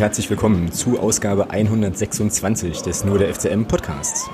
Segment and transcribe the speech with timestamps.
[0.00, 4.30] herzlich willkommen zu Ausgabe 126 des Nur der FCM Podcasts.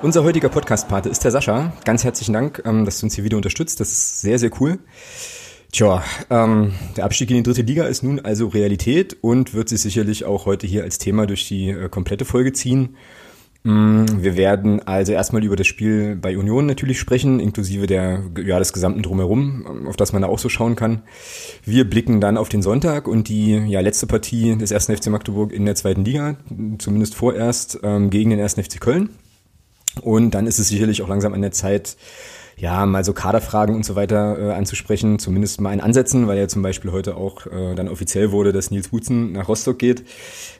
[0.00, 1.74] Unser heutiger Podcast-Pate ist der Sascha.
[1.84, 3.80] Ganz herzlichen Dank, ähm, dass du uns hier wieder unterstützt.
[3.80, 4.78] Das ist sehr, sehr cool.
[5.72, 9.82] Tja, ähm, der Abstieg in die dritte Liga ist nun also Realität und wird sich
[9.82, 12.96] sicherlich auch heute hier als Thema durch die äh, komplette Folge ziehen.
[13.62, 18.58] Mm, wir werden also erstmal über das Spiel bei Union natürlich sprechen, inklusive der, ja,
[18.58, 21.02] des gesamten Drumherum, auf das man da auch so schauen kann.
[21.64, 24.86] Wir blicken dann auf den Sonntag und die ja, letzte Partie des 1.
[24.86, 26.36] FC Magdeburg in der zweiten Liga,
[26.78, 28.54] zumindest vorerst, ähm, gegen den 1.
[28.54, 29.10] FC Köln.
[30.00, 31.96] Und dann ist es sicherlich auch langsam an der Zeit,
[32.60, 36.46] ja, mal so Kaderfragen und so weiter äh, anzusprechen, zumindest mal in Ansätzen, weil ja
[36.46, 40.04] zum Beispiel heute auch äh, dann offiziell wurde, dass Nils Butzen nach Rostock geht,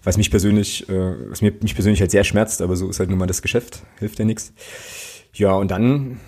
[0.02, 3.10] was mich persönlich, äh, was mir, mich persönlich halt sehr schmerzt, aber so ist halt
[3.10, 4.54] nun mal das Geschäft, hilft ja nichts.
[5.34, 6.18] Ja, und dann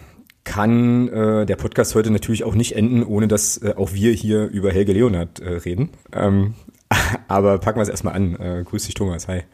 [0.45, 4.49] kann äh, der Podcast heute natürlich auch nicht enden, ohne dass äh, auch wir hier
[4.49, 5.91] über Helge Leonard äh, reden.
[6.13, 6.55] Ähm,
[7.29, 8.37] aber packen wir es erstmal an.
[8.39, 9.27] Äh, grüß dich, Thomas.
[9.27, 9.45] Hi.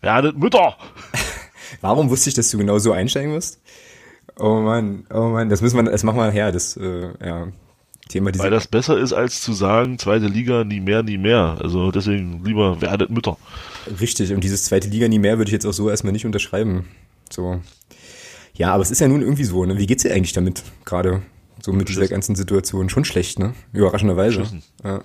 [0.00, 0.76] Werdet Mütter!
[1.82, 3.60] Warum wusste ich, dass du genau so einsteigen wirst?
[4.38, 7.48] Oh Mann, oh Mann, das müssen wir, das machen wir her, das, äh, ja,
[8.08, 11.58] Thema Weil das besser ist, als zu sagen, zweite Liga, nie mehr, nie mehr.
[11.60, 13.36] Also deswegen lieber werdet Mütter.
[14.00, 16.86] Richtig, und dieses zweite Liga, nie mehr würde ich jetzt auch so erstmal nicht unterschreiben.
[17.30, 17.60] So.
[18.54, 19.78] Ja, aber es ist ja nun irgendwie so, ne?
[19.78, 21.22] Wie geht's dir eigentlich damit, gerade?
[21.60, 22.02] So mit beschissen.
[22.02, 22.88] dieser ganzen Situation.
[22.88, 23.54] Schon schlecht, ne?
[23.72, 24.38] Überraschenderweise.
[24.38, 24.62] Beschissen.
[24.82, 25.02] Ja.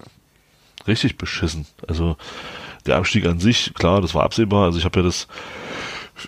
[0.87, 1.65] Richtig beschissen.
[1.87, 2.15] Also
[2.85, 4.65] der Abstieg an sich, klar, das war absehbar.
[4.65, 5.27] Also ich habe ja das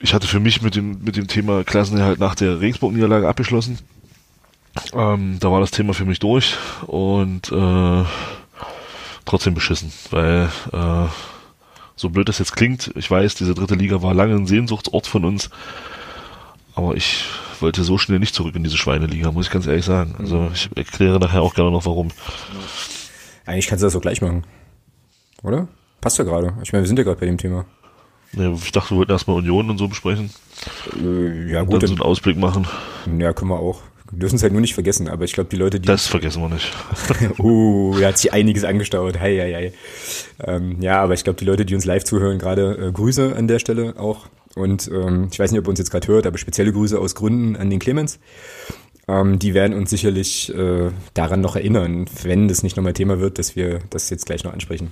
[0.01, 3.79] ich hatte für mich mit dem, mit dem Thema Klassenerhalt nach der Regensburg-Niederlage abgeschlossen.
[4.93, 8.03] Ähm, da war das Thema für mich durch und äh,
[9.23, 11.07] trotzdem beschissen, weil äh,
[11.95, 15.23] so blöd das jetzt klingt, ich weiß, diese dritte Liga war lange ein Sehnsuchtsort von
[15.23, 15.49] uns,
[16.75, 17.25] aber ich
[17.61, 20.15] wollte so schnell nicht zurück in diese Schweineliga, muss ich ganz ehrlich sagen.
[20.19, 22.09] Also ich erkläre nachher auch gerne noch warum.
[23.45, 24.43] Eigentlich kannst du das auch gleich machen,
[25.41, 25.69] oder?
[26.01, 26.53] Passt ja gerade.
[26.63, 27.65] Ich meine, wir sind ja gerade bei dem Thema.
[28.35, 30.29] Ja, ich dachte, wir wollten erstmal Union und so besprechen.
[31.01, 31.81] Äh, ja, gut.
[31.81, 32.67] Dann so einen Ausblick machen.
[33.17, 33.81] Ja, können wir auch.
[34.11, 35.87] Wir dürfen es halt nur nicht vergessen, aber ich glaube, die Leute, die.
[35.87, 36.71] Das vergessen wir nicht.
[37.39, 39.19] uh, da hat sich einiges angestaut.
[39.19, 39.73] Hei, hei, hei.
[40.45, 43.47] Ähm, ja, aber ich glaube, die Leute, die uns live zuhören, gerade äh, Grüße an
[43.47, 44.27] der Stelle auch.
[44.55, 47.15] Und ähm, ich weiß nicht, ob ihr uns jetzt gerade hört, aber spezielle Grüße aus
[47.15, 48.19] Gründen an den Clemens.
[49.07, 53.37] Ähm, die werden uns sicherlich äh, daran noch erinnern, wenn das nicht nochmal Thema wird,
[53.37, 54.91] dass wir das jetzt gleich noch ansprechen.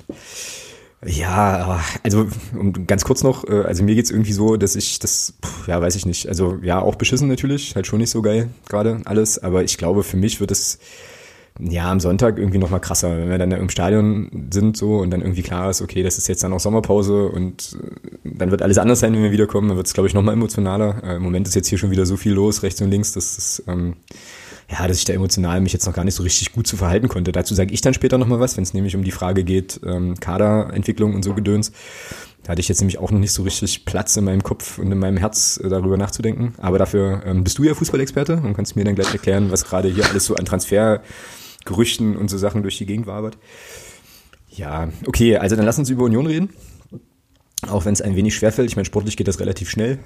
[1.05, 2.27] Ja, also
[2.57, 5.33] um, ganz kurz noch, äh, also mir geht's irgendwie so, dass ich das,
[5.67, 9.01] ja, weiß ich nicht, also ja, auch beschissen natürlich, halt schon nicht so geil gerade
[9.05, 10.79] alles, aber ich glaube, für mich wird es
[11.59, 15.21] ja am Sonntag irgendwie nochmal krasser, wenn wir dann im Stadion sind so und dann
[15.21, 17.77] irgendwie klar ist, okay, das ist jetzt dann auch Sommerpause und
[18.23, 20.33] äh, dann wird alles anders sein, wenn wir wiederkommen, dann wird es, glaube ich, nochmal
[20.33, 21.03] emotionaler.
[21.03, 23.35] Äh, Im Moment ist jetzt hier schon wieder so viel los, rechts und links, dass
[23.35, 23.95] das ähm,
[24.69, 27.07] ja, dass ich da emotional mich jetzt noch gar nicht so richtig gut zu verhalten
[27.07, 27.31] konnte.
[27.31, 30.19] Dazu sage ich dann später nochmal was, wenn es nämlich um die Frage geht, ähm,
[30.19, 31.72] Kaderentwicklung und so Gedöns.
[32.44, 34.91] Da hatte ich jetzt nämlich auch noch nicht so richtig Platz in meinem Kopf und
[34.91, 36.53] in meinem Herz äh, darüber nachzudenken.
[36.57, 39.88] Aber dafür ähm, bist du ja Fußballexperte und kannst mir dann gleich erklären, was gerade
[39.88, 43.38] hier alles so an Transfergerüchten und so Sachen durch die Gegend wabert.
[44.50, 46.50] Ja, okay, also dann lass uns über Union reden.
[47.69, 48.69] Auch wenn es ein wenig schwerfällt.
[48.69, 50.00] Ich meine, sportlich geht das relativ schnell.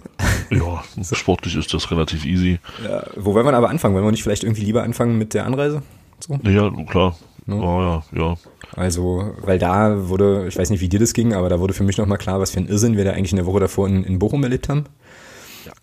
[0.50, 2.60] Ja, sportlich ist das relativ easy.
[2.84, 3.96] Ja, wo wollen wir aber anfangen?
[3.96, 5.82] Wollen wir nicht vielleicht irgendwie lieber anfangen mit der Anreise?
[6.20, 6.40] So?
[6.44, 7.18] Ja, klar.
[7.46, 7.56] No?
[7.56, 7.64] Ne?
[7.64, 8.38] Oh, ja, ja.
[8.76, 11.84] Also, weil da wurde, ich weiß nicht, wie dir das ging, aber da wurde für
[11.84, 14.04] mich nochmal klar, was für ein Irrsinn wir da eigentlich in der Woche davor in,
[14.04, 14.86] in Bochum erlebt haben.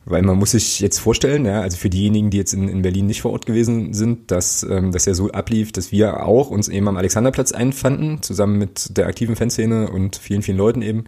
[0.05, 3.06] Weil man muss sich jetzt vorstellen, ja, also für diejenigen, die jetzt in, in Berlin
[3.06, 6.69] nicht vor Ort gewesen sind, dass ähm, das ja so ablief, dass wir auch uns
[6.69, 11.05] eben am Alexanderplatz einfanden, zusammen mit der aktiven Fanszene und vielen, vielen Leuten eben.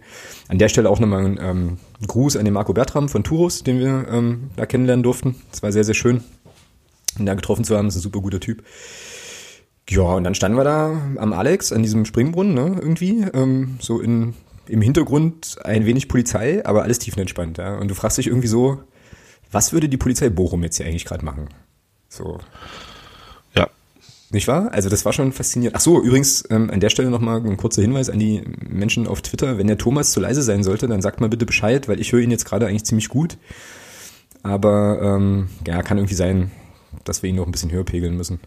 [0.47, 3.79] An der Stelle auch nochmal ein ähm, Gruß an den Marco Bertram von Turus, den
[3.79, 5.35] wir ähm, da kennenlernen durften.
[5.51, 6.23] Es war sehr, sehr schön,
[7.19, 7.87] ihn da getroffen zu haben.
[7.87, 8.63] Das ist ein super guter Typ.
[9.89, 14.01] Ja, und dann standen wir da am Alex, an diesem Springbrunnen, ne, irgendwie, ähm, so
[14.01, 14.33] in
[14.69, 17.57] im Hintergrund ein wenig Polizei, aber alles tiefenentspannt.
[17.57, 17.77] Ja?
[17.77, 18.81] Und du fragst dich irgendwie so,
[19.51, 21.49] was würde die Polizei Bochum jetzt hier eigentlich gerade machen?
[22.09, 22.39] So.
[23.55, 23.69] Ja.
[24.29, 24.71] Nicht wahr?
[24.73, 25.75] Also das war schon faszinierend.
[25.77, 29.21] Ach so, übrigens ähm, an der Stelle nochmal ein kurzer Hinweis an die Menschen auf
[29.21, 29.57] Twitter.
[29.57, 32.21] Wenn der Thomas zu leise sein sollte, dann sagt mal bitte Bescheid, weil ich höre
[32.21, 33.37] ihn jetzt gerade eigentlich ziemlich gut.
[34.43, 36.51] Aber ähm, ja, kann irgendwie sein,
[37.03, 38.39] dass wir ihn noch ein bisschen höher pegeln müssen.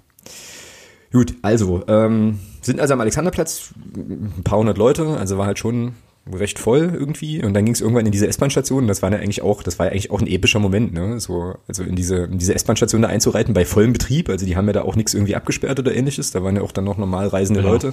[1.13, 5.95] Gut, also, ähm, sind also am Alexanderplatz ein paar hundert Leute, also war halt schon
[6.35, 8.87] recht voll irgendwie und dann ging es irgendwann in diese S-Bahn-Station.
[8.87, 11.21] Das war ja eigentlich auch, das war ja eigentlich auch ein epischer Moment, ne?
[11.21, 14.29] So, also in diese, in diese S-Bahn-Station da einzureiten bei vollem Betrieb.
[14.29, 16.31] Also die haben ja da auch nichts irgendwie abgesperrt oder ähnliches.
[16.31, 17.73] Da waren ja auch dann noch normal reisende genau.
[17.73, 17.93] Leute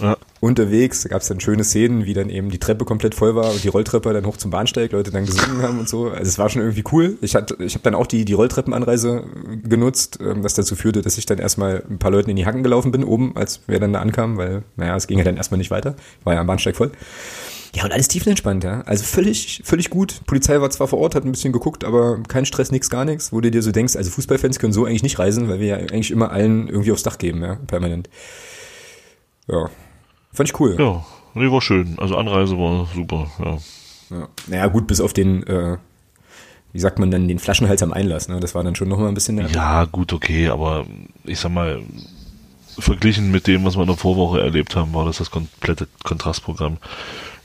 [0.00, 0.16] ja.
[0.40, 1.02] unterwegs.
[1.02, 3.62] Da gab es dann schöne Szenen, wie dann eben die Treppe komplett voll war und
[3.62, 6.08] die Rolltreppe dann hoch zum Bahnsteig, Leute dann gesungen haben und so.
[6.10, 7.16] Also es war schon irgendwie cool.
[7.20, 9.24] Ich hatte, ich habe dann auch die, die Rolltreppenanreise
[9.64, 12.62] genutzt, ähm, was dazu führte, dass ich dann erstmal ein paar Leuten in die Hacken
[12.62, 15.58] gelaufen bin, oben, als wir dann da ankamen, weil, naja, es ging ja dann erstmal
[15.58, 15.96] nicht weiter.
[16.24, 16.92] War ja am Bahnsteig voll.
[17.76, 18.80] Ja, und alles tiefenentspannt, ja.
[18.86, 20.22] Also völlig, völlig gut.
[20.26, 23.34] Polizei war zwar vor Ort, hat ein bisschen geguckt, aber kein Stress, nix, gar nichts,
[23.34, 25.76] wo du dir so denkst, also Fußballfans können so eigentlich nicht reisen, weil wir ja
[25.76, 28.08] eigentlich immer allen irgendwie aufs Dach geben, ja, permanent.
[29.46, 29.68] Ja.
[30.32, 30.76] Fand ich cool.
[30.78, 31.98] Ja, nee, war schön.
[31.98, 33.58] Also Anreise war super, ja.
[34.16, 34.28] ja.
[34.46, 35.76] Naja, gut, bis auf den, äh,
[36.72, 38.40] wie sagt man dann, den Flaschenhals am Einlass, ne?
[38.40, 39.54] Das war dann schon nochmal ein bisschen nervig.
[39.54, 40.86] Ja, gut, okay, aber
[41.24, 41.82] ich sag mal,
[42.78, 46.78] verglichen mit dem, was wir in der Vorwoche erlebt haben, war das das komplette Kontrastprogramm.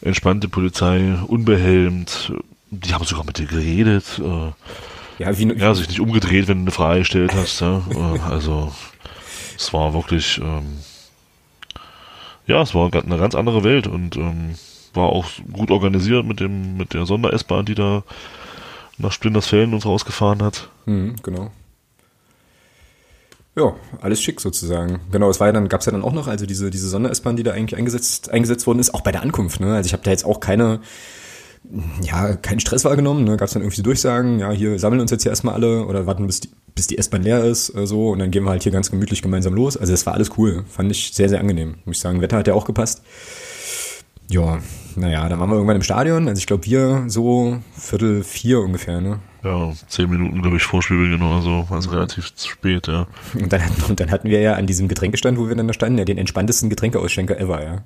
[0.01, 2.33] Entspannte Polizei, unbehelmt,
[2.71, 6.63] die haben sogar mit dir geredet, äh, Ja, wie, ja, sich nicht umgedreht, wenn du
[6.63, 7.81] eine Frage gestellt hast, ja.
[7.92, 8.71] Äh, also,
[9.56, 10.80] es war wirklich, ähm,
[12.48, 14.56] ja, es war eine ganz andere Welt und ähm,
[14.94, 18.04] war auch gut organisiert mit dem, mit der Sonder-S-Bahn, die da
[18.97, 20.69] nach Splintersfällen uns rausgefahren hat.
[20.86, 21.51] Mhm, genau.
[23.56, 25.01] Ja, alles schick sozusagen.
[25.12, 27.44] Genau, es war ja dann, gab's ja dann auch noch, also diese, diese Sonder-S-Bahn, die
[27.44, 29.75] da eigentlich eingesetzt, eingesetzt worden ist, auch bei der Ankunft, ne?
[29.75, 30.80] Also ich habe da jetzt auch keine,
[32.01, 33.36] ja, keinen Stress wahrgenommen, ne?
[33.36, 36.27] Gab's dann irgendwie so Durchsagen, ja, hier sammeln uns jetzt hier erstmal alle oder warten,
[36.27, 38.71] bis die, bis die S-Bahn leer ist, äh, so, und dann gehen wir halt hier
[38.71, 39.75] ganz gemütlich gemeinsam los.
[39.75, 40.63] Also das war alles cool.
[40.69, 42.21] Fand ich sehr, sehr angenehm, muss ich sagen.
[42.21, 43.01] Wetter hat ja auch gepasst.
[44.30, 44.59] Ja,
[44.95, 46.30] naja, dann waren wir irgendwann im Stadion.
[46.30, 49.19] Also ich glaube, wir so Viertel vier ungefähr, ne?
[49.44, 53.08] Ja, zehn Minuten, glaube ich, Vorspielbeginn oder so, war es relativ spät, ja.
[53.34, 55.74] Und dann, hatten, und dann hatten wir ja an diesem Getränkestand, wo wir dann da
[55.74, 57.84] standen, ja den entspanntesten Getränkeausschenker ever, ja.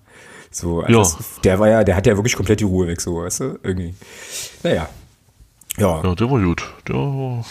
[0.52, 1.00] So, also Ja.
[1.00, 3.60] das, der war ja, der hat ja wirklich komplett die Ruhe weg, so, weißt du,
[3.64, 3.94] irgendwie.
[4.64, 4.90] Naja.
[5.78, 6.64] Ja, Ja, der war gut.
[6.88, 7.46] Der war,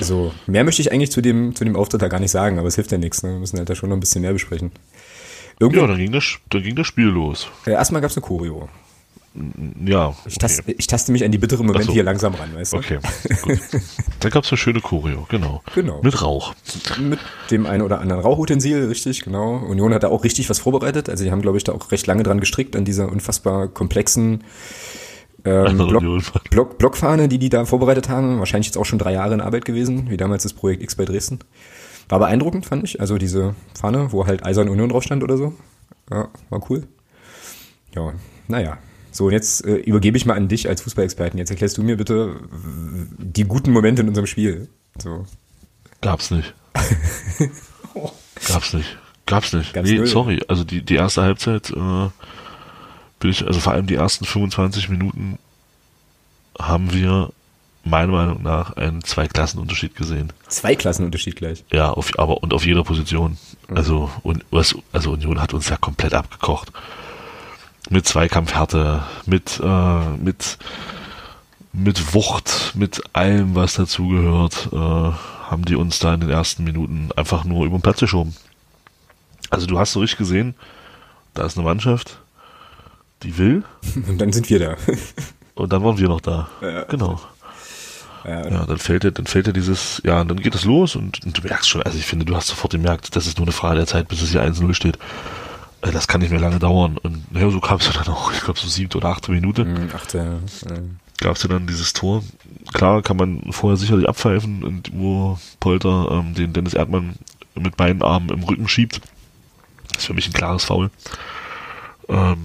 [0.00, 2.66] so, mehr möchte ich eigentlich zu dem, zu dem Auftritt da gar nicht sagen, aber
[2.68, 3.30] es hilft ja nichts, ne?
[3.30, 4.72] Wir müssen halt da schon noch ein bisschen mehr besprechen.
[5.60, 7.48] Irgendwie, ja, dann ging das, dann ging das Spiel los.
[7.66, 8.68] äh, erstmal gab's eine Choreo.
[9.84, 10.14] Ja.
[10.26, 11.92] Ich, taste, ich taste mich an die bitteren Momente so.
[11.92, 12.78] hier langsam ran, weißt du?
[12.78, 12.98] Okay,
[13.42, 13.60] gut.
[14.18, 15.62] Dann gab's eine schöne Choreo, genau.
[15.74, 16.00] Genau.
[16.02, 16.54] Mit Rauch.
[16.98, 19.58] Mit dem einen oder anderen Rauchutensil, richtig, genau.
[19.58, 21.08] Union hat da auch richtig was vorbereitet.
[21.08, 24.42] Also die haben, glaube ich, da auch recht lange dran gestrickt, an dieser unfassbar komplexen
[25.44, 26.22] ähm, Block.
[26.50, 28.40] Block, Blockfahne, die die da vorbereitet haben.
[28.40, 31.04] Wahrscheinlich jetzt auch schon drei Jahre in Arbeit gewesen, wie damals das Projekt X bei
[31.04, 31.38] Dresden.
[32.08, 33.00] War beeindruckend, fand ich.
[33.00, 35.54] Also diese Fahne, wo halt Eisern Union drauf stand oder so.
[36.10, 36.88] Ja, war cool.
[37.94, 38.12] Ja,
[38.48, 38.78] naja.
[39.12, 41.38] So, und jetzt äh, übergebe ich mal an dich als Fußballexperten.
[41.38, 42.36] Jetzt erklärst du mir bitte
[43.18, 44.68] die guten Momente in unserem Spiel.
[44.98, 45.26] So.
[46.00, 46.54] Gab's nicht.
[48.48, 48.98] Gab's nicht.
[49.26, 49.72] Gab's nicht.
[49.72, 50.06] Gab's nee, null.
[50.06, 50.40] sorry.
[50.48, 52.08] Also die, die erste Halbzeit äh,
[53.18, 55.38] bin ich, also vor allem die ersten 25 Minuten
[56.58, 57.30] haben wir
[57.84, 60.32] meiner Meinung nach einen Zweiklassenunterschied gesehen.
[60.48, 61.64] Zwei Klassenunterschied gleich.
[61.72, 63.38] Ja, auf, aber und auf jeder Position.
[63.68, 66.72] Also, und, was, also Union hat uns ja komplett abgekocht.
[67.90, 70.58] Mit Zweikampfhärte, mit, äh, mit,
[71.72, 77.10] mit Wucht, mit allem, was dazugehört, äh, haben die uns da in den ersten Minuten
[77.16, 78.34] einfach nur über den Platz geschoben.
[79.50, 80.54] Also du hast so richtig gesehen,
[81.34, 82.20] da ist eine Mannschaft,
[83.24, 83.64] die will,
[84.08, 84.76] Und dann sind wir da.
[85.54, 86.48] und dann waren wir noch da.
[86.62, 86.84] Ja.
[86.84, 87.20] Genau.
[88.24, 90.94] Ja, Ja, dann fällt dir, dann fällt dir dieses, ja, und dann geht es los
[90.94, 93.46] und, und du merkst schon, also ich finde, du hast sofort gemerkt, das ist nur
[93.46, 94.98] eine Frage der Zeit, bis es hier 1-0 steht.
[95.82, 96.98] Äh, Das kann nicht mehr lange dauern.
[96.98, 99.64] Und naja, so kam es ja dann auch, ich glaube so siebte oder achte Minute,
[99.64, 100.18] Hm, Achte,
[100.68, 100.74] ja.
[101.18, 102.22] gab es ja dann dieses Tor.
[102.72, 107.14] Klar kann man vorher sicherlich abpfeifen, und wo Polter ähm, den Dennis Erdmann
[107.54, 109.00] mit beiden Armen im Rücken schiebt.
[109.88, 110.90] Das ist für mich ein klares Foul.
[112.08, 112.38] Ähm,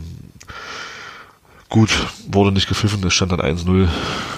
[1.70, 1.90] gut,
[2.28, 3.88] wurde nicht gepfiffen, es stand dann 1-0.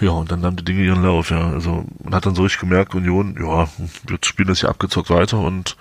[0.02, 1.50] Ja, und dann nahmen die Dinge ihren Lauf, ja.
[1.52, 3.68] Also man hat dann so richtig gemerkt, Union, ja,
[4.08, 5.78] wir spielen das hier abgezockt weiter und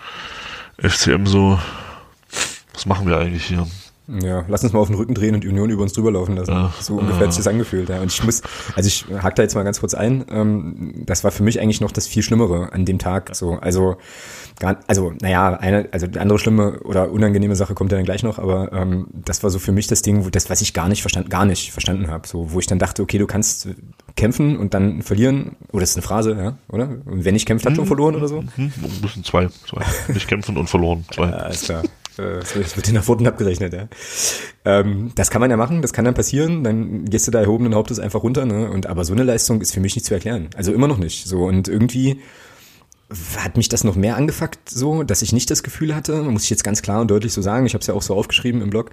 [0.79, 1.59] FCM so,
[2.77, 3.67] was machen wir eigentlich hier?
[4.09, 6.37] Ja, lass uns mal auf den Rücken drehen und die Union über uns drüber laufen
[6.37, 6.53] lassen.
[6.53, 6.73] Ja.
[6.81, 7.89] so ungefähr hat sich das angefühlt.
[7.89, 8.01] Ja.
[8.01, 8.41] Und ich muss,
[8.77, 10.25] also ich hack da jetzt mal ganz kurz ein.
[10.31, 13.35] Ähm, das war für mich eigentlich noch das viel Schlimmere an dem Tag.
[13.35, 13.97] So, also,
[14.61, 18.23] gar, also, naja, eine, also die andere schlimme oder unangenehme Sache kommt ja dann gleich
[18.23, 20.89] noch, aber ähm, das war so für mich das Ding, wo das, was ich gar
[20.89, 22.29] nicht verstanden, gar nicht verstanden habe.
[22.29, 23.69] So, wo ich dann dachte, okay, du kannst
[24.15, 25.57] kämpfen und dann verlieren.
[25.73, 26.91] Oder das ist eine Phrase, ja, oder?
[27.07, 28.45] Und wenn nicht kämpft, hat schon verloren oder so.
[28.55, 29.85] Hm, ein bisschen zwei, zwei.
[30.13, 31.05] Nicht kämpfen und verloren.
[31.13, 31.27] Zwei.
[31.27, 31.83] Ja, alles klar.
[32.19, 33.89] Äh, Das wird- dir Pfoten abgerechnet, ja.
[34.65, 37.75] Ähm, das kann man ja machen, das kann dann passieren, dann gehst du da erhobenen
[37.75, 38.71] Hauptes einfach runter, ne?
[38.71, 40.49] Und aber so eine Leistung ist für mich nicht zu erklären.
[40.57, 41.27] Also immer noch nicht.
[41.27, 42.21] So und irgendwie
[43.37, 46.51] hat mich das noch mehr angefuckt, so, dass ich nicht das Gefühl hatte, muss ich
[46.51, 48.71] jetzt ganz klar und deutlich so sagen, ich habe es ja auch so aufgeschrieben im
[48.71, 48.91] Blog,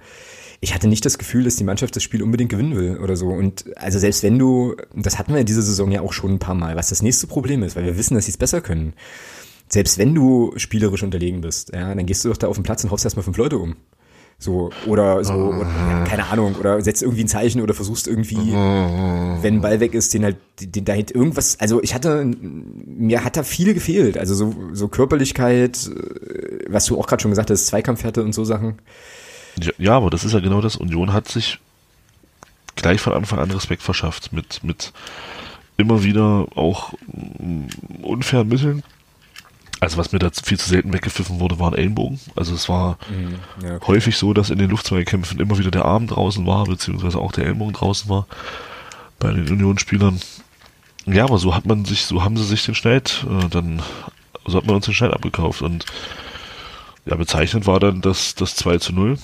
[0.60, 3.28] ich hatte nicht das Gefühl, dass die Mannschaft das Spiel unbedingt gewinnen will oder so.
[3.28, 6.38] Und also selbst wenn du, das hatten wir ja diese Saison ja auch schon ein
[6.38, 8.94] paar Mal, was das nächste Problem ist, weil wir wissen, dass sie es besser können.
[9.74, 12.84] Selbst wenn du spielerisch unterlegen bist, ja, dann gehst du doch da auf den Platz
[12.84, 13.74] und haust erstmal fünf Leute um.
[14.38, 18.52] So, oder so, oder, ja, keine Ahnung, oder setzt irgendwie ein Zeichen oder versuchst irgendwie,
[18.52, 23.24] wenn ein Ball weg ist, den halt, den da halt irgendwas, also ich hatte, mir
[23.24, 27.50] hat da viel gefehlt, also so, so Körperlichkeit, äh, was du auch gerade schon gesagt
[27.50, 28.78] hast, Zweikampfhärte und so Sachen.
[29.60, 30.76] Ja, ja, aber das ist ja genau das.
[30.76, 31.58] Union hat sich
[32.76, 34.92] gleich von Anfang an Respekt verschafft mit, mit
[35.76, 38.84] immer wieder auch mm, unfairen Mitteln.
[39.84, 42.18] Also was mir da viel zu selten weggepfiffen wurde, waren Ellenbogen.
[42.36, 43.86] Also es war Mhm, ja, okay.
[43.86, 47.44] häufig so, dass in den Luftzweikämpfen immer wieder der Arm draußen war, beziehungsweise auch der
[47.44, 48.26] Ellenbogen draußen war
[49.18, 50.20] bei den Unionsspielern.
[51.04, 53.82] Ja, aber so hat man sich, so haben sie sich den Schneid, äh, dann,
[54.46, 55.84] so hat man uns den Schneid abgekauft und
[57.04, 59.18] ja, bezeichnend war dann das, das 2 zu 0,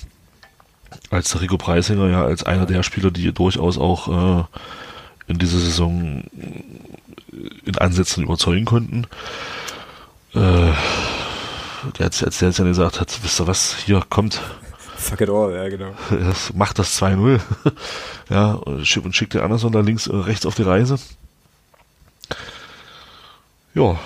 [1.10, 4.44] als der Rico Preisinger ja als einer der Spieler, die durchaus auch äh,
[5.26, 6.22] in dieser Saison
[7.64, 9.06] in Ansätzen überzeugen konnten.
[10.34, 10.72] Äh,
[11.98, 14.40] der hat als der jetzt ja gesagt hat, wisst ihr was, hier kommt,
[15.00, 15.94] Fuck it all, ja, genau.
[16.10, 17.40] das macht das 2-0.
[18.28, 20.98] ja, und schick- und schickt den Anderson da links, äh, rechts auf die Reise.
[23.74, 23.98] Ja.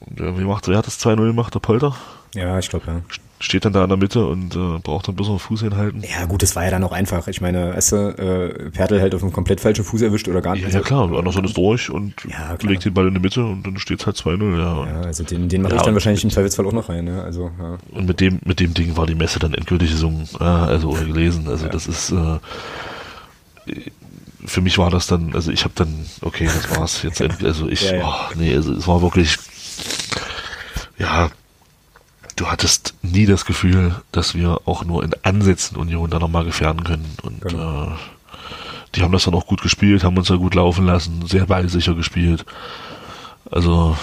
[0.00, 1.54] Und äh, wie macht, wer hat das 2-0 gemacht?
[1.54, 1.96] Der Polter?
[2.34, 3.00] Ja, ich glaube, ja.
[3.42, 6.00] Steht dann da in der Mitte und äh, braucht dann bloß noch Fuß hinhalten.
[6.08, 7.26] Ja, gut, das war ja dann auch einfach.
[7.26, 10.54] Ich meine, weißt du, äh, Pertl halt auf einem komplett falschen Fuß erwischt oder gar
[10.54, 10.62] nicht.
[10.62, 13.44] Ja, ja klar, und Anderson ist durch und Ja, legt den Ball in die Mitte
[13.44, 14.58] und dann steht es halt 2-0.
[14.58, 14.86] Ja.
[14.86, 17.20] Ja, also den, den mache Ja, ich dann wahrscheinlich im Zweifelsfall auch noch rein, ne?
[17.20, 17.78] Also, ja.
[17.90, 21.04] Und mit dem, mit dem Ding war die Messe dann endgültig gesungen, ja, also oder
[21.04, 21.48] gelesen.
[21.48, 22.38] Also das ist äh,
[24.44, 27.20] für mich war das dann, also ich habe dann, okay, das war's jetzt.
[27.42, 27.92] Also ich.
[27.92, 29.36] Oh, nee, also es war wirklich,
[30.98, 31.30] ja,
[32.36, 36.84] du hattest nie das Gefühl, dass wir auch nur in Ansätzen Union da nochmal gefährden
[36.84, 37.16] können.
[37.22, 37.84] Und Genau.
[37.84, 37.88] äh,
[38.94, 41.94] die haben das dann auch gut gespielt, haben uns da gut laufen lassen, sehr ballsicher
[41.94, 42.44] gespielt.
[43.50, 43.96] Also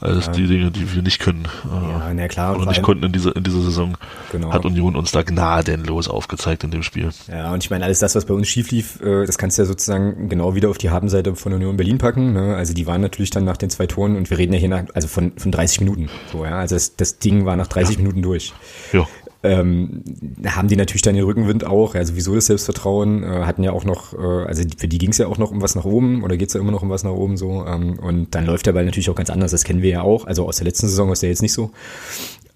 [0.00, 0.32] alles Ja.
[0.32, 1.46] die Dinge, die wir nicht können.
[1.64, 2.54] äh, Ja, na klar.
[2.54, 3.96] und oder nicht konnten in dieser, in dieser Saison,
[4.32, 4.52] Genau.
[4.52, 7.10] hat Union uns da gnadenlos aufgezeigt in dem Spiel.
[7.28, 9.62] Ja, und ich meine, alles das, was bei uns schief lief, äh, das kannst du
[9.62, 12.32] ja sozusagen genau wieder auf die Habenseite von Union Berlin packen.
[12.32, 12.54] Ne?
[12.56, 14.84] Also die waren natürlich dann nach den zwei Toren und wir reden ja hier nach,
[14.94, 16.08] also von, von 30 Minuten.
[16.32, 16.58] So, ja.
[16.58, 18.52] Also das, das Ding war nach 30 Minuten durch.
[18.92, 19.06] Ja,
[19.42, 20.02] ähm,
[20.46, 23.84] haben die natürlich dann den Rückenwind auch, ja sowieso das Selbstvertrauen, äh, hatten ja auch
[23.84, 26.36] noch, äh, also für die ging es ja auch noch um was nach oben oder
[26.36, 28.84] geht's ja immer noch um was nach oben so ähm, und dann läuft der Ball
[28.84, 31.20] natürlich auch ganz anders, das kennen wir ja auch, also aus der letzten Saison aus
[31.20, 31.70] der jetzt nicht so,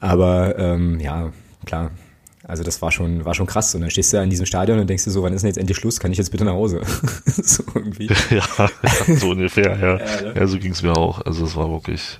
[0.00, 1.32] aber ähm, ja,
[1.64, 1.92] klar,
[2.44, 4.78] also das war schon, war schon krass und dann stehst du da in diesem Stadion
[4.80, 6.54] und denkst dir so, wann ist denn jetzt endlich Schluss, kann ich jetzt bitte nach
[6.54, 6.80] Hause?
[7.24, 8.08] so irgendwie.
[8.30, 9.98] ja, ja, so ungefähr, ja.
[10.02, 10.34] Ja, ne?
[10.36, 11.24] Ja, so ging's mir auch.
[11.24, 12.18] Also es war wirklich.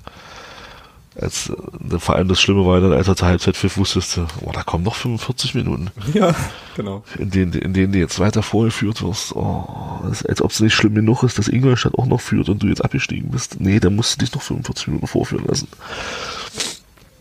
[1.19, 4.27] Als, äh, vor allem das Schlimme war dann, als er zur Halbzeit pfiff, wusstest du,
[4.41, 6.33] oh, da kommen noch 45 Minuten, Ja,
[6.75, 7.03] genau.
[7.19, 9.35] in denen, in denen du jetzt weiter vorgeführt wirst.
[9.35, 12.63] Oh, ist, als ob es nicht schlimm genug ist, dass Ingolstadt auch noch führt und
[12.63, 13.59] du jetzt abgestiegen bist.
[13.59, 15.67] Nee, da musst du dich noch 45 Minuten vorführen lassen.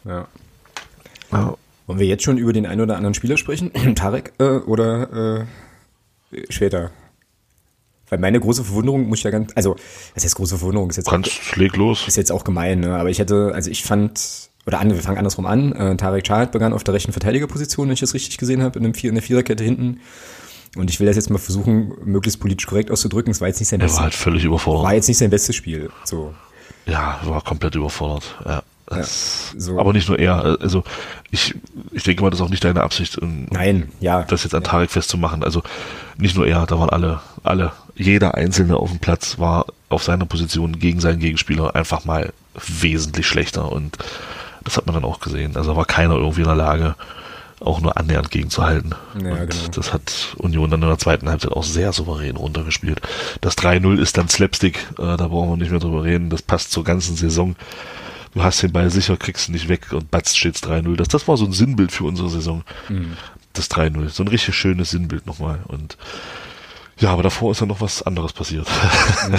[0.04, 0.26] Ja.
[1.30, 1.54] Ja.
[1.86, 3.72] Wollen wir jetzt schon über den einen oder anderen Spieler sprechen?
[3.94, 5.44] Tarek äh, oder
[6.32, 6.90] äh, später?
[8.12, 9.74] Weil meine große Verwunderung muss ich ja ganz, also
[10.14, 12.06] das heißt große Verwunderung ist jetzt Kannst, leg los.
[12.06, 12.94] ist jetzt auch gemein, ne?
[12.94, 16.52] aber ich hätte, also ich fand, oder an, wir fangen andersrum an, äh, Tarek Chahat
[16.52, 19.14] begann auf der rechten Verteidigerposition, wenn ich das richtig gesehen habe, in, einem Vier, in
[19.14, 20.00] der Viererkette hinten.
[20.76, 23.30] Und ich will das jetzt mal versuchen, möglichst politisch korrekt auszudrücken.
[23.30, 24.84] Es war jetzt nicht sein Er bestes, war halt völlig überfordert.
[24.84, 25.88] war jetzt nicht sein bestes Spiel.
[26.04, 26.34] So,
[26.84, 28.24] Ja, war komplett überfordert.
[28.44, 28.62] Ja.
[28.86, 29.78] Das, so.
[29.78, 30.58] Aber nicht nur er.
[30.60, 30.84] Also
[31.30, 31.54] ich,
[31.92, 34.64] ich denke mal, das ist auch nicht deine Absicht, ähm, nein, ja, das jetzt an
[34.64, 35.42] Tarek festzumachen.
[35.42, 35.62] Also
[36.18, 40.26] nicht nur er, da waren alle, alle, jeder Einzelne auf dem Platz war auf seiner
[40.26, 43.98] Position gegen seinen Gegenspieler einfach mal wesentlich schlechter und
[44.64, 45.56] das hat man dann auch gesehen.
[45.56, 46.94] Also war keiner irgendwie in der Lage,
[47.60, 48.94] auch nur annähernd gegenzuhalten.
[49.22, 49.68] Ja, und genau.
[49.74, 53.00] das hat Union dann in der zweiten Halbzeit auch sehr souverän runtergespielt.
[53.40, 56.30] Das 3-0 ist dann Slapstick, äh, da brauchen wir nicht mehr drüber reden.
[56.30, 57.56] Das passt zur ganzen Saison.
[58.34, 60.96] Du hast den Ball sicher, kriegst ihn nicht weg und batz steht's 3-0.
[60.96, 62.62] Das, das war so ein Sinnbild für unsere Saison.
[62.88, 63.16] Mhm.
[63.52, 64.08] Das 3-0.
[64.08, 65.60] So ein richtig schönes Sinnbild nochmal.
[65.68, 65.98] Und
[67.02, 68.66] ja, aber davor ist dann noch was anderes passiert.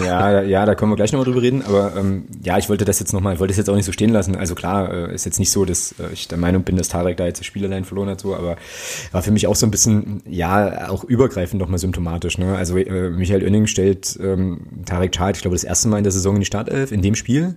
[0.04, 3.00] Ja, ja, da können wir gleich nochmal drüber reden, aber ähm, ja, ich wollte das
[3.00, 4.36] jetzt nochmal, ich wollte es jetzt auch nicht so stehen lassen.
[4.36, 7.18] Also klar, äh, ist jetzt nicht so, dass äh, ich der Meinung bin, dass Tarek
[7.18, 8.58] da jetzt das Spiel allein verloren hat, so, aber
[9.12, 12.38] war für mich auch so ein bisschen, ja, auch übergreifend nochmal symptomatisch.
[12.38, 12.56] Ne?
[12.56, 16.12] Also äh, Michael Oenning stellt ähm, Tarek Chart, ich glaube, das erste Mal in der
[16.12, 17.56] Saison in die Startelf, in dem Spiel.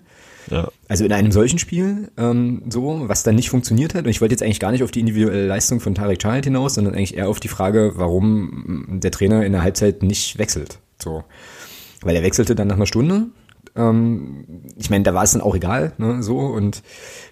[0.50, 0.68] Ja.
[0.88, 4.04] Also in einem solchen Spiel, ähm, so, was dann nicht funktioniert hat.
[4.04, 6.74] Und ich wollte jetzt eigentlich gar nicht auf die individuelle Leistung von Tarek Chahat hinaus,
[6.74, 10.78] sondern eigentlich eher auf die Frage, warum der Trainer in der Halbzeit nicht wechselt.
[11.02, 11.24] So.
[12.02, 13.26] Weil er wechselte dann nach einer Stunde.
[13.74, 14.44] Ähm,
[14.76, 16.38] ich meine, da war es dann auch egal, ne, so.
[16.38, 16.82] Und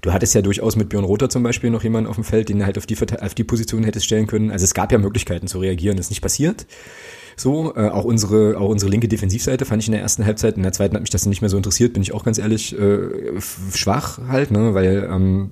[0.02, 2.59] du hattest ja durchaus mit Björn Rother zum Beispiel noch jemanden auf dem Feld, den
[2.59, 4.50] du halt auf die, auf die Position hättest stellen können.
[4.50, 6.66] Also es gab ja Möglichkeiten zu reagieren, das ist nicht passiert.
[7.37, 10.62] So, äh, auch unsere, auch unsere linke Defensivseite fand ich in der ersten Halbzeit, in
[10.62, 13.41] der zweiten hat mich das nicht mehr so interessiert, bin ich auch ganz ehrlich, äh,
[13.75, 15.50] schwach halt, ne, weil ähm,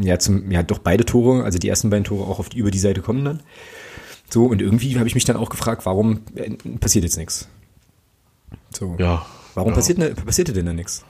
[0.00, 2.70] ja zum, ja doch beide Tore, also die ersten beiden Tore auch auf die, über
[2.70, 3.42] die Seite kommen dann.
[4.28, 7.48] So, und irgendwie habe ich mich dann auch gefragt, warum äh, passiert jetzt nichts?
[8.70, 8.94] So.
[8.98, 9.26] Ja.
[9.54, 9.76] Warum ja.
[9.76, 11.04] passiert, ne, passierte denn da nichts?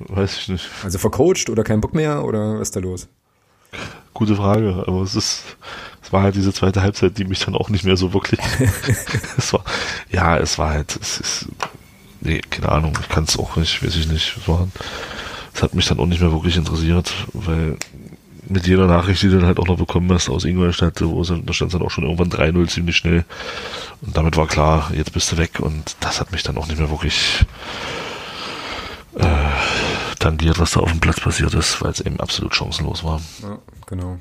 [0.00, 0.68] Weiß ich nicht.
[0.84, 3.08] Also vercoacht oder kein Bock mehr oder was ist da los?
[4.12, 5.42] Gute Frage, aber es ist,
[6.06, 8.38] es war halt diese zweite Halbzeit, die mich dann auch nicht mehr so wirklich.
[9.36, 9.64] es war,
[10.08, 11.48] ja, es war halt, es ist,
[12.20, 14.36] nee, keine Ahnung, ich kann es auch nicht, weiß ich nicht.
[14.36, 14.68] Es war,
[15.52, 17.76] es hat mich dann auch nicht mehr wirklich interessiert, weil
[18.48, 21.32] mit jeder Nachricht, die du dann halt auch noch bekommen hast aus Ingolstadt, wo es,
[21.44, 23.24] da stand dann auch schon irgendwann 3-0 ziemlich schnell.
[24.00, 25.58] Und damit war klar, jetzt bist du weg.
[25.58, 27.44] Und das hat mich dann auch nicht mehr wirklich
[29.18, 29.26] äh,
[30.20, 33.20] tangiert, was da auf dem Platz passiert ist, weil es eben absolut chancenlos war.
[33.42, 33.58] Ja,
[33.88, 34.20] genau.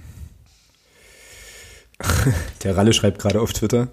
[2.64, 3.88] Der Ralle schreibt gerade auf Twitter,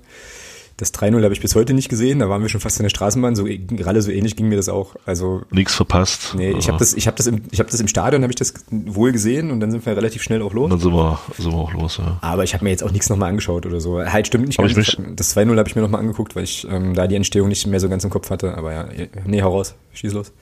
[0.79, 2.91] das 3-0 habe ich bis heute nicht gesehen, da waren wir schon fast in der
[2.91, 4.97] Straßenbahn, so gerade so ähnlich ging mir das auch.
[5.07, 6.35] Also nichts verpasst.
[6.35, 8.37] Nee, ich habe das ich habe das im ich habe das im Stadion habe ich
[8.37, 10.71] das wohl gesehen und dann sind wir relativ schnell auch los.
[10.71, 12.19] dann sind wir, sind wir auch los, ja.
[12.23, 14.03] Aber ich habe mir jetzt auch nichts nochmal angeschaut oder so.
[14.05, 14.71] Halt stimmt nicht ganz.
[14.73, 17.49] ich mich- das 2-0 habe ich mir nochmal angeguckt, weil ich ähm, da die Entstehung
[17.49, 18.89] nicht mehr so ganz im Kopf hatte, aber ja,
[19.27, 20.33] nee, hau raus, schieß los.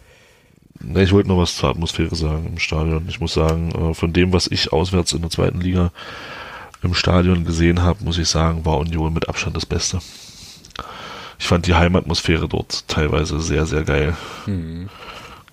[0.83, 3.05] Nee, ich wollte noch was zur Atmosphäre sagen im Stadion.
[3.09, 5.93] Ich muss sagen, äh, von dem, was ich auswärts in der zweiten Liga
[6.83, 10.01] im Stadion gesehen habe, muss ich sagen, war Union mit Abstand das Beste.
[11.39, 14.17] Ich fand die Heimatmosphäre dort teilweise sehr, sehr geil.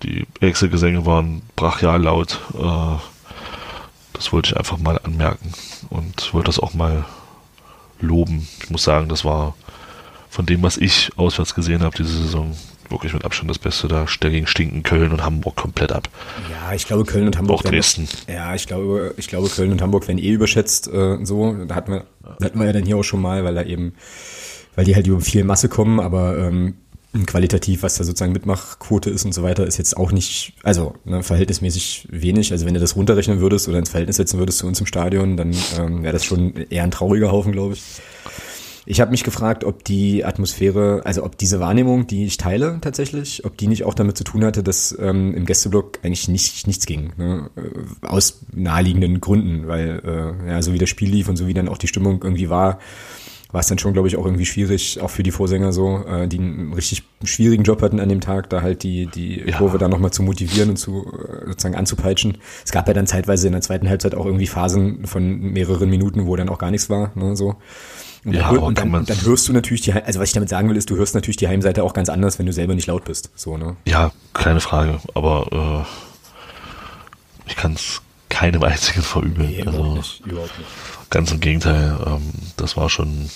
[0.02, 2.38] Die Wechselgesänge waren brachial laut.
[2.54, 2.96] Äh,
[4.12, 5.52] Das wollte ich einfach mal anmerken
[5.90, 7.04] und wollte das auch mal
[8.00, 8.48] loben.
[8.62, 9.54] Ich muss sagen, das war
[10.28, 12.56] von dem, was ich auswärts gesehen habe diese Saison,
[12.90, 13.88] wirklich mit Abstand das Beste.
[13.88, 16.08] Da dagegen stinken Köln und Hamburg komplett ab.
[16.50, 17.60] Ja, ich glaube Köln und Hamburg.
[17.60, 18.08] Auch werden- Dresden.
[18.28, 20.88] Ja, ich glaube, ich glaube Köln und Hamburg werden eh überschätzt.
[20.88, 22.04] Äh, so, da hatten wir,
[22.42, 23.94] hatten wir ja dann hier auch schon mal, weil da eben,
[24.74, 26.74] weil die halt über viel Masse kommen, aber ähm,
[27.26, 31.22] qualitativ, was da sozusagen Mitmachquote ist und so weiter, ist jetzt auch nicht, also ne,
[31.22, 32.52] verhältnismäßig wenig.
[32.52, 35.36] Also wenn du das runterrechnen würdest oder ins Verhältnis setzen würdest zu uns im Stadion,
[35.36, 37.82] dann ähm, wäre das schon eher ein trauriger Haufen, glaube ich.
[38.90, 43.44] Ich habe mich gefragt, ob die Atmosphäre, also ob diese Wahrnehmung, die ich teile tatsächlich,
[43.44, 46.86] ob die nicht auch damit zu tun hatte, dass ähm, im Gästeblock eigentlich nicht, nichts
[46.86, 47.12] ging.
[47.18, 47.50] Ne?
[47.56, 50.00] Äh, Aus naheliegenden Gründen, weil
[50.46, 52.48] äh, ja, so wie das Spiel lief und so wie dann auch die Stimmung irgendwie
[52.48, 52.78] war,
[53.52, 56.26] war es dann schon, glaube ich, auch irgendwie schwierig, auch für die Vorsänger so, äh,
[56.26, 59.58] die einen richtig schwierigen Job hatten an dem Tag, da halt die, die Ja.
[59.58, 62.38] Kurve dann nochmal zu motivieren und zu äh, sozusagen anzupeitschen.
[62.64, 66.26] Es gab ja dann zeitweise in der zweiten Halbzeit auch irgendwie Phasen von mehreren Minuten,
[66.26, 67.56] wo dann auch gar nichts war, ne, so.
[68.28, 70.68] Und, Ja, dann, und dann, dann hörst du natürlich die, also was ich damit sagen
[70.68, 73.04] will, ist, du hörst natürlich die Heimseite auch ganz anders, wenn du selber nicht laut
[73.04, 73.76] bist, so, ne.
[73.86, 75.86] Ja, keine Frage, aber
[77.46, 79.66] äh, ich kann es keinem einzigen verübeln.
[79.66, 80.70] also, nicht, überhaupt nicht.
[81.10, 82.22] Ganz im Gegenteil, ähm,
[82.56, 83.30] das war schon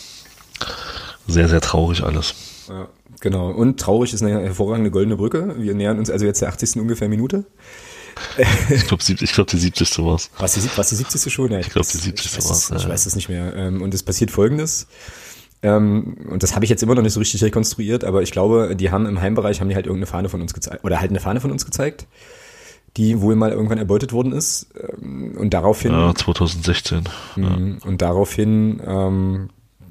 [1.26, 2.34] sehr, sehr traurig alles.
[2.68, 2.88] Ja,
[3.20, 3.50] genau.
[3.50, 5.54] Und traurig ist eine hervorragende goldene Brücke.
[5.58, 6.76] Wir nähern uns also jetzt der 80.
[6.76, 7.44] ungefähr Minute.
[8.70, 9.98] Ich glaube, ich glaub, die 70.
[9.98, 10.30] war's.
[10.38, 11.32] Was die, was die 70.
[11.32, 11.50] schon?
[11.52, 12.26] Ja, ich, glaub, weiß- die 70.
[12.26, 12.88] Ich weiß, war's, es, ich ja.
[12.88, 13.54] weiß es nicht mehr.
[13.54, 14.86] Ähm, Und es passiert folgendes.
[15.62, 18.74] Ähm, und das habe ich jetzt immer noch nicht so richtig rekonstruiert, aber ich glaube,
[18.74, 21.20] die haben im Heimbereich haben die halt irgendeine Fahne von uns gezeigt oder halt eine
[21.20, 22.06] Fahne von uns gezeigt,
[22.96, 24.66] die wohl mal irgendwann erbeutet worden ist
[25.00, 27.04] ähm, und daraufhin Ja, 2016.
[27.36, 27.42] Ja.
[27.50, 27.78] Mhm.
[27.84, 28.80] Und daraufhin,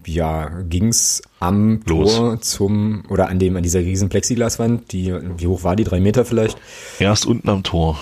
[0.05, 2.15] ja, ging's am Los.
[2.15, 5.83] Tor zum, oder an dem, an dieser riesen Plexiglaswand, die, wie hoch war die?
[5.83, 6.57] Drei Meter vielleicht?
[6.99, 7.99] Erst unten am Tor.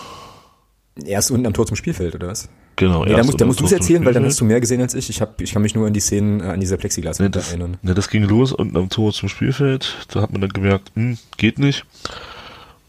[1.05, 2.49] Erst unten am Tor zum Spielfeld, oder was?
[2.75, 3.03] Genau.
[3.03, 4.93] Nee, da musst, da musst du es erzählen, weil dann hast du mehr gesehen als
[4.93, 5.09] ich.
[5.09, 7.77] Ich, hab, ich kann mich nur an die Szenen, äh, an dieser Plexiglaswand das, erinnern.
[7.81, 10.07] ne, das ging los unten am Tor zum Spielfeld.
[10.13, 11.85] Da hat man dann gemerkt, hm, geht nicht.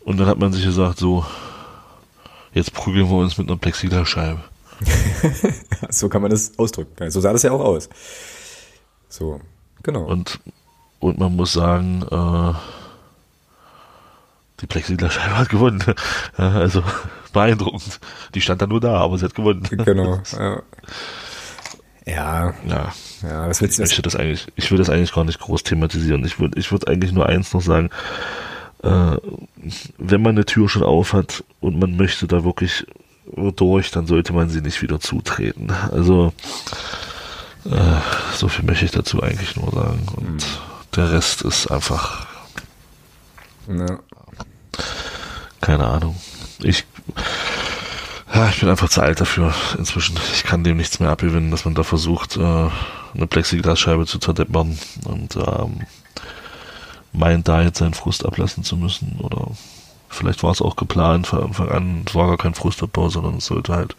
[0.05, 1.25] Und dann hat man sich gesagt, so,
[2.55, 4.41] jetzt prügeln wir uns mit einer Plexiglasscheibe.
[5.89, 7.11] So kann man das ausdrücken.
[7.11, 7.89] So sah das ja auch aus.
[9.11, 9.41] So,
[9.83, 10.05] genau.
[10.05, 10.41] Und,
[11.01, 12.55] und man muss sagen, äh,
[14.61, 15.83] die Plexiglasscheibe hat gewonnen.
[16.39, 16.83] Ja, also
[17.33, 18.01] beeindruckend.
[18.35, 19.63] Die stand da nur da, aber sie hat gewonnen.
[19.71, 20.21] genau.
[20.33, 20.63] Ja.
[22.07, 22.93] Ja, Ja,
[23.23, 23.83] ja, was willst ich du?
[23.83, 26.25] möchte das eigentlich, ich will das eigentlich gar nicht groß thematisieren.
[26.25, 27.91] Ich würde, ich würde eigentlich nur eins noch sagen,
[28.83, 29.17] äh,
[29.99, 32.87] wenn man eine Tür schon auf hat und man möchte da wirklich
[33.55, 35.71] durch, dann sollte man sie nicht wieder zutreten.
[35.71, 36.33] Also
[37.65, 38.01] äh,
[38.37, 40.07] so viel möchte ich dazu eigentlich nur sagen.
[40.17, 40.47] Und
[40.97, 42.27] der Rest ist einfach
[43.69, 43.99] Ja.
[45.61, 46.17] keine Ahnung.
[46.61, 46.85] Ich
[48.33, 50.17] ja, ich bin einfach zu alt dafür inzwischen.
[50.35, 52.41] Ich kann dem nichts mehr abgewinnen, dass man da versucht, äh,
[53.15, 55.81] eine Plexiglasscheibe zu zerdeppern und ähm,
[57.13, 59.17] meint da jetzt seinen Frust ablassen zu müssen.
[59.19, 59.49] Oder
[60.09, 62.05] vielleicht war es auch geplant von Anfang an.
[62.07, 63.97] Es war gar kein Frustabbau, sondern es sollte halt,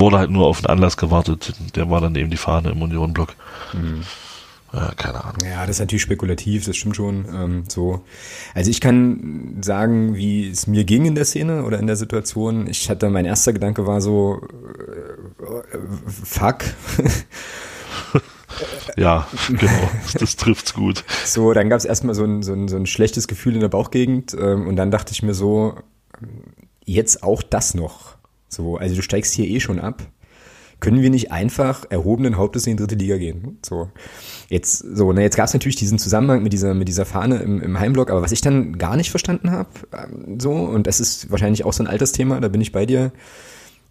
[0.00, 1.54] wurde halt nur auf einen Anlass gewartet.
[1.76, 3.34] Der war dann eben die Fahne im Unionblock.
[4.72, 5.38] Äh, keine Ahnung.
[5.44, 7.26] Ja, das ist natürlich spekulativ, das stimmt schon.
[7.32, 8.04] Ähm, so.
[8.54, 12.66] Also ich kann sagen, wie es mir ging in der Szene oder in der Situation.
[12.68, 14.40] Ich hatte, mein erster Gedanke war so,
[15.40, 15.78] äh,
[16.24, 16.58] fuck.
[18.96, 19.90] Ja, genau.
[20.02, 21.04] Das, das trifft's gut.
[21.24, 23.68] So, dann gab es erstmal so ein, so, ein, so ein schlechtes Gefühl in der
[23.68, 25.76] Bauchgegend ähm, und dann dachte ich mir so,
[26.84, 28.16] jetzt auch das noch.
[28.50, 30.02] So, also du steigst hier eh schon ab.
[30.80, 33.58] können wir nicht einfach erhobenen Hauptes in die dritte Liga gehen?
[33.64, 33.90] So.
[34.48, 37.60] Jetzt, so, ne, jetzt gab es natürlich diesen Zusammenhang mit dieser, mit dieser Fahne im,
[37.62, 41.30] im Heimblock, aber was ich dann gar nicht verstanden habe, ähm, so, und das ist
[41.30, 43.12] wahrscheinlich auch so ein altes Thema, da bin ich bei dir.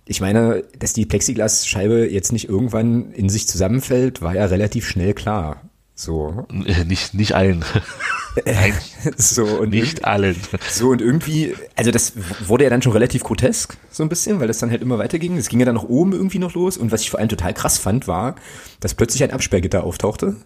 [0.06, 5.14] Ich meine, dass die Plexiglasscheibe jetzt nicht irgendwann in sich zusammenfällt, war ja relativ schnell
[5.14, 5.69] klar.
[6.00, 6.48] So.
[6.66, 7.66] Äh, nicht, nicht allen.
[8.46, 8.74] Nein,
[9.18, 10.38] so und nicht allen.
[10.70, 12.14] So und irgendwie, also das
[12.48, 15.36] wurde ja dann schon relativ grotesk, so ein bisschen, weil das dann halt immer weiterging.
[15.36, 16.78] Es ging ja dann nach oben irgendwie noch los.
[16.78, 18.36] Und was ich vor allem total krass fand, war,
[18.80, 20.38] dass plötzlich ein Absperrgitter auftauchte.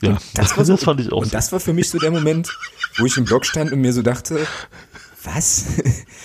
[0.00, 1.22] Ja, Und das, war so, das fand ich auch.
[1.22, 2.56] Und das war für mich so der Moment,
[2.96, 4.46] wo ich im Blog stand und mir so dachte,
[5.24, 5.64] was?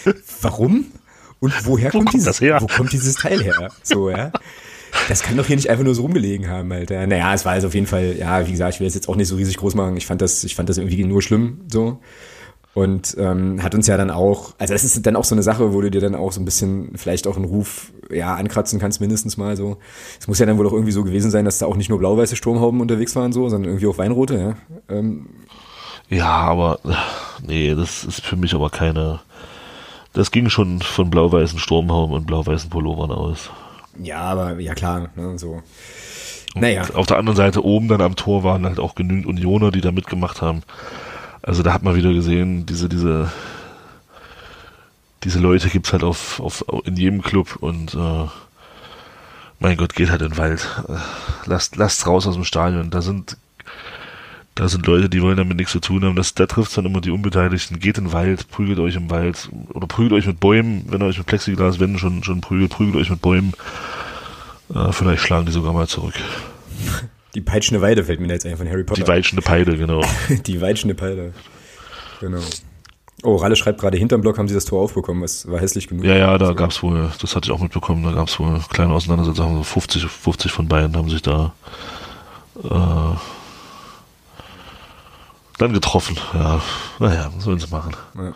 [0.41, 0.91] Warum?
[1.39, 3.71] Und woher Wo kommt, kommt dieses, wo kommt dieses Teil her?
[3.81, 4.31] So, ja.
[5.09, 7.07] Das kann doch hier nicht einfach nur so rumgelegen haben, Alter.
[7.07, 9.15] Naja, es war also auf jeden Fall, ja, wie gesagt, ich will es jetzt auch
[9.15, 9.97] nicht so riesig groß machen.
[9.97, 11.97] Ich fand das, ich fand das irgendwie nur schlimm, so.
[12.75, 15.73] Und ähm, hat uns ja dann auch, also das ist dann auch so eine Sache,
[15.73, 19.01] wo du dir dann auch so ein bisschen vielleicht auch einen Ruf ja ankratzen kannst,
[19.01, 19.77] mindestens mal so.
[20.19, 21.97] Es muss ja dann wohl auch irgendwie so gewesen sein, dass da auch nicht nur
[21.97, 24.95] blau-weiße Sturmhauben unterwegs waren, so, sondern irgendwie auch weinrote, ja.
[24.95, 25.25] Ähm,
[26.09, 26.79] Ja, aber
[27.41, 29.21] nee, das ist für mich aber keine.
[30.13, 33.49] Das ging schon von blau-weißen Sturmhauben und blau-weißen Pullovern aus.
[34.01, 35.61] Ja, aber ja klar, ne, so.
[36.55, 36.81] Naja.
[36.83, 39.81] Und auf der anderen Seite oben dann am Tor waren halt auch genügend Unioner, die
[39.81, 40.63] da mitgemacht haben.
[41.41, 43.31] Also da hat man wieder gesehen, diese, diese,
[45.23, 48.27] diese Leute gibt's halt auf, auf, in jedem Club und äh,
[49.59, 50.83] mein Gott, geht halt in den Wald.
[50.87, 50.93] Äh,
[51.45, 52.89] Lasst, lasst raus aus dem Stadion.
[52.89, 53.37] Da sind,
[54.59, 56.17] da sind Leute, die wollen damit nichts zu tun haben.
[56.17, 57.79] Das, da trifft's dann immer die Unbeteiligten.
[57.79, 61.05] Geht in den Wald, prügelt euch im Wald oder prügelt euch mit Bäumen, wenn ihr
[61.05, 63.53] euch mit Plexiglas, wenn schon, schon prügelt, prügelt euch mit Bäumen.
[64.75, 66.13] Äh, vielleicht schlagen die sogar mal zurück.
[67.35, 69.03] Die peitschende Weide fällt mir da jetzt ein von Harry Potter.
[69.03, 70.03] Die weitschende Peide, genau.
[70.47, 71.31] Die weitschende Peide.
[72.19, 72.41] Genau.
[73.23, 76.03] Oh, Ralle schreibt gerade, hinterm Block haben sie das Tor aufbekommen, was war hässlich genug.
[76.03, 76.55] Ja, ja, da So.
[76.55, 79.57] gab's wohl, das hatte ich auch mitbekommen, da gab's wohl kleine Auseinandersetzungen.
[79.57, 81.53] So 50, 50 von beiden haben sich da
[82.63, 83.38] äh,
[85.59, 86.17] dann getroffen.
[86.33, 86.61] Ja,
[86.99, 87.93] naja, was sollen sie machen?
[88.17, 88.33] Ja.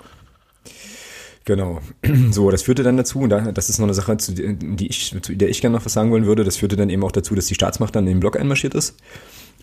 [1.46, 1.80] Genau.
[2.32, 4.88] So, das führte dann dazu, und da, das ist noch eine Sache, zu, der- die
[4.88, 7.12] ich, zu der ich gerne noch was sagen wollen würde, das führte dann eben auch
[7.12, 8.96] dazu, dass die Staatsmacht dann in den Block einmarschiert ist.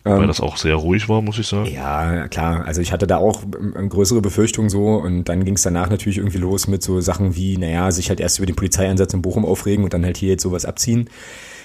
[0.03, 1.71] Weil das auch sehr ruhig war, muss ich sagen.
[1.71, 2.65] Ja, klar.
[2.65, 3.43] Also ich hatte da auch
[3.77, 7.37] ähm, größere Befürchtungen so und dann ging es danach natürlich irgendwie los mit so Sachen
[7.37, 10.31] wie, naja, sich halt erst über den Polizeieinsatz in Bochum aufregen und dann halt hier
[10.31, 11.11] jetzt sowas abziehen.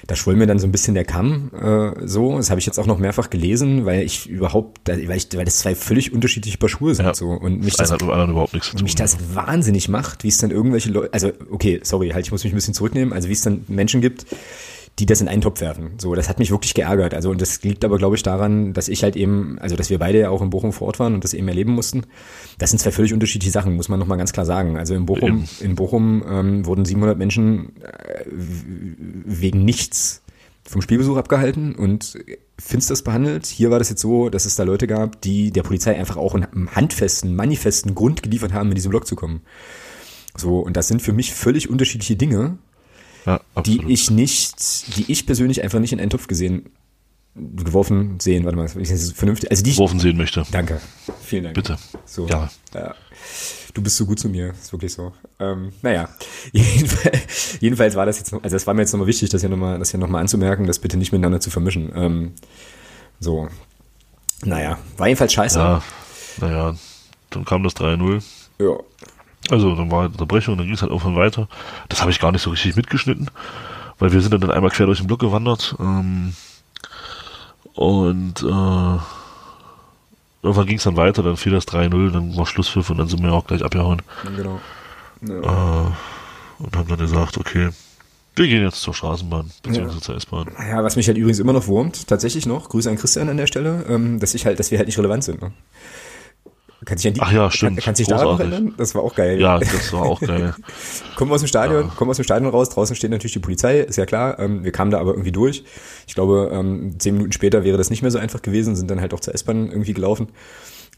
[0.07, 2.37] Da schwoll mir dann so ein bisschen der Kamm äh, so.
[2.37, 5.57] Das habe ich jetzt auch noch mehrfach gelesen, weil ich überhaupt, weil, ich, weil das
[5.59, 7.15] zwei völlig unterschiedliche Paar Schuhe sind Ja.
[7.15, 8.83] so und mich Das das überhaupt nichts zu tun.
[8.83, 12.43] mich das wahnsinnig macht, wie es dann irgendwelche Leute, also okay, sorry, halt, ich muss
[12.43, 14.25] mich ein bisschen zurücknehmen, also wie es dann Menschen gibt,
[14.99, 15.93] die das in einen Topf werfen.
[15.97, 17.13] So, das hat mich wirklich geärgert.
[17.13, 19.99] Also und das liegt aber, glaube ich, daran, dass ich halt eben, also dass wir
[19.99, 22.03] beide ja auch in Bochum vor Ort waren und das eben erleben mussten.
[22.59, 24.77] Das sind zwei völlig unterschiedliche Sachen, muss man nochmal ganz klar sagen.
[24.77, 30.21] Also in Bochum, in Bochum ähm, wurden 700 Menschen äh, wegen nichts
[30.67, 32.17] vom Spielbesuch abgehalten und
[32.57, 33.45] finsters behandelt.
[33.45, 36.33] Hier war das jetzt so, dass es da Leute gab, die der Polizei einfach auch
[36.33, 39.41] einen handfesten, manifesten Grund geliefert haben, in diesen Block zu kommen.
[40.37, 42.57] So, und das sind für mich völlig unterschiedliche Dinge,
[43.25, 46.69] ja, die ich nicht, die ich persönlich einfach nicht in einen Topf gesehen,
[47.35, 50.45] geworfen sehen, warte mal, ist vernünftig, also die ich, geworfen sehen möchte.
[50.51, 50.79] danke,
[51.21, 51.55] vielen Dank.
[51.55, 51.77] Bitte.
[52.05, 52.27] So.
[52.27, 52.49] Ja.
[52.73, 52.95] ja.
[53.73, 55.11] Du bist so gut zu mir, ist wirklich so.
[55.39, 56.07] Ähm, naja,
[56.53, 59.49] jedenfalls, jedenfalls war das jetzt noch, also das war mir jetzt nochmal wichtig, das hier
[59.49, 61.91] nochmal, das hier nochmal anzumerken, das bitte nicht miteinander zu vermischen.
[61.93, 62.33] Ähm,
[63.19, 63.49] so.
[64.43, 65.59] Naja, war jedenfalls scheiße.
[65.59, 65.83] Ja,
[66.39, 66.75] naja,
[67.31, 68.23] dann kam das 3-0.
[68.59, 68.77] ja.
[69.49, 71.47] Also dann war halt Unterbrechung, dann ging es halt irgendwann weiter.
[71.89, 73.29] Das habe ich gar nicht so richtig mitgeschnitten,
[73.99, 75.75] weil wir sind dann einmal quer durch den Block gewandert.
[75.79, 76.33] Ähm,
[77.73, 78.99] und äh,
[80.41, 83.21] irgendwann ging es dann weiter, dann fiel das 3-0, dann war Schlusspfiff und dann sind
[83.21, 84.01] wir auch gleich abgehauen.
[84.35, 84.59] Genau.
[85.21, 85.87] Ja.
[85.87, 85.91] Äh,
[86.57, 87.69] und haben dann gesagt, okay,
[88.35, 90.47] wir gehen jetzt zur Straßenbahn, beziehungsweise zur S-Bahn.
[90.59, 93.47] Ja, was mich halt übrigens immer noch wurmt, tatsächlich noch, Grüße an Christian an der
[93.47, 95.41] Stelle, ähm, dass ich halt, dass wir halt nicht relevant sind.
[95.41, 95.51] Ne?
[96.83, 97.77] Kannst dich an die, Ach ja, stimmt.
[97.77, 98.73] Kann, kannst dich daran erinnern?
[98.77, 99.39] Das war auch geil.
[99.39, 100.53] Ja, das war auch geil.
[101.15, 103.79] Kommen wir aus dem Stadion, kommen aus dem Stadion raus, draußen steht natürlich die Polizei,
[103.79, 104.37] ist ja klar.
[104.39, 105.63] Ähm, wir kamen da aber irgendwie durch.
[106.07, 108.99] Ich glaube, ähm, zehn Minuten später wäre das nicht mehr so einfach gewesen, sind dann
[108.99, 110.27] halt auch zur S-Bahn irgendwie gelaufen.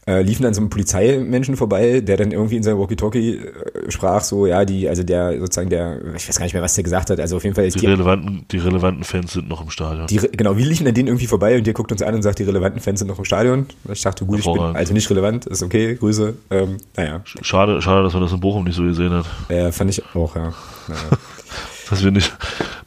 [0.08, 4.22] Äh, liefen dann so einem Polizeimenschen vorbei, der dann irgendwie in seinem Walkie-Talkie äh, sprach,
[4.22, 7.10] so, ja, die, also der, sozusagen der, ich weiß gar nicht mehr, was der gesagt
[7.10, 9.68] hat, also auf jeden Fall ist Die die, relevanten, die relevanten Fans sind noch im
[9.68, 10.06] Stadion.
[10.06, 12.38] die, genau, wir liefen an denen irgendwie vorbei und der guckt uns an und sagt,
[12.38, 13.66] die relevanten Fans sind noch im Stadion.
[13.92, 16.34] Ich dachte, gut, ich bin also nicht relevant, ist okay, Grüße.
[16.52, 19.26] Ähm, naja, Schade, schade, dass man das in Bochum nicht so gesehen hat.
[19.48, 20.54] äh, fand ich auch, ja.
[20.88, 21.00] Naja.
[21.90, 22.36] Dass wir nicht,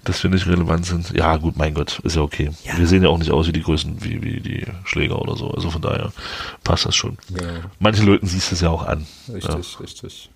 [0.04, 1.12] dass wir nicht relevant sind.
[1.12, 2.52] Ja, gut, mein Gott, ist ja okay.
[2.64, 2.78] Ja.
[2.78, 5.50] Wir sehen ja auch nicht aus wie die Größen, wie, wie die Schläger oder so.
[5.52, 6.12] Also von daher
[6.64, 7.18] passt das schon.
[7.30, 7.52] Genau.
[7.80, 9.06] Manchen Leuten siehst du es ja auch an.
[9.32, 10.30] Richtig, richtig.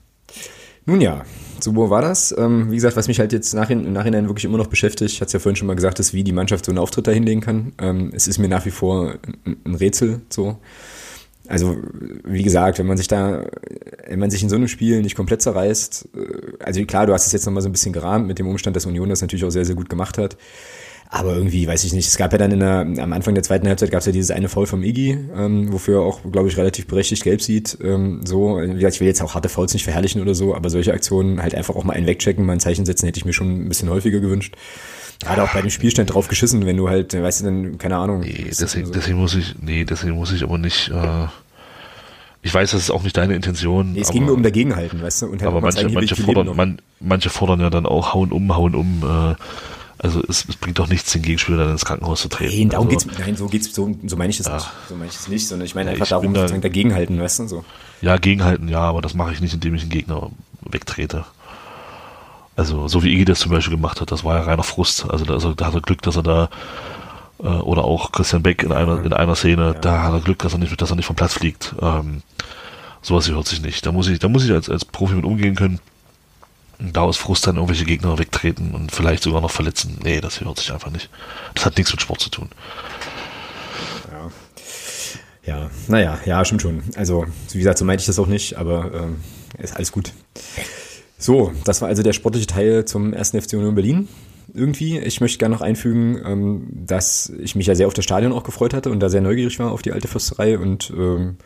[0.88, 1.24] Nun ja,
[1.60, 2.36] so wo war das.
[2.38, 5.20] Ähm, wie gesagt, was mich halt jetzt nach, im Nachhinein wirklich immer noch beschäftigt, ich
[5.20, 7.12] hatte es ja vorhin schon mal gesagt, ist, wie die Mannschaft so einen Auftritt da
[7.12, 7.74] hinlegen kann.
[7.80, 10.60] Ähm, es ist mir nach wie vor ein, ein Rätsel so.
[11.48, 11.78] Also,
[12.24, 13.46] wie gesagt, wenn man sich da,
[14.08, 17.28] wenn man sich in so einem Spiel nicht komplett zerreißt, äh, also klar, du hast
[17.28, 19.50] es jetzt nochmal so ein bisschen gerahmt mit dem Umstand, dass Union das natürlich auch
[19.50, 20.38] sehr, sehr gut gemacht hat.
[21.10, 23.68] Aber irgendwie, weiß ich nicht, es gab ja dann in der, am Anfang der zweiten
[23.68, 26.58] Halbzeit gab es ja dieses eine Foul vom Iggy, ähm, wofür er auch, glaube ich,
[26.58, 27.78] relativ berechtigt gelb sieht.
[27.82, 30.70] Ähm, so, wie gesagt, ich will jetzt auch harte Fouls nicht verherrlichen oder so, aber
[30.70, 33.34] solche Aktionen halt einfach auch mal einen wegchecken, mal ein Zeichen setzen, hätte ich mir
[33.34, 34.56] schon ein bisschen häufiger gewünscht.
[35.22, 38.22] Gerade auch bei dem Spielstand drauf geschissen, wenn du halt, weißt du, dann, keine Ahnung.
[38.22, 38.94] Nee, deswegen, so.
[38.94, 41.28] deswegen muss ich, nee, deswegen muss ich aber nicht, äh,
[42.42, 43.94] ich weiß, das ist auch nicht deine Intention.
[43.94, 47.30] Nee, es ging mir um dagegenhalten, weißt du, halt aber manche, manche, fordern, man, manche
[47.30, 49.36] fordern ja dann auch hauen um, hauen um, äh,
[49.98, 52.56] also es, es, bringt doch nichts, den Gegenspieler dann ins Krankenhaus zu treten.
[52.58, 54.68] Nein, darum also, geht's, nein, so geht's, so, so meine ich es nicht.
[54.90, 57.40] So meine ich es nicht, sondern ich meine ja, einfach ich darum, da, dagegenhalten, weißt
[57.40, 57.66] du, so.
[58.02, 60.30] Ja, gegenhalten, ja, aber das mache ich nicht, indem ich einen Gegner
[60.62, 61.26] wegtrete.
[62.56, 65.10] Also, so wie Iggy das zum Beispiel gemacht hat, das war ja reiner Frust.
[65.10, 66.50] Also, da, also, da hat er Glück, dass er da,
[67.40, 69.80] äh, oder auch Christian Beck in einer, in einer Szene, ja.
[69.80, 71.76] da hat er Glück, dass er nicht, dass er nicht vom Platz fliegt.
[71.82, 72.22] Ähm,
[73.02, 73.86] sowas hört sich nicht.
[73.86, 75.80] Da muss ich, da muss ich als, als Profi mit umgehen können.
[76.80, 79.98] Und da aus Frust dann irgendwelche Gegner wegtreten und vielleicht sogar noch verletzen.
[80.04, 81.10] Nee, das hört sich einfach nicht.
[81.54, 82.50] Das hat nichts mit Sport zu tun.
[84.12, 84.32] Ja.
[85.46, 86.82] Ja, naja, ja, stimmt schon.
[86.96, 89.22] Also, wie gesagt, so meinte ich das auch nicht, aber ähm,
[89.60, 90.12] ist alles gut.
[91.18, 94.08] So, das war also der sportliche Teil zum ersten FC Union Berlin.
[94.54, 98.32] Irgendwie, ich möchte gerne noch einfügen, ähm, dass ich mich ja sehr auf das Stadion
[98.32, 101.38] auch gefreut hatte und da sehr neugierig war auf die alte Fürsterei und ähm,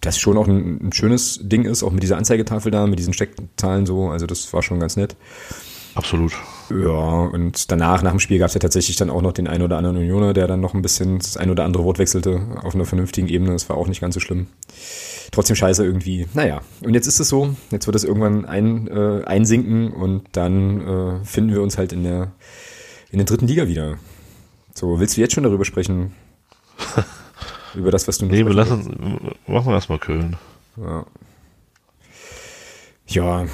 [0.00, 3.12] das schon auch ein, ein, schönes Ding ist, auch mit dieser Anzeigetafel da, mit diesen
[3.12, 5.16] Steckzahlen so, also das war schon ganz nett.
[5.94, 6.32] Absolut.
[6.70, 9.62] Ja, und danach, nach dem Spiel gab es ja tatsächlich dann auch noch den einen
[9.62, 12.74] oder anderen Unioner, der dann noch ein bisschen das ein oder andere Wort wechselte auf
[12.74, 13.52] einer vernünftigen Ebene.
[13.52, 14.46] Das war auch nicht ganz so schlimm.
[15.30, 16.26] Trotzdem scheiße irgendwie.
[16.32, 17.54] Naja, und jetzt ist es so.
[17.70, 22.04] Jetzt wird es irgendwann ein, äh, einsinken und dann äh, finden wir uns halt in
[22.04, 22.32] der,
[23.10, 23.98] in der dritten Liga wieder.
[24.74, 26.14] So, willst du jetzt schon darüber sprechen?
[27.74, 30.36] Über das, was du Nee, wir lassen, machen wir erstmal Köln.
[30.76, 31.04] Ja.
[33.06, 33.46] Ja,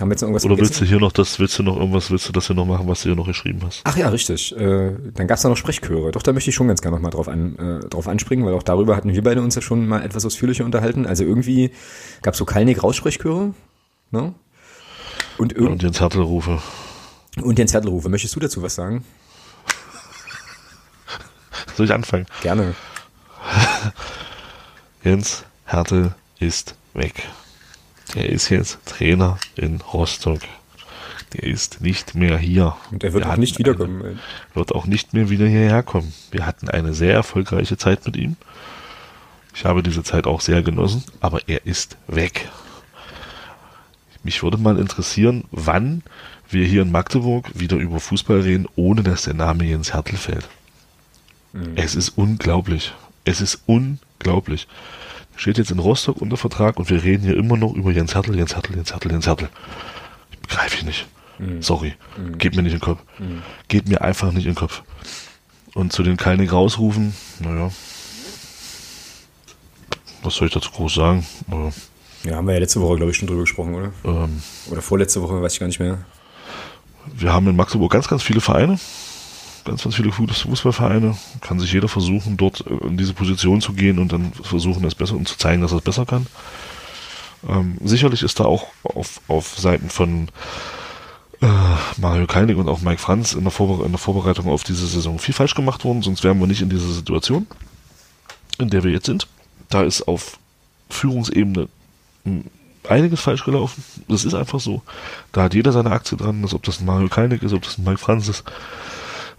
[0.00, 2.28] haben jetzt noch irgendwas Oder willst du hier noch das, willst du noch irgendwas, willst
[2.28, 3.82] du das hier noch machen, was du hier noch geschrieben hast?
[3.84, 4.56] Ach ja, richtig.
[4.56, 6.10] Äh, dann gab es da noch Sprechchöre.
[6.10, 8.54] Doch, da möchte ich schon ganz gerne noch mal drauf, an, äh, drauf anspringen, weil
[8.54, 11.06] auch darüber hatten wir beide uns ja schon mal etwas ausführlicher unterhalten.
[11.06, 11.72] Also irgendwie
[12.22, 13.54] gab es so Kalnick-Raussprechchöre.
[14.10, 14.34] Ne?
[15.38, 16.60] Und, und Jens Hertelrufe.
[17.40, 18.08] Und Jens Hertelrufe.
[18.08, 19.04] Möchtest du dazu was sagen?
[21.76, 22.26] Soll ich anfangen?
[22.42, 22.74] Gerne.
[25.04, 27.28] Jens Hertel ist weg.
[28.14, 30.40] Er ist jetzt Trainer in Rostock.
[31.32, 32.76] Der ist nicht mehr hier.
[32.90, 34.02] Und er wird Wir auch nicht wiederkommen.
[34.02, 34.18] Eine,
[34.54, 36.12] wird auch nicht mehr wieder hierher kommen.
[36.32, 38.36] Wir hatten eine sehr erfolgreiche Zeit mit ihm.
[39.54, 42.48] Ich habe diese Zeit auch sehr genossen, aber er ist weg.
[44.22, 46.02] Mich würde mal interessieren, wann
[46.48, 50.48] wir hier in Magdeburg wieder über Fußball reden, ohne dass der Name Jens Hertel fällt.
[51.52, 51.72] Mhm.
[51.76, 52.92] Es ist unglaublich.
[53.24, 54.66] Es ist unglaublich.
[55.36, 58.36] Steht jetzt in Rostock unter Vertrag und wir reden hier immer noch über Jens Hertel,
[58.36, 59.48] Jens Hertel, Jens Hertel, Jens Hertel.
[60.42, 61.06] Begreife ich nicht.
[61.38, 61.62] Mhm.
[61.62, 61.94] Sorry.
[62.18, 62.38] Mhm.
[62.38, 63.00] Geht mir nicht in den Kopf.
[63.18, 63.42] Mhm.
[63.68, 64.82] Geht mir einfach nicht in den Kopf.
[65.74, 67.70] Und zu den Kalnick rausrufen, naja.
[70.22, 71.26] Was soll ich dazu groß sagen?
[72.24, 73.92] ja, haben wir ja letzte Woche, glaube ich, schon drüber gesprochen, oder?
[74.04, 76.04] Ähm, oder vorletzte Woche, weiß ich gar nicht mehr.
[77.06, 78.78] Wir haben in Magdeburg ganz, ganz viele Vereine
[79.64, 81.16] ganz, ganz viele Fußballvereine.
[81.40, 84.94] Kann sich jeder versuchen, dort äh, in diese Position zu gehen und dann versuchen, das
[84.94, 86.26] besser und zu zeigen, dass er es besser kann.
[87.48, 90.28] Ähm, sicherlich ist da auch auf, auf Seiten von
[91.40, 91.46] äh,
[91.96, 95.34] Mario Keinig und auch Mike Franz in der, in der Vorbereitung auf diese Saison viel
[95.34, 97.46] falsch gemacht worden, sonst wären wir nicht in dieser Situation,
[98.58, 99.26] in der wir jetzt sind.
[99.70, 100.38] Da ist auf
[100.90, 101.68] Führungsebene
[102.24, 102.44] hm,
[102.88, 103.82] einiges falsch gelaufen.
[104.08, 104.82] Das ist einfach so.
[105.32, 107.84] Da hat jeder seine Aktie dran, ob das ein Mario Keinig ist, ob das ein
[107.84, 108.44] Mike Franz ist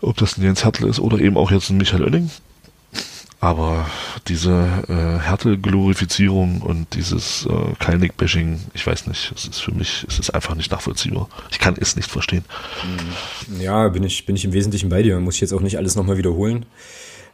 [0.02, 2.30] ob das ein Jens Hertel ist oder eben auch jetzt ein Michael Oenning.
[3.40, 3.90] Aber
[4.28, 4.52] diese
[4.88, 10.30] äh, Härte-Glorifizierung und dieses äh, Kalnick-Bashing, ich weiß nicht, es ist für mich, es ist
[10.30, 11.28] einfach nicht nachvollziehbar.
[11.50, 12.46] Ich kann es nicht verstehen.
[13.60, 15.20] Ja, bin ich, bin ich im Wesentlichen bei dir.
[15.20, 16.68] Muss ich jetzt auch nicht alles nochmal wiederholen.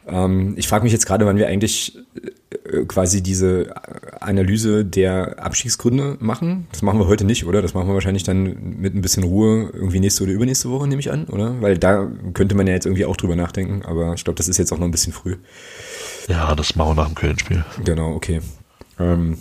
[0.08, 1.98] Ähm, ich frage mich jetzt gerade, wann wir eigentlich
[2.50, 3.74] äh, quasi diese
[4.20, 6.66] Analyse der Abstiegsgründe machen.
[6.72, 7.62] Das machen wir heute nicht, oder?
[7.62, 11.00] Das machen wir wahrscheinlich dann mit ein bisschen Ruhe irgendwie nächste oder übernächste Woche, nehme
[11.00, 11.60] ich an, oder?
[11.60, 14.58] Weil da könnte man ja jetzt irgendwie auch drüber nachdenken, aber ich glaube, das ist
[14.58, 15.36] jetzt auch noch ein bisschen früh.
[16.28, 17.64] Ja, das machen wir nach dem Köln-Spiel.
[17.84, 18.40] Genau, okay.
[18.98, 19.38] Ähm,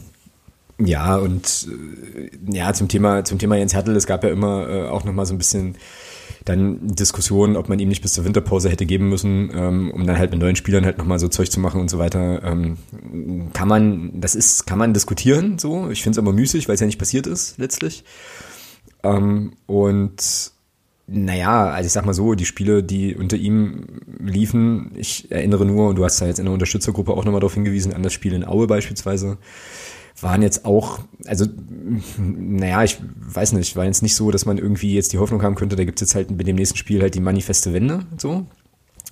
[0.79, 1.67] Ja, und
[2.15, 5.25] äh, ja, zum Thema, zum Thema Jens Hertel, es gab ja immer äh, auch nochmal
[5.25, 5.75] so ein bisschen
[6.47, 10.17] dann Diskussionen, ob man ihm nicht bis zur Winterpause hätte geben müssen, ähm, um dann
[10.17, 12.41] halt mit neuen Spielern halt nochmal so Zeug zu machen und so weiter.
[12.43, 12.77] Ähm,
[13.53, 15.89] kann man, das ist, kann man diskutieren, so.
[15.89, 18.03] Ich finde es aber müßig, weil es ja nicht passiert ist, letztlich.
[19.03, 20.51] Ähm, und
[21.07, 23.85] naja, also ich sag mal so, die Spiele, die unter ihm
[24.19, 27.53] liefen, ich erinnere nur, und du hast da jetzt in der Unterstützergruppe auch nochmal darauf
[27.53, 29.37] hingewiesen, an das Spiel in Aue beispielsweise,
[30.19, 31.45] waren jetzt auch, also
[32.17, 35.55] naja, ich weiß nicht, war jetzt nicht so, dass man irgendwie jetzt die Hoffnung haben
[35.55, 38.45] könnte, da gibt es jetzt halt mit dem nächsten Spiel halt die manifeste Wende, so.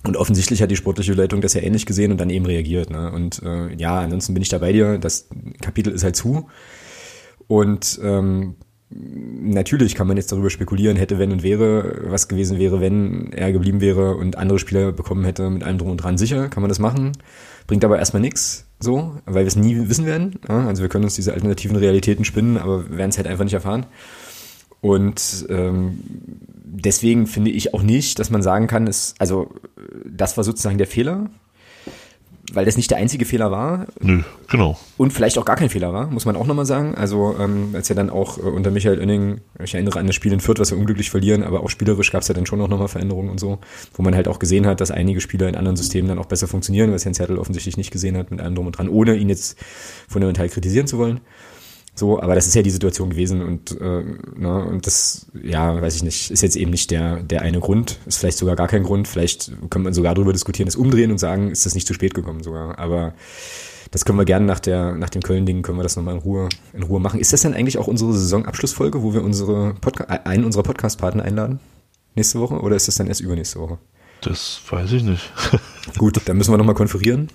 [0.04, 2.90] Und offensichtlich hat die sportliche Leitung das ja ähnlich gesehen und dann eben reagiert.
[2.90, 3.10] Ne?
[3.10, 4.98] Und äh, ja, ansonsten bin ich da bei dir.
[4.98, 5.28] Das
[5.60, 6.48] Kapitel ist halt zu.
[7.48, 8.54] Und ähm,
[8.88, 13.52] natürlich kann man jetzt darüber spekulieren, hätte, wenn und wäre, was gewesen wäre, wenn er
[13.52, 16.18] geblieben wäre und andere Spieler bekommen hätte mit allem drum und dran.
[16.18, 17.12] Sicher kann man das machen.
[17.66, 20.38] Bringt aber erstmal nichts, so, weil wir es nie wissen werden.
[20.48, 23.54] Ja, also wir können uns diese alternativen Realitäten spinnen, aber werden es halt einfach nicht
[23.54, 23.86] erfahren.
[24.80, 25.98] Und ähm,
[26.64, 29.50] deswegen finde ich auch nicht, dass man sagen kann, es, also
[30.04, 31.30] das war sozusagen der Fehler,
[32.56, 33.86] weil das nicht der einzige Fehler war.
[34.00, 34.78] Nö, genau.
[34.96, 36.94] Und vielleicht auch gar kein Fehler war, muss man auch nochmal sagen.
[36.94, 40.32] Also ähm, als ja dann auch äh, unter Michael Oenning, ich erinnere an das Spiel
[40.32, 42.68] in Fürth, was wir unglücklich verlieren, aber auch spielerisch gab es ja dann schon auch
[42.68, 43.58] nochmal Veränderungen und so,
[43.94, 46.48] wo man halt auch gesehen hat, dass einige Spieler in anderen Systemen dann auch besser
[46.48, 49.28] funktionieren, was Jens Hertel offensichtlich nicht gesehen hat mit allem drum und dran, ohne ihn
[49.28, 49.58] jetzt
[50.08, 51.20] fundamental kritisieren zu wollen.
[51.98, 54.04] So, aber das ist ja die Situation gewesen und, äh,
[54.36, 57.98] ne, und das, ja, weiß ich nicht, ist jetzt eben nicht der, der eine Grund,
[58.04, 61.16] ist vielleicht sogar gar kein Grund, vielleicht können wir sogar darüber diskutieren, es umdrehen und
[61.16, 63.14] sagen, ist das nicht zu spät gekommen sogar, aber
[63.90, 66.50] das können wir gerne nach der, nach dem Köln-Ding können wir das nochmal in Ruhe,
[66.74, 67.18] in Ruhe machen.
[67.18, 71.60] Ist das denn eigentlich auch unsere Saisonabschlussfolge, wo wir unsere Podca einen unserer Podcast-Partner einladen?
[72.14, 73.78] Nächste Woche oder ist das dann erst übernächste Woche?
[74.20, 75.32] Das weiß ich nicht.
[75.98, 77.28] Gut, dann müssen wir nochmal konferieren.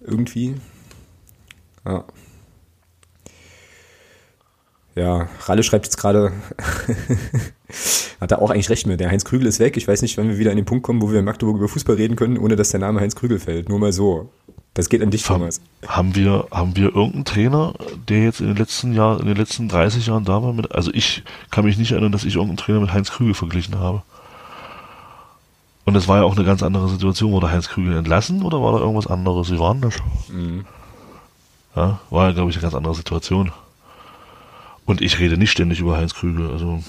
[0.00, 0.54] Irgendwie.
[1.84, 2.04] Ja.
[4.98, 6.32] Ja, Ralle schreibt jetzt gerade,
[8.20, 8.98] hat er auch eigentlich recht mit.
[8.98, 9.76] Der Heinz Krügel ist weg.
[9.76, 11.68] Ich weiß nicht, wann wir wieder an den Punkt kommen, wo wir in Magdeburg über
[11.68, 13.68] Fußball reden können, ohne dass der Name Heinz Krügel fällt.
[13.68, 14.28] Nur mal so.
[14.74, 15.60] Das geht an dich, Haben, Thomas.
[15.86, 17.74] haben wir, haben wir irgendeinen Trainer,
[18.08, 20.90] der jetzt in den letzten Jahren, in den letzten 30 Jahren da war mit, also
[20.92, 24.02] ich kann mich nicht erinnern, dass ich irgendeinen Trainer mit Heinz Krügel verglichen habe.
[25.84, 27.30] Und es war ja auch eine ganz andere Situation.
[27.30, 29.50] Wurde Heinz Krügel entlassen oder war da irgendwas anderes?
[29.52, 29.94] Wie war denn das?
[30.28, 30.64] Mhm.
[31.76, 33.52] Ja, war ja, glaube ich, eine ganz andere Situation.
[34.88, 36.50] Und ich rede nicht ständig über Heinz Krügel.
[36.50, 36.82] Also,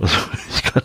[0.00, 0.16] also
[0.54, 0.82] ich kann,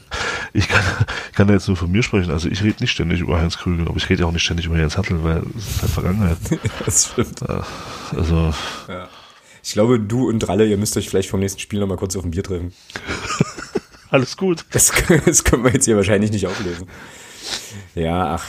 [0.51, 0.83] ich kann,
[1.29, 2.31] ich kann da jetzt nur von mir sprechen.
[2.31, 4.65] Also ich rede nicht ständig über Heinz Krügel, aber ich rede ja auch nicht ständig
[4.65, 6.37] über Jens Hattel, weil es ist halt Vergangenheit.
[6.85, 7.43] Das stimmt.
[7.47, 8.51] Also,
[8.87, 9.07] Ja.
[9.63, 12.23] Ich glaube, du und Ralle, ihr müsst euch vielleicht vom nächsten Spiel nochmal kurz auf
[12.23, 12.73] ein Bier treffen.
[14.09, 14.65] alles gut.
[14.71, 14.91] Das,
[15.23, 16.87] das können wir jetzt hier wahrscheinlich nicht auflösen.
[17.93, 18.45] Ja, ach.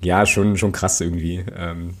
[0.00, 1.44] Ja, schon, schon krass irgendwie.
[1.56, 1.94] Ähm,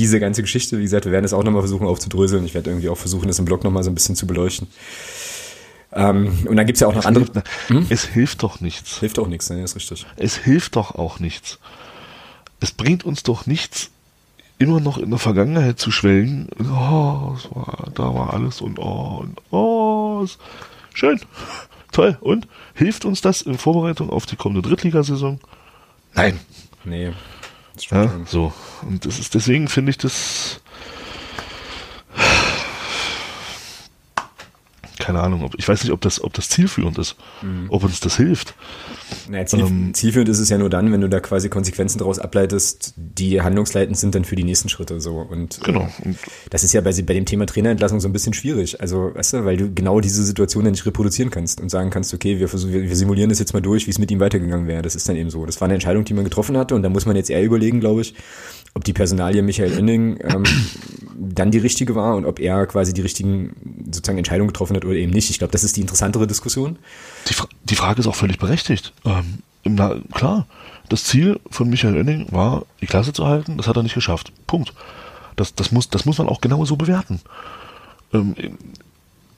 [0.00, 2.44] diese ganze Geschichte, wie gesagt, wir werden es auch nochmal versuchen aufzudröseln.
[2.46, 4.66] Ich werde irgendwie auch versuchen, das im Blog nochmal so ein bisschen zu beleuchten.
[5.92, 7.24] Ähm, und dann gibt's ja auch noch Es andere.
[7.32, 7.86] hilft, ne?
[7.90, 8.98] es hilft doch nichts.
[9.00, 9.62] Hilft auch nichts, ne?
[9.62, 10.06] Ist richtig.
[10.16, 11.58] Es hilft doch auch nichts.
[12.60, 13.90] Es bringt uns doch nichts,
[14.58, 16.48] immer noch in der Vergangenheit zu schwelgen.
[16.60, 20.38] Oh, es war, da war alles und oh, und oh, es-
[20.94, 21.20] schön,
[21.92, 22.16] toll.
[22.20, 25.40] Und hilft uns das in Vorbereitung auf die kommende Drittligasaison?
[26.14, 26.38] Nein.
[26.84, 27.12] Nee.
[27.90, 28.52] Ja, so.
[28.82, 30.60] Und das ist deswegen finde ich das
[35.10, 37.16] keine Ahnung, ob, ich weiß nicht, ob das, ob das zielführend ist,
[37.68, 38.54] ob uns das hilft.
[39.28, 42.20] Naja, ziel, Ähm, zielführend ist es ja nur dann, wenn du da quasi Konsequenzen daraus
[42.20, 45.16] ableitest, die handlungsleitend sind dann für die nächsten Schritte so.
[45.16, 45.88] Und äh, Genau.
[46.04, 46.16] Und
[46.50, 48.80] das ist ja bei, bei dem Thema Trainerentlassung so ein bisschen schwierig.
[48.80, 52.14] Also, weißt du, weil du genau diese Situation dann nicht reproduzieren kannst und sagen kannst,
[52.14, 54.68] okay, wir versuchen, wir, wir simulieren das jetzt mal durch, wie es mit ihm weitergegangen
[54.68, 54.82] wäre.
[54.82, 55.44] Das ist dann eben so.
[55.44, 57.80] Das war eine Entscheidung, die man getroffen hatte und da muss man jetzt eher überlegen,
[57.80, 58.14] glaube ich,
[58.74, 60.44] ob die Personalie Michael Oenning ähm,
[61.18, 63.54] dann die richtige war und ob er quasi die richtigen
[63.86, 65.30] sozusagen Entscheidungen getroffen hat oder eben nicht.
[65.30, 66.78] Ich glaube, das ist die interessantere Diskussion.
[67.28, 68.92] die, Fra- die Frage ist auch völlig berechtigt.
[69.04, 70.46] Ähm, Na klar,
[70.88, 74.32] das Ziel von Michael Oenning war, die Klasse zu halten, das hat er nicht geschafft.
[74.46, 74.72] Punkt.
[75.36, 77.20] Das, das, muss, das muss man auch genau so bewerten.
[78.12, 78.34] Ähm,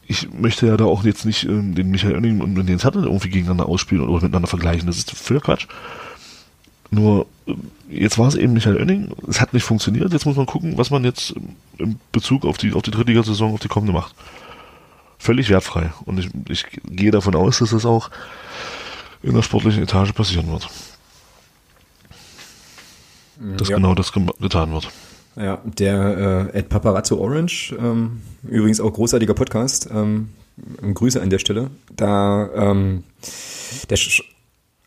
[0.06, 3.04] ich möchte ja da auch jetzt nicht ähm, den Michael Oenning und den Jens Hattel
[3.04, 4.86] irgendwie gegeneinander ausspielen oder miteinander vergleichen.
[4.86, 5.66] Das ist völlig Quatsch.
[6.92, 7.26] Nur,
[7.88, 10.90] jetzt war es eben Michael Oenning, es hat nicht funktioniert, jetzt muss man gucken, was
[10.90, 11.34] man jetzt
[11.78, 14.14] in Bezug auf die, auf die Drittligasaison, auf die kommende macht.
[15.18, 15.90] Völlig wertfrei.
[16.04, 18.10] Und ich, ich gehe davon aus, dass das auch
[19.22, 20.68] in der sportlichen Etage passieren wird.
[23.56, 23.76] Dass Ja.
[23.76, 24.90] genau das getan wird.
[25.36, 30.28] Ja, der äh, Ed Paparazzo Orange, ähm, übrigens auch großartiger Podcast, ähm,
[30.92, 31.70] Grüße an der Stelle.
[31.96, 33.04] Da, ähm,
[33.88, 33.96] der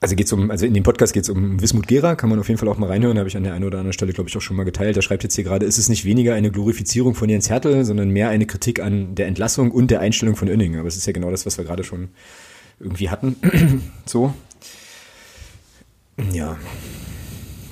[0.05, 2.47] also geht's um, also in dem Podcast geht es um Wismut Gera, kann man auf
[2.47, 4.37] jeden Fall auch mal reinhören, habe ich an der einen oder anderen Stelle, glaube ich,
[4.37, 4.95] auch schon mal geteilt.
[4.95, 8.11] Der schreibt jetzt hier gerade, ist es nicht weniger eine Glorifizierung von Jens Hertel, sondern
[8.11, 10.77] mehr eine Kritik an der Entlassung und der Einstellung von Önning.
[10.77, 12.09] Aber es ist ja genau das, was wir gerade schon
[12.79, 13.35] irgendwie hatten.
[14.05, 14.31] so.
[16.31, 16.55] Ja.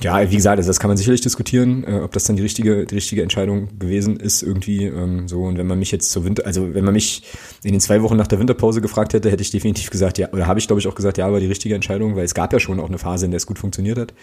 [0.04, 2.86] Ja, wie gesagt, also das kann man sicherlich diskutieren, äh, ob das dann die richtige,
[2.86, 5.44] die richtige Entscheidung gewesen ist irgendwie ähm, so.
[5.44, 7.24] Und wenn man mich jetzt zur Winter, also wenn man mich
[7.64, 10.46] in den zwei Wochen nach der Winterpause gefragt hätte, hätte ich definitiv gesagt, ja, oder
[10.46, 12.60] habe ich glaube ich auch gesagt, ja, war die richtige Entscheidung, weil es gab ja
[12.60, 14.14] schon auch eine Phase, in der es gut funktioniert hat,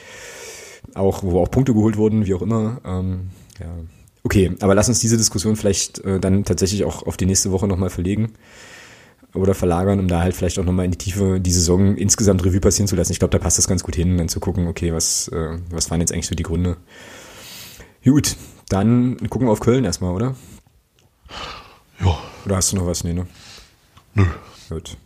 [0.94, 2.82] auch wo auch Punkte geholt wurden, wie auch immer.
[2.84, 3.74] Ähm, ja,
[4.22, 7.66] okay, aber lass uns diese Diskussion vielleicht äh, dann tatsächlich auch auf die nächste Woche
[7.66, 8.32] nochmal verlegen
[9.34, 12.60] oder verlagern, um da halt vielleicht auch nochmal in die Tiefe die Saison insgesamt Revue
[12.60, 13.12] passieren zu lassen.
[13.12, 15.90] Ich glaube, da passt das ganz gut hin, dann zu gucken, okay, was, äh, was
[15.90, 16.76] waren jetzt eigentlich so die Gründe.
[18.04, 18.36] Gut,
[18.68, 20.34] dann gucken wir auf Köln erstmal, oder?
[22.00, 22.18] Ja.
[22.46, 23.04] Oder hast du noch was?
[23.04, 23.26] Nee, ne?
[24.14, 24.24] Nö.
[24.68, 24.96] Gut.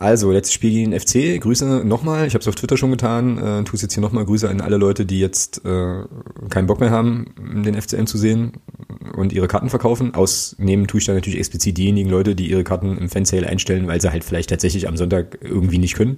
[0.00, 1.38] Also, letztes Spiel gegen den FC.
[1.38, 2.26] Grüße nochmal.
[2.26, 3.36] Ich habe es auf Twitter schon getan.
[3.36, 4.24] Äh, tu es jetzt hier nochmal.
[4.24, 6.04] Grüße an alle Leute, die jetzt äh,
[6.48, 8.54] keinen Bock mehr haben, den FCM zu sehen
[9.14, 10.14] und ihre Karten verkaufen.
[10.14, 14.00] Ausnehmen tue ich da natürlich explizit diejenigen Leute, die ihre Karten im Fansale einstellen, weil
[14.00, 16.16] sie halt vielleicht tatsächlich am Sonntag irgendwie nicht können.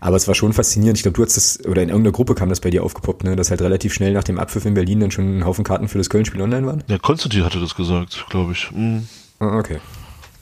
[0.00, 0.98] Aber es war schon faszinierend.
[0.98, 3.36] Ich glaube, du hast das, oder in irgendeiner Gruppe kam das bei dir aufgepoppt, ne,
[3.36, 5.96] dass halt relativ schnell nach dem Abpfiff in Berlin dann schon ein Haufen Karten für
[5.96, 6.84] das Köln-Spiel online waren.
[6.88, 8.70] Ja, Konstantin hatte das gesagt, glaube ich.
[8.70, 9.08] Mhm.
[9.38, 9.78] Ah, okay.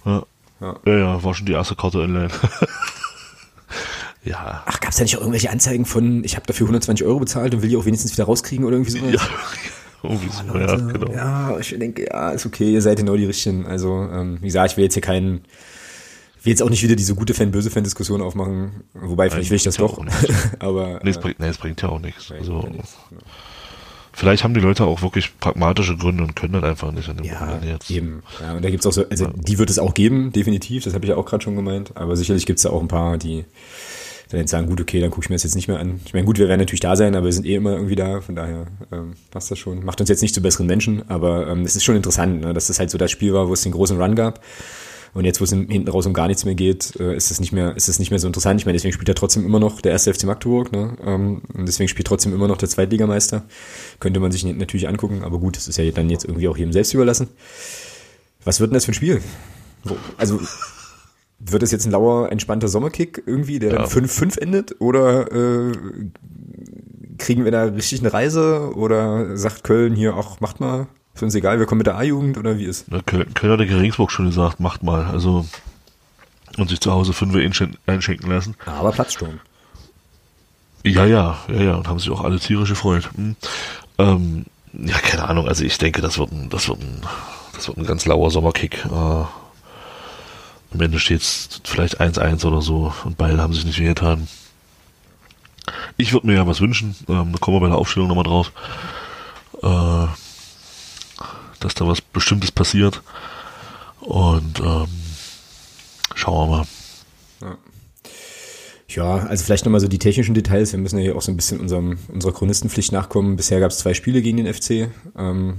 [0.05, 0.25] Ja.
[0.61, 0.77] Ja.
[0.87, 2.29] ja, ja, war schon die erste Karte online.
[4.25, 4.63] ja.
[4.65, 7.55] Ach, gab es da nicht auch irgendwelche Anzeigen von, ich habe dafür 120 Euro bezahlt
[7.55, 9.13] und will die auch wenigstens wieder rauskriegen oder irgendwie sowas?
[9.13, 9.21] Ja,
[10.03, 11.13] irgendwie so, Leute, ja, genau.
[11.13, 13.67] Ja, ich denke, ja, ist okay, ihr seid genau die Richtigen.
[13.67, 15.45] Also, ähm, wie gesagt, ich will jetzt hier keinen,
[16.43, 20.03] will jetzt auch nicht wieder diese gute Fan-Böse-Fan-Diskussion aufmachen, wobei vielleicht will ich das doch,
[20.59, 22.33] aber Nee, es äh, bringt, nee, es bringt ja auch nichts.
[22.33, 22.97] Also, ja nichts.
[24.17, 27.27] Vielleicht haben die Leute auch wirklich pragmatische Gründe und können das einfach nicht an dem
[27.27, 27.91] Ja, Wochenende jetzt.
[27.91, 28.23] eben.
[28.41, 31.05] Ja, und da gibt's auch so, also die wird es auch geben, definitiv, das habe
[31.05, 33.45] ich ja auch gerade schon gemeint, aber sicherlich gibt's da auch ein paar, die
[34.31, 36.01] dann jetzt sagen, gut, okay, dann gucke ich mir das jetzt nicht mehr an.
[36.05, 38.21] Ich meine, gut, wir werden natürlich da sein, aber wir sind eh immer irgendwie da,
[38.21, 39.85] von daher ähm, passt das schon.
[39.85, 42.67] Macht uns jetzt nicht zu besseren Menschen, aber ähm, es ist schon interessant, ne, dass
[42.67, 44.41] das halt so das Spiel war, wo es den großen Run gab.
[45.17, 47.51] Und jetzt, wo es hinten raus um gar nichts mehr geht, äh, ist es nicht
[47.51, 48.61] mehr, ist es nicht mehr so interessant.
[48.61, 50.95] Ich meine, deswegen spielt er trotzdem immer noch der erste FC Magdeburg, ne?
[51.03, 53.45] Ähm, und deswegen spielt trotzdem immer noch der Zweitligameister.
[53.99, 56.73] Könnte man sich natürlich angucken, aber gut, das ist ja dann jetzt irgendwie auch jedem
[56.75, 57.29] selbst überlassen.
[58.45, 59.23] Was wird denn das für ein Spiel?
[60.19, 60.39] Also,
[61.39, 63.77] wird es jetzt ein lauer, entspannter Sommerkick irgendwie, der Ja.
[63.79, 64.81] dann 5-5 endet?
[64.81, 65.73] Oder äh,
[67.17, 68.71] kriegen wir da richtig eine Reise?
[68.75, 72.37] Oder sagt Köln hier, ach, macht mal, ist uns egal, wir kommen mit der A-Jugend
[72.39, 72.87] oder wie ist?
[72.89, 75.05] Na, Köln, hat der Regensburg schon gesagt, macht mal.
[75.07, 75.47] Also,
[76.59, 78.55] und sich zu Hause fünf einschen- einschenken lassen.
[78.67, 79.41] Aber Platzsturm.
[80.85, 83.11] Ja, ja, ja, ja, und haben sich auch alle tierisch gefreut.
[83.17, 83.35] Hm.
[83.99, 87.01] Ähm, ja, keine Ahnung, also ich denke, das wird ein, das wird ein,
[87.55, 88.85] das wird ein ganz lauer Sommerkick.
[88.85, 89.29] Äh, am
[90.81, 94.29] Ende steht's vielleicht 1-1 oder so und beide haben sich nicht wehgetan.
[95.97, 98.53] Ich würde mir ja was wünschen, ähm, da kommen wir bei der Aufstellung nochmal drauf,
[99.62, 100.07] äh,
[101.61, 103.03] dass da was Bestimmtes passiert.
[104.01, 104.87] Und ähm,
[106.15, 106.67] schauen wir mal.
[108.89, 110.73] Ja, also vielleicht nochmal so die technischen Details.
[110.73, 113.37] Wir müssen ja hier auch so ein bisschen unserem, unserer Chronistenpflicht nachkommen.
[113.37, 114.91] Bisher gab es zwei Spiele gegen den FC.
[115.19, 115.55] Ähm,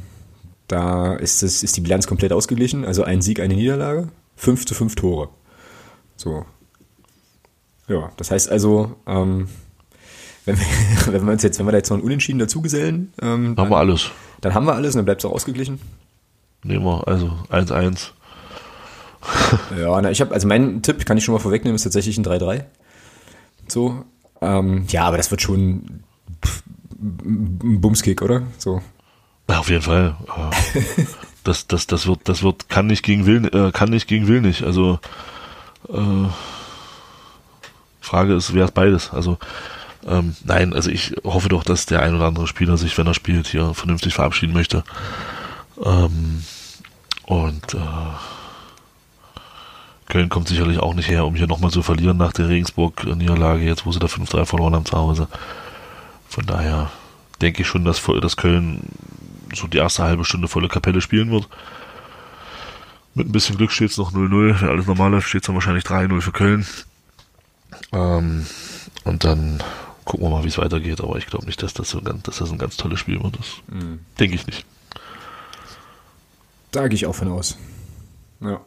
[0.68, 2.84] da ist, es, ist die Bilanz komplett ausgeglichen.
[2.84, 4.10] Also ein Sieg, eine Niederlage.
[4.36, 5.30] Fünf zu fünf Tore.
[6.16, 6.45] So.
[7.88, 9.48] Ja, das heißt also, ähm,
[10.45, 10.66] wenn, wir,
[11.14, 13.78] wenn wir uns jetzt, wenn wir da jetzt noch einen Unentschieden dazugesellen, ähm, Haben wir
[13.78, 14.10] alles.
[14.42, 15.80] Dann haben wir alles und dann bleibt es auch ausgeglichen.
[16.64, 18.10] Nehmen wir, also 1-1.
[19.78, 22.26] Ja, na, ich habe, also mein Tipp, kann ich schon mal vorwegnehmen, ist tatsächlich ein
[22.26, 22.64] 3-3.
[23.68, 24.06] So.
[24.42, 26.04] Ähm, ja, aber das wird schon
[27.00, 28.44] ein Bumskick, oder?
[28.58, 28.82] So.
[29.50, 30.16] Ja, auf jeden Fall.
[31.44, 34.42] Das, das, das wird, das wird, kann nicht gegen Will, äh, kann nicht gegen Will
[34.42, 34.64] nicht.
[34.64, 35.00] Also
[35.90, 36.28] äh,
[38.02, 39.12] Frage ist, wer ist beides?
[39.14, 39.38] Also
[40.08, 43.14] ähm, nein, also ich hoffe doch, dass der ein oder andere Spieler sich, wenn er
[43.14, 44.84] spielt, hier vernünftig verabschieden möchte.
[45.84, 46.43] Ähm,
[47.26, 47.78] und äh,
[50.08, 53.86] Köln kommt sicherlich auch nicht her, um hier nochmal zu verlieren nach der Regensburg-Niederlage, jetzt
[53.86, 55.28] wo sie da 5-3 verloren haben zu Hause.
[56.30, 56.89] Von daher
[57.41, 58.82] denke ich schon, dass, dass Köln
[59.53, 61.49] so die erste halbe Stunde volle Kapelle spielen wird.
[63.14, 64.62] Mit ein bisschen Glück steht es noch 0-0.
[64.62, 66.66] Wenn alles normal läuft, steht es dann wahrscheinlich 3-0 für Köln.
[67.91, 68.45] Ähm,
[69.03, 69.62] und dann
[70.08, 71.01] gucken wir mal, wie es weitergeht.
[71.01, 73.22] Aber ich glaube nicht, dass das, so ein ganz, dass das ein ganz tolles Spiel
[73.22, 73.38] wird.
[73.38, 73.47] Das
[74.20, 74.66] denke ich nicht.
[76.72, 77.58] Da gehe ich auch von aus.
[78.39, 78.62] Ja.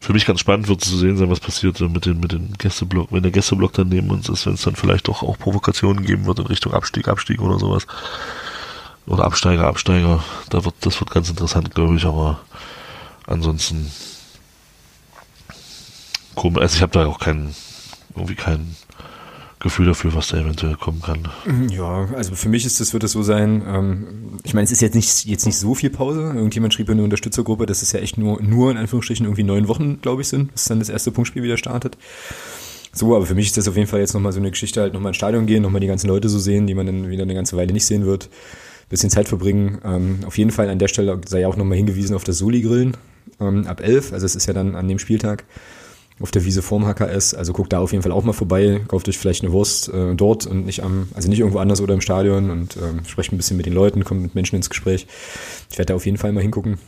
[0.00, 2.54] Für mich ganz spannend wird zu sehen sein, was passiert äh, mit den, mit den
[2.58, 6.04] Gästeblock, wenn der Gästeblock dann neben uns ist, wenn es dann vielleicht doch auch Provokationen
[6.04, 7.86] geben wird in Richtung Abstieg, Abstieg oder sowas.
[9.06, 10.24] Oder Absteiger, Absteiger.
[10.50, 12.40] Da wird, das wird ganz interessant, glaube ich, aber
[13.26, 13.90] ansonsten
[16.34, 16.62] komisch.
[16.62, 17.54] Also ich habe da auch keinen,
[18.14, 18.76] irgendwie kein
[19.62, 21.28] Gefühl dafür, was da eventuell kommen kann.
[21.70, 24.06] Ja, also für mich ist das, wird es so sein, ähm,
[24.42, 26.32] ich meine, es ist jetzt nicht, jetzt nicht so viel Pause.
[26.34, 29.68] Irgendjemand schrieb in der Unterstützergruppe, dass es ja echt nur, nur in Anführungsstrichen irgendwie neun
[29.68, 31.96] Wochen, glaube ich, sind, bis dann das erste Punktspiel wieder startet.
[32.92, 34.92] So, aber für mich ist das auf jeden Fall jetzt nochmal so eine Geschichte, halt
[34.92, 37.34] nochmal ins Stadion gehen, nochmal die ganzen Leute so sehen, die man dann wieder eine
[37.34, 38.28] ganze Weile nicht sehen wird.
[38.90, 39.80] Bisschen Zeit verbringen.
[39.84, 42.96] Ähm, auf jeden Fall an der Stelle sei ja auch nochmal hingewiesen auf das Soli-Grillen
[43.40, 44.12] ähm, ab 11.
[44.12, 45.44] Also es ist ja dann an dem Spieltag
[46.20, 47.34] auf der Wiese vorm HKS.
[47.34, 50.14] Also guckt da auf jeden Fall auch mal vorbei, kauft euch vielleicht eine Wurst äh,
[50.14, 53.36] dort und nicht am, also nicht irgendwo anders oder im Stadion und ähm, sprecht ein
[53.36, 55.06] bisschen mit den Leuten, kommt mit Menschen ins Gespräch.
[55.70, 56.78] Ich werde da auf jeden Fall mal hingucken.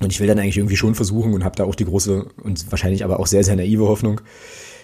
[0.00, 2.70] Und ich will dann eigentlich irgendwie schon versuchen und habe da auch die große und
[2.70, 4.20] wahrscheinlich aber auch sehr, sehr naive Hoffnung,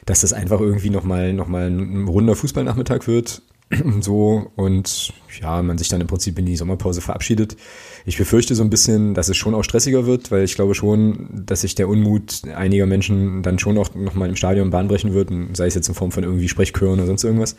[0.06, 3.42] dass das einfach irgendwie nochmal noch mal ein runder Fußballnachmittag wird.
[4.00, 7.56] so und ja, man sich dann im Prinzip in die Sommerpause verabschiedet.
[8.04, 11.44] Ich befürchte so ein bisschen, dass es schon auch stressiger wird, weil ich glaube schon,
[11.46, 15.30] dass sich der Unmut einiger Menschen dann schon auch nochmal im Stadion Bahn brechen wird,
[15.56, 17.56] sei es jetzt in Form von irgendwie Sprechchören oder sonst irgendwas.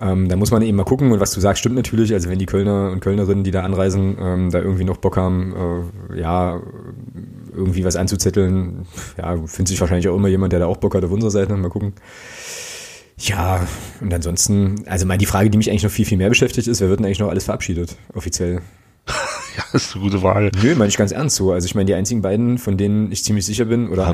[0.00, 2.12] Ähm, da muss man eben mal gucken und was du sagst, stimmt natürlich.
[2.14, 5.90] Also wenn die Kölner und Kölnerinnen, die da anreisen, ähm, da irgendwie noch Bock haben,
[6.12, 6.62] äh, ja,
[7.54, 8.86] irgendwie was anzuzetteln,
[9.18, 11.54] ja, findet sich wahrscheinlich auch immer jemand, der da auch Bock hat auf unserer Seite.
[11.54, 11.92] Mal gucken.
[13.20, 13.66] Ja,
[14.00, 16.80] und ansonsten, also mal die Frage, die mich eigentlich noch viel, viel mehr beschäftigt ist,
[16.80, 18.62] wer wird denn eigentlich noch alles verabschiedet, offiziell?
[19.56, 20.50] ja, das ist eine gute Wahl.
[20.62, 21.52] Nö, meine ich ganz ernst so.
[21.52, 24.06] Also ich meine, die einzigen beiden, von denen ich ziemlich sicher bin oder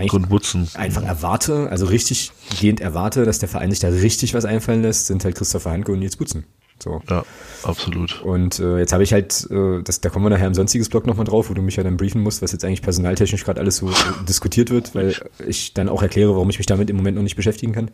[0.75, 5.07] einfach erwarte, also richtig gehend erwarte, dass der Verein sich da richtig was einfallen lässt,
[5.07, 6.45] sind halt Christopher Hanke und Nils Butzen.
[6.83, 7.01] So.
[7.09, 7.25] Ja,
[7.63, 8.21] absolut.
[8.23, 11.07] Und äh, jetzt habe ich halt, äh, das, da kommen wir nachher im sonstiges Blog
[11.07, 13.77] nochmal drauf, wo du mich ja dann briefen musst, was jetzt eigentlich personaltechnisch gerade alles
[13.77, 13.93] so äh,
[14.29, 15.15] diskutiert wird, weil
[15.47, 17.91] ich dann auch erkläre, warum ich mich damit im Moment noch nicht beschäftigen kann.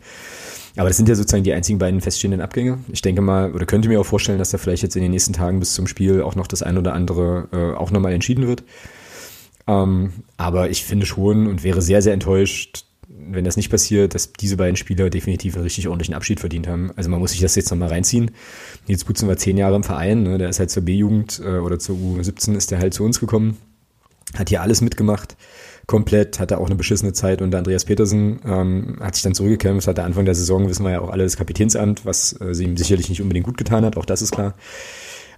[0.75, 2.79] Aber das sind ja sozusagen die einzigen beiden feststehenden Abgänge.
[2.91, 5.33] Ich denke mal, oder könnte mir auch vorstellen, dass da vielleicht jetzt in den nächsten
[5.33, 8.63] Tagen bis zum Spiel auch noch das ein oder andere äh, auch nochmal entschieden wird.
[9.67, 14.33] Ähm, aber ich finde schon und wäre sehr, sehr enttäuscht, wenn das nicht passiert, dass
[14.33, 16.91] diese beiden Spieler definitiv einen richtig ordentlichen Abschied verdient haben.
[16.95, 18.31] Also man muss sich das jetzt nochmal reinziehen.
[18.87, 20.37] Nils Butzen war zehn Jahre im Verein, ne?
[20.37, 23.57] der ist halt zur B-Jugend äh, oder zur U17 ist der halt zu uns gekommen,
[24.35, 25.37] hat hier alles mitgemacht
[25.87, 30.03] komplett, hatte auch eine beschissene Zeit und Andreas Petersen ähm, hat sich dann zurückgekämpft, hatte
[30.03, 33.09] Anfang der Saison, wissen wir ja auch alle, das Kapitänsamt, was äh, sie ihm sicherlich
[33.09, 34.55] nicht unbedingt gut getan hat, auch das ist klar.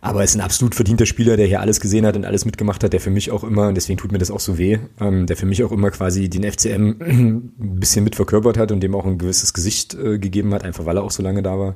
[0.01, 2.83] Aber er ist ein absolut verdienter Spieler, der hier alles gesehen hat und alles mitgemacht
[2.83, 5.25] hat, der für mich auch immer, und deswegen tut mir das auch so weh, ähm,
[5.25, 8.93] der für mich auch immer quasi den FCM ein bisschen mit verkörpert hat und dem
[8.93, 11.75] auch ein gewisses Gesicht äh, gegeben hat, einfach weil er auch so lange da war.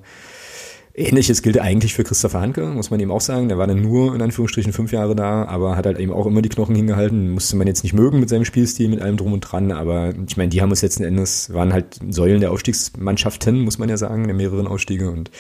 [0.94, 3.48] Ähnliches gilt eigentlich für Christopher Hanke, muss man ihm auch sagen.
[3.48, 6.42] Der war dann nur in Anführungsstrichen fünf Jahre da, aber hat halt eben auch immer
[6.42, 7.32] die Knochen hingehalten.
[7.32, 10.36] Musste man jetzt nicht mögen mit seinem Spielstil, mit allem drum und dran, aber ich
[10.36, 14.26] meine, die haben uns letzten Endes, waren halt Säulen der Aufstiegsmannschaften, muss man ja sagen,
[14.26, 15.32] der mehreren Ausstiege und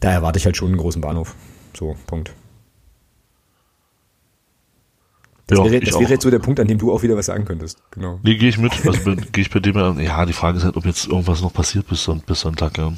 [0.00, 1.34] da erwarte ich halt schon einen großen Bahnhof.
[1.76, 2.32] So, Punkt.
[5.46, 7.26] Das, ja, wäre, das wäre, jetzt so der Punkt, an dem du auch wieder was
[7.26, 7.78] sagen könntest.
[7.90, 8.18] Genau.
[8.22, 8.72] Nee, gehe ich mit.
[8.86, 10.00] Also gehe ich bei dem an.
[10.00, 12.78] Ja, die Frage ist halt, ob jetzt irgendwas noch passiert bis, bis Sonntag.
[12.78, 12.94] Ja.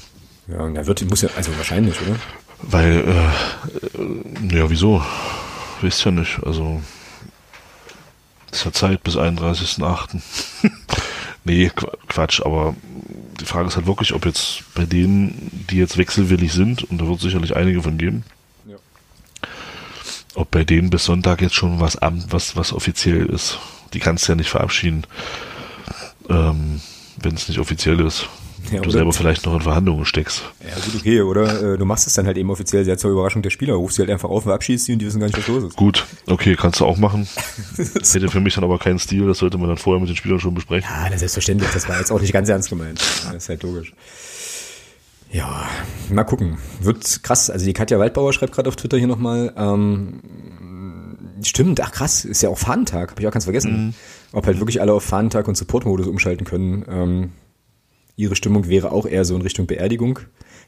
[0.48, 2.16] Ja, und er wird, muss ja, also wahrscheinlich, oder?
[2.62, 5.04] Weil, äh, ja, wieso?
[5.80, 6.40] Wisst ja nicht.
[6.44, 6.80] Also,
[8.52, 10.20] ist ja Zeit bis 31.8.
[11.44, 11.70] nee,
[12.08, 12.74] Quatsch, aber
[13.40, 17.06] die Frage ist halt wirklich, ob jetzt bei denen, die jetzt wechselwillig sind, und da
[17.06, 18.24] wird sicherlich einige von geben,
[18.66, 18.76] ja.
[20.34, 23.58] ob bei denen bis Sonntag jetzt schon was Amt, was, was offiziell ist.
[23.92, 25.04] Die kannst du ja nicht verabschieden,
[26.30, 26.80] ähm,
[27.20, 28.28] wenn es nicht offiziell ist.
[28.72, 30.42] Ja, du selber vielleicht noch in Verhandlungen steckst.
[30.60, 33.42] Ja, gut, okay, oder äh, du machst es dann halt eben offiziell sehr zur Überraschung
[33.42, 35.46] der Spieler, rufst sie halt einfach auf, verabschiedest sie und die wissen gar nicht, was
[35.46, 35.76] los ist.
[35.76, 37.28] Gut, okay, kannst du auch machen.
[37.76, 40.16] Das hätte für mich dann aber keinen Stil, das sollte man dann vorher mit den
[40.16, 40.88] Spielern schon besprechen.
[40.90, 43.00] Ja, das selbstverständlich, das war jetzt auch nicht ganz ernst gemeint.
[43.00, 43.92] Das ist halt logisch.
[45.30, 45.68] Ja,
[46.10, 46.58] mal gucken.
[46.80, 47.50] Wird krass.
[47.50, 50.20] Also die Katja Waldbauer schreibt gerade auf Twitter hier nochmal, ähm,
[51.42, 53.86] stimmt, ach krass, ist ja auch Fahnentag, habe ich auch ganz vergessen.
[53.86, 53.94] Mhm.
[54.32, 56.84] Ob halt wirklich alle auf Fahnentag und Support-Modus umschalten können.
[56.88, 57.32] Ähm,
[58.16, 60.18] ihre Stimmung wäre auch eher so in Richtung Beerdigung.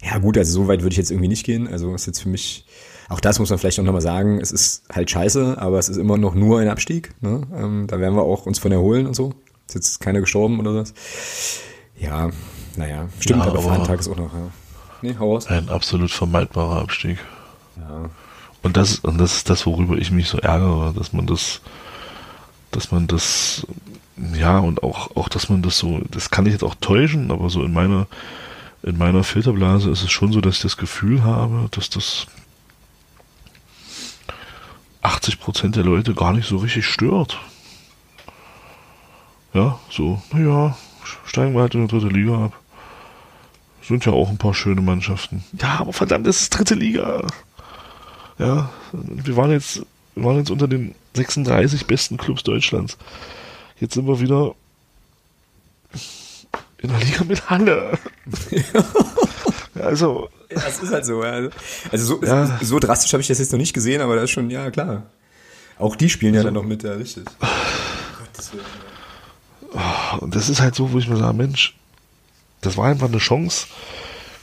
[0.03, 1.67] Ja gut, also so weit würde ich jetzt irgendwie nicht gehen.
[1.67, 2.67] Also ist jetzt für mich,
[3.09, 5.97] auch das muss man vielleicht auch nochmal sagen, es ist halt scheiße, aber es ist
[5.97, 7.15] immer noch nur ein Abstieg.
[7.21, 7.43] Ne?
[7.55, 9.35] Ähm, da werden wir auch uns von erholen und so.
[9.67, 10.95] Ist jetzt keiner gestorben oder was.
[11.99, 12.31] Ja,
[12.77, 14.51] naja, stimmt, ja, aber, aber Tag ist auch noch, ja.
[15.03, 15.47] Nee, hau raus.
[15.47, 17.19] Ein absolut vermeidbarer Abstieg.
[17.77, 18.11] Ja.
[18.63, 21.61] Und das, und das ist das, worüber ich mich so ärgere, dass man das,
[22.71, 23.67] dass man das
[24.35, 27.51] ja, und auch, auch, dass man das so, das kann ich jetzt auch täuschen, aber
[27.51, 28.07] so in meiner,
[28.83, 32.27] in meiner Filterblase ist es schon so, dass ich das Gefühl habe, dass das
[35.03, 37.39] 80% der Leute gar nicht so richtig stört.
[39.55, 40.77] Ja, so, naja,
[41.25, 42.53] steigen wir halt in die dritte Liga ab.
[43.83, 45.45] Sind ja auch ein paar schöne Mannschaften.
[45.59, 47.27] Ja, aber verdammt, das ist dritte Liga.
[48.39, 52.99] Ja, wir waren jetzt, wir waren jetzt unter den 36 besten Clubs Deutschlands.
[53.81, 54.55] Jetzt sind wir wieder
[56.81, 57.99] In der Liga mit Halle.
[59.75, 60.29] also.
[60.51, 61.21] Ja, das ist halt so.
[61.21, 61.51] Also,
[61.93, 62.59] so, ja.
[62.63, 65.05] so drastisch habe ich das jetzt noch nicht gesehen, aber das ist schon, ja, klar.
[65.79, 66.47] Auch die spielen ja so.
[66.47, 67.25] dann noch mit, ja, richtig.
[69.73, 71.77] Oh, und das ist halt so, wo ich mir sage, Mensch,
[72.61, 73.67] das war einfach eine Chance,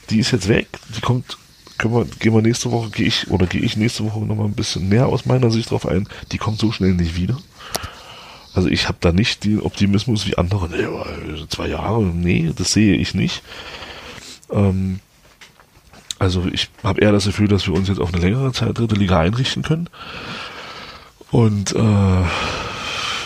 [0.10, 1.38] die ist jetzt weg, die kommt,
[1.78, 4.54] können wir, gehen wir nächste Woche, gehe ich, oder gehe ich nächste Woche nochmal ein
[4.54, 7.38] bisschen näher aus meiner Sicht drauf ein, die kommt so schnell nicht wieder.
[8.56, 12.96] Also ich habe da nicht den Optimismus wie andere, nee, zwei Jahre, nee, das sehe
[12.96, 13.44] ich nicht.
[14.50, 15.02] Ähm,
[16.20, 18.96] also ich habe eher das Gefühl, dass wir uns jetzt auf eine längere Zeit dritte
[18.96, 19.90] Liga einrichten können.
[21.32, 22.24] Und äh,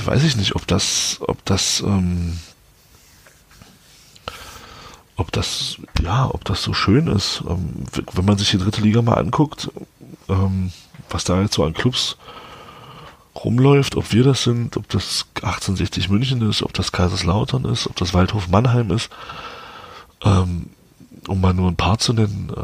[0.06, 2.40] weiß ich nicht, ob das, ob das, ähm,
[5.16, 7.44] ob das, ja, ob das so schön ist.
[7.48, 9.70] Ähm, wenn man sich die dritte Liga mal anguckt,
[10.28, 10.72] ähm,
[11.12, 12.18] was da jetzt so an Clubs
[13.36, 17.96] rumläuft, ob wir das sind, ob das 1860 München ist, ob das Kaiserslautern ist, ob
[17.96, 19.10] das Waldhof Mannheim ist,
[20.24, 20.70] ähm,
[21.28, 22.62] um mal nur ein paar zu nennen, äh,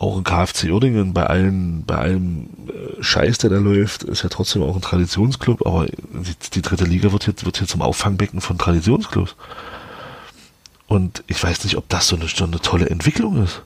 [0.00, 4.30] auch ein KFC Uerdingen bei allen, bei allem äh, Scheiß, der da läuft, ist ja
[4.30, 8.40] trotzdem auch ein Traditionsclub, aber die, die dritte Liga wird jetzt, wird hier zum Auffangbecken
[8.40, 9.36] von Traditionsclubs.
[10.86, 13.62] Und ich weiß nicht, ob das so eine, so eine tolle Entwicklung ist.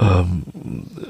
[0.00, 0.44] Ähm,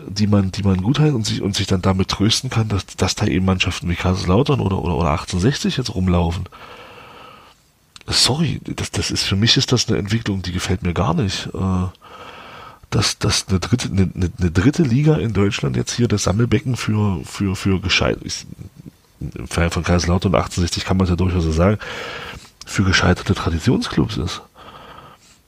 [0.08, 2.84] die man, die man gut hält und sich, und sich dann damit trösten kann, dass,
[2.86, 6.48] dass da eben Mannschaften wie Kaiserslautern oder, oder, oder 1860 jetzt rumlaufen.
[8.08, 11.48] Sorry, das, das ist, für mich ist das eine Entwicklung, die gefällt mir gar nicht.
[11.54, 11.86] Äh,
[12.90, 17.24] dass, dass eine dritte, eine, eine dritte Liga in Deutschland jetzt hier das Sammelbecken für,
[17.24, 18.18] für, für gescheit,
[19.20, 21.78] im Fall von Kaiserslautern 1860 kann man es ja durchaus so sagen,
[22.66, 24.42] für gescheiterte Traditionsclubs ist.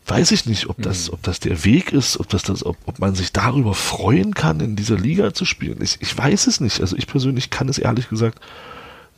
[0.07, 1.15] Weiß ich nicht, ob das, mhm.
[1.15, 4.61] ob das der Weg ist, ob das, das ob, ob man sich darüber freuen kann,
[4.61, 5.81] in dieser Liga zu spielen.
[5.81, 6.81] Ich, ich weiß es nicht.
[6.81, 8.41] Also ich persönlich kann es ehrlich gesagt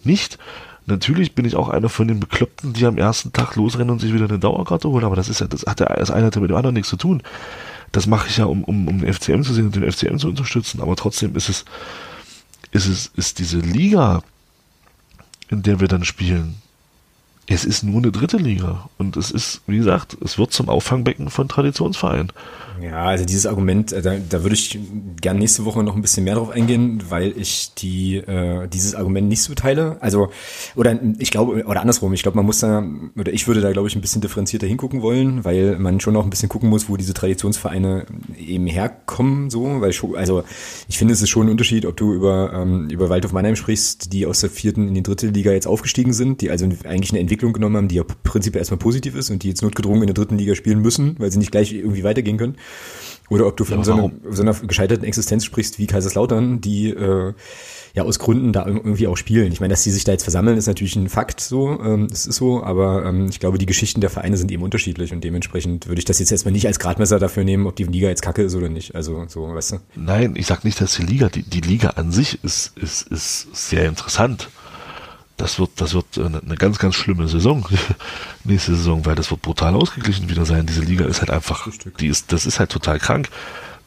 [0.02, 0.38] nicht.
[0.86, 4.12] Natürlich bin ich auch einer von den Bekloppten, die am ersten Tag losrennen und sich
[4.12, 6.42] wieder eine Dauerkarte holen, aber das ist ja, das hat ja das eine hat ja
[6.42, 7.22] mit dem anderen nichts zu tun
[7.94, 10.28] das mache ich ja, um, um, um den FCM zu sehen und den FCM zu
[10.28, 11.64] unterstützen, aber trotzdem ist es,
[12.72, 14.22] ist es, ist diese Liga,
[15.48, 16.56] in der wir dann spielen,
[17.46, 18.88] es ist nur eine dritte Liga.
[18.98, 22.32] Und es ist, wie gesagt, es wird zum Auffangbecken von Traditionsvereinen.
[22.80, 24.78] Ja, also dieses Argument, äh, da, da würde ich
[25.20, 29.28] gerne nächste Woche noch ein bisschen mehr drauf eingehen, weil ich die äh, dieses Argument
[29.28, 29.96] nicht so teile.
[30.00, 30.30] Also
[30.74, 32.84] oder ich glaube oder andersrum, ich glaube, man muss da
[33.16, 36.24] oder ich würde da glaube ich ein bisschen differenzierter hingucken wollen, weil man schon auch
[36.24, 38.06] ein bisschen gucken muss, wo diese Traditionsvereine
[38.38, 40.42] eben herkommen, so, weil schon, also
[40.88, 44.12] ich finde, es ist schon ein Unterschied, ob du über ähm, über Waldhof Mannheim sprichst,
[44.12, 47.20] die aus der vierten in die dritte Liga jetzt aufgestiegen sind, die also eigentlich eine
[47.20, 50.14] Entwicklung genommen haben, die ja prinzipiell erstmal positiv ist und die jetzt notgedrungen in der
[50.14, 52.56] dritten Liga spielen müssen, weil sie nicht gleich irgendwie weitergehen können.
[53.30, 56.90] Oder ob du von ja, so, einer, so, einer, gescheiterten Existenz sprichst wie Kaiserslautern, die
[56.90, 57.32] äh,
[57.94, 59.50] ja aus Gründen da irgendwie auch spielen.
[59.50, 62.26] Ich meine, dass die sich da jetzt versammeln, ist natürlich ein Fakt so, ähm, das
[62.26, 65.86] ist so, aber ähm, ich glaube, die Geschichten der Vereine sind eben unterschiedlich und dementsprechend
[65.86, 68.42] würde ich das jetzt erstmal nicht als Gradmesser dafür nehmen, ob die Liga jetzt kacke
[68.42, 68.94] ist oder nicht.
[68.94, 69.76] Also so, weißt du?
[69.94, 73.48] Nein, ich sag nicht, dass die Liga, die, die Liga an sich ist, ist, ist
[73.54, 74.50] sehr interessant
[75.36, 77.66] das wird, das wird eine, ganz, ganz schlimme Saison
[78.44, 80.66] nächste Saison, weil das wird brutal ausgeglichen wieder sein.
[80.66, 81.68] Diese Liga ist halt einfach,
[81.98, 83.28] die ist, das ist halt total krank.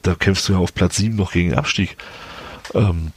[0.02, 1.98] Da kämpfst du ja auf Platz 7 noch gegen Abstieg.
[2.74, 3.12] Ähm,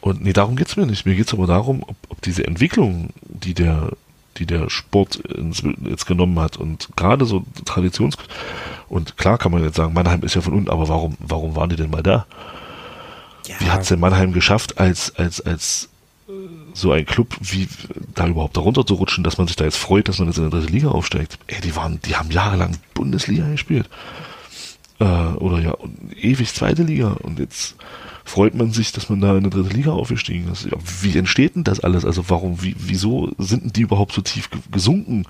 [0.00, 1.06] und nee, darum geht's mir nicht.
[1.06, 3.92] Mir geht's aber darum, ob, ob diese Entwicklung, die der,
[4.36, 8.16] die der Sport ins, jetzt genommen hat und gerade so Traditions
[8.88, 11.70] und klar kann man jetzt sagen, Mannheim ist ja von unten, aber warum, warum waren
[11.70, 12.26] die denn mal da?
[13.46, 13.56] Ja.
[13.60, 15.88] Wie hat's denn Mannheim geschafft, als, als, als
[16.76, 17.68] so ein Club wie
[18.14, 20.48] da überhaupt darunter zu rutschen, dass man sich da jetzt freut, dass man jetzt in
[20.48, 21.38] der dritte Liga aufsteigt.
[21.46, 23.88] Ey, die waren, die haben jahrelang Bundesliga gespielt.
[24.98, 25.74] Äh, oder ja,
[26.20, 27.16] ewig zweite Liga.
[27.22, 27.76] Und jetzt
[28.24, 30.66] freut man sich, dass man da in der dritte Liga aufgestiegen ist.
[30.66, 32.04] Ja, wie entsteht denn das alles?
[32.04, 35.24] Also warum, wie, wieso sind denn die überhaupt so tief gesunken,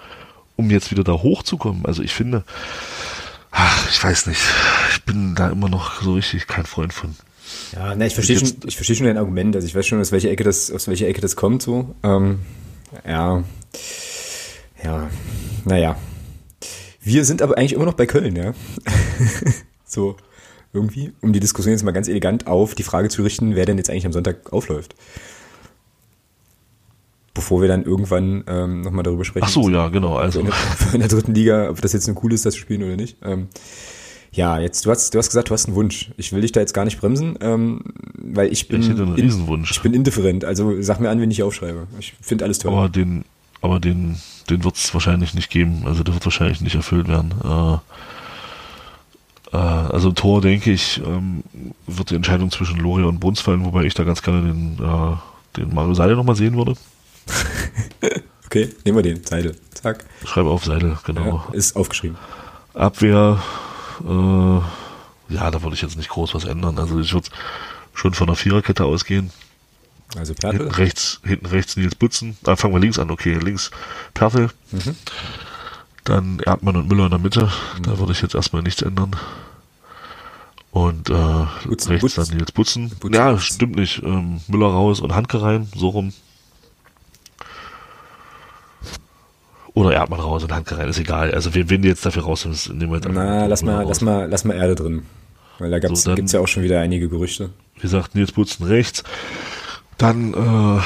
[0.56, 1.86] um jetzt wieder da hochzukommen?
[1.86, 2.42] Also ich finde,
[3.52, 4.42] ach, ich weiß nicht,
[4.90, 7.14] ich bin da immer noch so richtig kein Freund von.
[7.72, 9.54] Ja, ne, ich verstehe schon, ich verstehe schon dein Argument.
[9.54, 11.94] Also ich weiß schon, aus welcher Ecke das, aus welcher Ecke das kommt, so.
[12.02, 12.40] Ähm,
[13.06, 13.44] ja,
[14.82, 15.10] ja,
[15.64, 15.96] naja.
[17.00, 18.52] Wir sind aber eigentlich immer noch bei Köln, ja.
[19.84, 20.16] so,
[20.72, 23.78] irgendwie, um die Diskussion jetzt mal ganz elegant auf die Frage zu richten, wer denn
[23.78, 24.94] jetzt eigentlich am Sonntag aufläuft.
[27.34, 29.46] Bevor wir dann irgendwann ähm, nochmal darüber sprechen.
[29.46, 30.16] Ach so, ja, genau.
[30.16, 30.54] Also in der,
[30.94, 33.18] in der dritten Liga, ob das jetzt eine cool ist, das zu spielen oder nicht.
[33.22, 33.48] Ähm,
[34.32, 36.10] ja, jetzt, du hast, du hast gesagt, du hast einen Wunsch.
[36.16, 37.80] Ich will dich da jetzt gar nicht bremsen, ähm,
[38.14, 38.82] weil ich bin.
[38.82, 39.70] Ich hätte einen Riesenwunsch.
[39.70, 40.44] Ich bin indifferent.
[40.44, 41.86] Also sag mir an, wenn ich aufschreibe.
[41.98, 42.72] Ich finde alles toll.
[42.72, 43.24] Aber den,
[43.62, 44.16] aber den,
[44.50, 45.84] den wird es wahrscheinlich nicht geben.
[45.86, 47.34] Also der wird wahrscheinlich nicht erfüllt werden.
[47.42, 47.78] Äh,
[49.52, 51.42] äh, also Tor, denke ich, ähm,
[51.86, 55.16] wird die Entscheidung zwischen Loria und Bruns fallen, wobei ich da ganz gerne den, äh,
[55.56, 56.74] den Mario Seidel nochmal sehen würde.
[58.46, 59.24] okay, nehmen wir den.
[59.24, 59.56] Seidel.
[59.74, 60.04] Zack.
[60.24, 61.44] Schreibe auf Seidel, genau.
[61.48, 62.16] Ja, ist aufgeschrieben.
[62.74, 63.42] Abwehr,
[64.04, 66.78] äh, ja, da würde ich jetzt nicht groß was ändern.
[66.78, 67.28] Also ich würde
[67.94, 69.30] schon von einer Viererkette ausgehen.
[70.16, 70.68] Also Hinten Pertl.
[70.80, 72.36] rechts, hinten rechts Nils Butzen.
[72.42, 73.34] Da fangen wir links an, okay.
[73.34, 73.70] Links
[74.14, 74.50] Pertl.
[74.70, 74.96] Mhm.
[76.04, 77.50] Dann Erdmann und Müller in der Mitte.
[77.82, 79.16] Da würde ich jetzt erstmal nichts ändern.
[80.70, 81.12] Und äh,
[81.66, 82.24] Butzen, rechts Butzen.
[82.24, 82.90] dann Nils Butzen.
[83.00, 84.02] Butzen, ja, stimmt nicht.
[84.02, 86.12] Ähm, Müller raus und Handke rein, so rum.
[89.76, 91.32] Oder Erdmann raus und Handke rein, ist egal.
[91.34, 92.46] Also wen die jetzt dafür raus
[92.88, 93.88] wir jetzt einfach Na, lass mal, raus.
[93.88, 95.04] lass mal, lass mal Erde drin.
[95.58, 97.50] Weil da gab's, So, dann- gibt's ja auch schon wieder einige Gerüchte.
[97.74, 99.04] wie gesagt, Nils Butzen rechts.
[99.98, 100.80] Dann äh,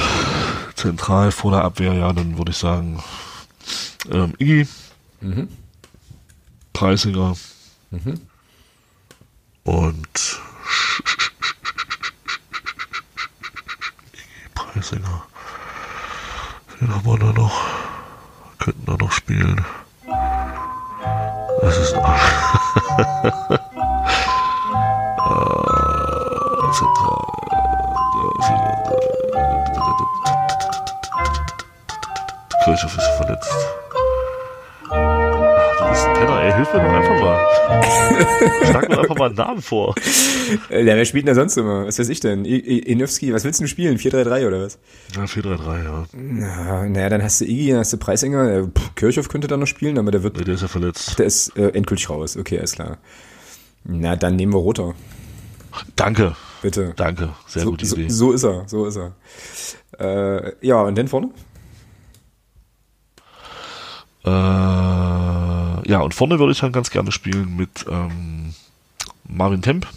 [0.74, 3.01] zentral vor der Abwehr, ja, dann würde ich sagen
[4.11, 4.66] ähm, Iggy,
[5.20, 5.49] Mhm.
[6.72, 7.36] Preisinger
[7.93, 8.20] Mhm.
[9.62, 10.41] und
[14.12, 15.22] Iggy, Preisinger.
[16.80, 17.61] Wen haben wir da noch?
[18.61, 19.64] Könnten da noch spielen.
[21.62, 21.98] Das ist äh,
[26.72, 27.30] zentral.
[32.64, 33.54] Kirchhoff ist verletzt.
[36.14, 36.52] Penner, ey.
[36.52, 37.46] Hilf mir doch einfach mal.
[38.70, 39.94] Schlag mir einfach mal einen Namen vor.
[40.70, 41.86] Äh, ja, wer spielt denn da sonst immer?
[41.86, 42.44] Was weiß ich denn?
[42.44, 43.98] Inowski, was willst du denn spielen?
[43.98, 44.78] 4-3-3 oder was?
[45.14, 46.04] Ja, 4-3-3, ja.
[46.12, 48.50] Na, naja, dann hast du Iggy, dann hast du Preisinger.
[48.50, 51.18] Äh, pff, Kirchhoff könnte da noch spielen, aber der wird, Nee, der ist ja verletzt.
[51.18, 52.36] der ist äh, endgültig raus.
[52.36, 52.98] Okay, alles klar.
[53.84, 54.94] Na, dann nehmen wir Roter.
[55.96, 56.92] Danke, Bitte.
[56.96, 57.30] danke.
[57.46, 58.08] Sehr so, gute so, Idee.
[58.08, 59.14] so ist er, so ist er.
[59.98, 61.30] Äh, ja, und dann vorne?
[64.24, 64.28] Äh,
[65.91, 68.55] ja, und vorne würde ich dann ganz gerne spielen mit ähm,
[69.24, 69.88] Marvin Temp.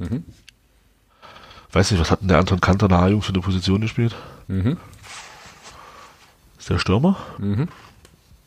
[0.00, 0.24] Mhm.
[1.70, 4.16] Weiß nicht, was hat denn der Anton Kanter in der A-Jugend für eine Position gespielt?
[4.48, 4.76] Mhm.
[6.58, 7.16] Ist der Stürmer?
[7.38, 7.68] Mhm.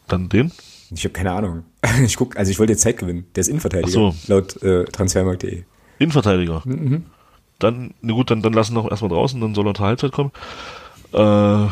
[0.10, 0.52] Dann den?
[0.92, 1.64] Ich habe keine Ahnung.
[2.04, 3.26] Ich guck, also ich wollte jetzt Zeit gewinnen.
[3.36, 3.92] Der ist Innenverteidiger.
[3.92, 4.16] So.
[4.28, 5.64] Laut äh, Transfermarkt.de.
[6.00, 6.64] Innenverteidiger.
[6.66, 7.06] Mhm.
[7.60, 10.12] Dann, na gut, dann, dann lassen wir noch erstmal draußen, dann soll er zur Halbzeit
[10.12, 10.32] kommen.
[11.14, 11.68] Äh,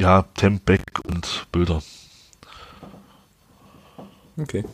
[0.00, 1.80] ja, Temp, Beck und Bülter.
[4.38, 4.64] Okay.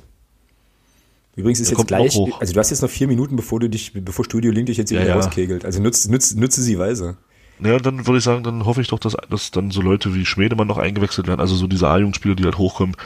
[1.34, 3.92] Übrigens ist Der jetzt gleich, also du hast jetzt noch vier Minuten, bevor du dich,
[3.94, 5.14] bevor Studio Link dich jetzt irgendwie ja.
[5.14, 5.64] rauskegelt.
[5.64, 7.16] Also nutze, nutze, nutze sie weise.
[7.60, 10.26] Ja, dann würde ich sagen, dann hoffe ich doch, dass, dass dann so Leute wie
[10.26, 12.96] Schmedemann noch eingewechselt werden, also so diese A-Jugendspieler, die halt hochkommen,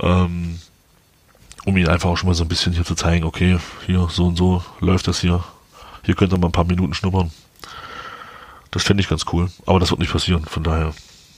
[0.00, 0.58] ähm,
[1.64, 4.26] um ihnen einfach auch schon mal so ein bisschen hier zu zeigen, okay, hier, so
[4.26, 5.44] und so läuft das hier.
[6.04, 7.30] Hier könnt ihr mal ein paar Minuten schnuppern.
[8.70, 9.50] Das fände ich ganz cool.
[9.66, 10.94] Aber das wird nicht passieren, von daher.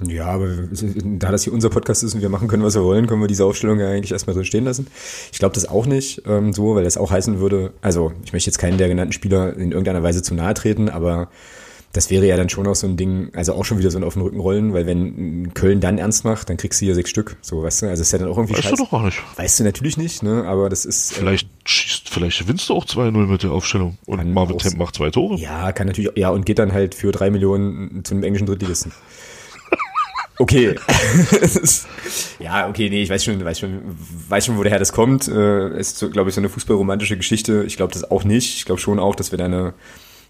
[0.07, 3.07] Ja, aber da das hier unser Podcast ist und wir machen können, was wir wollen,
[3.07, 4.89] können wir diese Aufstellung ja eigentlich erstmal drin stehen lassen.
[5.33, 8.49] Ich glaube das auch nicht ähm, so, weil das auch heißen würde, also ich möchte
[8.51, 11.29] jetzt keinen der genannten Spieler in irgendeiner Weise zu nahe treten, aber
[11.93, 14.03] das wäre ja dann schon auch so ein Ding, also auch schon wieder so ein
[14.03, 17.09] auf den Rücken rollen, weil wenn Köln dann ernst macht, dann kriegst du hier sechs
[17.11, 18.83] Stück, so, weißt du, also ist ja dann auch irgendwie Weißt du scheiße.
[18.83, 19.23] doch gar nicht.
[19.37, 21.13] Weißt du natürlich nicht, ne, aber das ist...
[21.13, 23.97] äh, Vielleicht schießt, vielleicht gewinnst du auch 2-0 mit der Aufstellung.
[24.07, 25.37] Und Marvin auch Temp macht zwei Tore.
[25.37, 28.91] Ja, kann natürlich, ja, und geht dann halt für drei Millionen zu einem englischen Drittligisten.
[30.39, 30.75] Okay.
[32.39, 33.81] Ja, okay, nee, ich weiß schon, weiß schon,
[34.29, 35.29] weiß schon, wo der Herr das kommt.
[35.29, 37.65] Äh, ist, glaube ich, so eine fußballromantische Geschichte.
[37.67, 38.57] Ich glaube das auch nicht.
[38.57, 39.73] Ich glaube schon auch, dass wir da eine,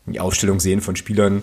[0.06, 1.42] eine Aufstellung sehen von Spielern,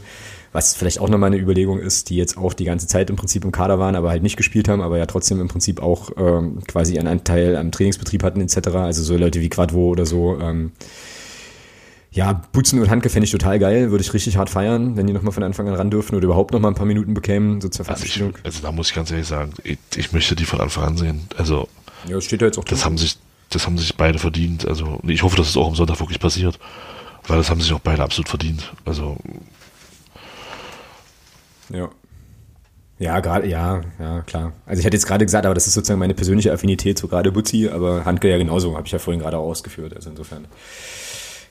[0.53, 3.43] was vielleicht auch nochmal eine Überlegung ist, die jetzt auch die ganze Zeit im Prinzip
[3.43, 6.61] im Kader waren, aber halt nicht gespielt haben, aber ja trotzdem im Prinzip auch ähm,
[6.67, 8.69] quasi einen Anteil am Trainingsbetrieb hatten etc.
[8.69, 10.39] Also so Leute wie Quadvo oder so.
[10.39, 10.71] Ähm,
[12.13, 15.13] ja, Butzen und Handke fände ich total geil, würde ich richtig hart feiern, wenn die
[15.13, 17.85] nochmal von Anfang an ran dürfen oder überhaupt nochmal ein paar Minuten bekämen, so zur
[17.87, 18.33] Also, Verabschiedung.
[18.43, 21.21] also da muss ich ganz ehrlich sagen, ich, ich möchte die von Anfang an sehen.
[21.37, 21.69] Also
[22.07, 22.85] Ja, das steht da jetzt auch das drin.
[22.85, 23.17] haben sich,
[23.49, 24.65] das haben sich beide verdient.
[24.67, 26.59] Also ich hoffe, dass es auch am Sonntag wirklich passiert,
[27.27, 28.71] weil das haben sich auch beide absolut verdient.
[28.83, 29.17] Also
[31.69, 31.89] Ja.
[32.99, 34.51] Ja, gerade, ja, ja, klar.
[34.67, 37.31] Also ich hatte jetzt gerade gesagt, aber das ist sozusagen meine persönliche Affinität zu gerade
[37.31, 39.95] Butzi, aber Handke ja genauso, habe ich ja vorhin gerade auch ausgeführt.
[39.95, 40.45] Also insofern.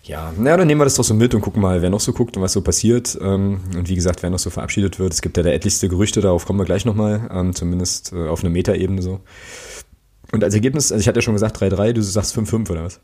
[0.03, 2.13] Ja, na, dann nehmen wir das doch so mit und gucken mal, wer noch so
[2.13, 3.19] guckt und was so passiert.
[3.21, 5.13] Ähm, und wie gesagt, wer noch so verabschiedet wird.
[5.13, 8.43] Es gibt ja da etlichste Gerüchte, darauf kommen wir gleich nochmal, ähm, zumindest äh, auf
[8.43, 9.21] einer Metaebene so.
[10.33, 13.01] Und als Ergebnis, also ich hatte ja schon gesagt 3-3, du sagst 5-5 oder was?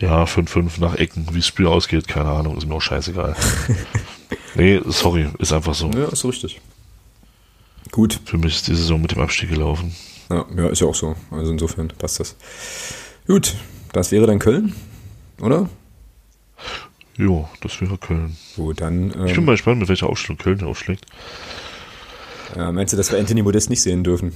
[0.00, 3.36] ja, 5-5 nach Ecken, wie das Spiel ausgeht, keine Ahnung, ist mir auch scheißegal.
[4.54, 5.90] nee, sorry, ist einfach so.
[5.90, 6.60] Ja, ist so richtig.
[7.90, 8.20] Gut.
[8.24, 9.94] Für mich ist die Saison mit dem Abstieg gelaufen.
[10.30, 11.16] Ja, ja, ist ja auch so.
[11.30, 12.36] Also insofern passt das.
[13.26, 13.56] Gut,
[13.92, 14.74] das wäre dann Köln,
[15.40, 15.68] oder?
[17.20, 18.36] Jo, das wäre Köln.
[18.56, 19.08] Gut, dann.
[19.10, 21.04] Ich bin Ähm, mal gespannt, mit welcher Aufstellung Köln aufschlägt.
[22.56, 24.32] ja, meinst du, dass wir Anthony Modest nicht sehen dürfen?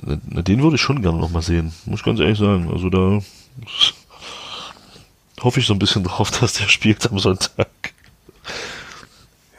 [0.00, 2.70] Na, na, Den würde ich schon gerne noch mal sehen, muss ich ganz ehrlich sagen.
[2.72, 3.20] Also da
[5.40, 7.68] hoffe ich so ein bisschen drauf, dass der spielt am Sonntag.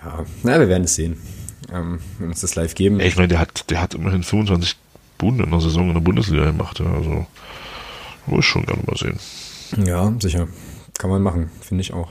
[0.03, 1.17] Ja, na, wir werden es sehen.
[1.71, 2.99] ähm, und uns das live geben.
[2.99, 4.75] Ich meine, der hat, der hat immerhin 25
[5.17, 6.79] Buden in der Saison in der Bundesliga gemacht.
[6.79, 6.85] Ja.
[6.91, 7.25] Also,
[8.25, 9.19] muss ich schon gerne mal sehen.
[9.85, 10.47] Ja, sicher.
[10.99, 12.09] Kann man machen, finde ich auch.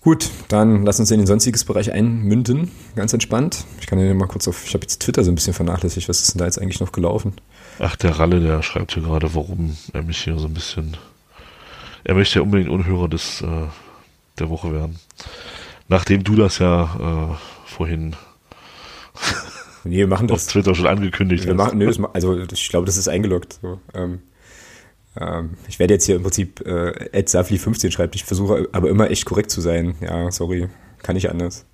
[0.00, 2.70] Gut, dann lass uns in den sonstiges Bereich einmünden.
[2.96, 3.64] Ganz entspannt.
[3.80, 6.08] Ich kann ja mal kurz auf, ich habe jetzt Twitter so ein bisschen vernachlässigt.
[6.08, 7.32] Was ist denn da jetzt eigentlich noch gelaufen?
[7.78, 10.96] Ach, der Ralle, der schreibt hier gerade, warum er mich hier so ein bisschen.
[12.02, 13.66] Er möchte ja unbedingt Unhörer des, äh,
[14.38, 14.98] der Woche werden.
[15.88, 18.16] Nachdem du das ja äh, vorhin
[19.84, 20.46] nee, wir machen das.
[20.46, 21.58] auf Twitter schon angekündigt wir hast.
[21.58, 23.60] machen, nee, das, also ich glaube, das ist eingeloggt.
[23.62, 23.80] So.
[23.94, 24.20] Ähm,
[25.20, 28.14] ähm, ich werde jetzt hier im Prinzip äh, Ed Safli 15 schreibt.
[28.14, 29.94] Ich versuche aber immer echt korrekt zu sein.
[30.00, 30.68] Ja, sorry,
[31.02, 31.66] kann ich anders.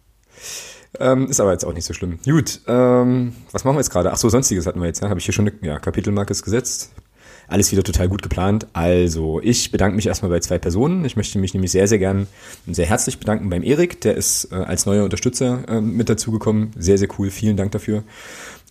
[0.99, 2.19] Ähm, ist aber jetzt auch nicht so schlimm.
[2.25, 4.13] Gut, ähm, was machen wir jetzt gerade?
[4.13, 5.03] Ach so, sonstiges hatten wir jetzt.
[5.03, 5.09] Ja?
[5.09, 6.93] Habe ich hier schon eine ja, Kapitelmarke gesetzt.
[7.47, 8.69] Alles wieder total gut geplant.
[8.75, 11.05] Also, ich bedanke mich erstmal bei zwei Personen.
[11.05, 12.29] Ich möchte mich nämlich sehr, sehr gern
[12.67, 14.01] und sehr herzlich bedanken beim Erik.
[14.03, 16.73] Der ist äh, als neuer Unterstützer äh, mit dazugekommen.
[16.77, 17.31] Sehr, sehr cool.
[17.31, 18.05] Vielen Dank dafür.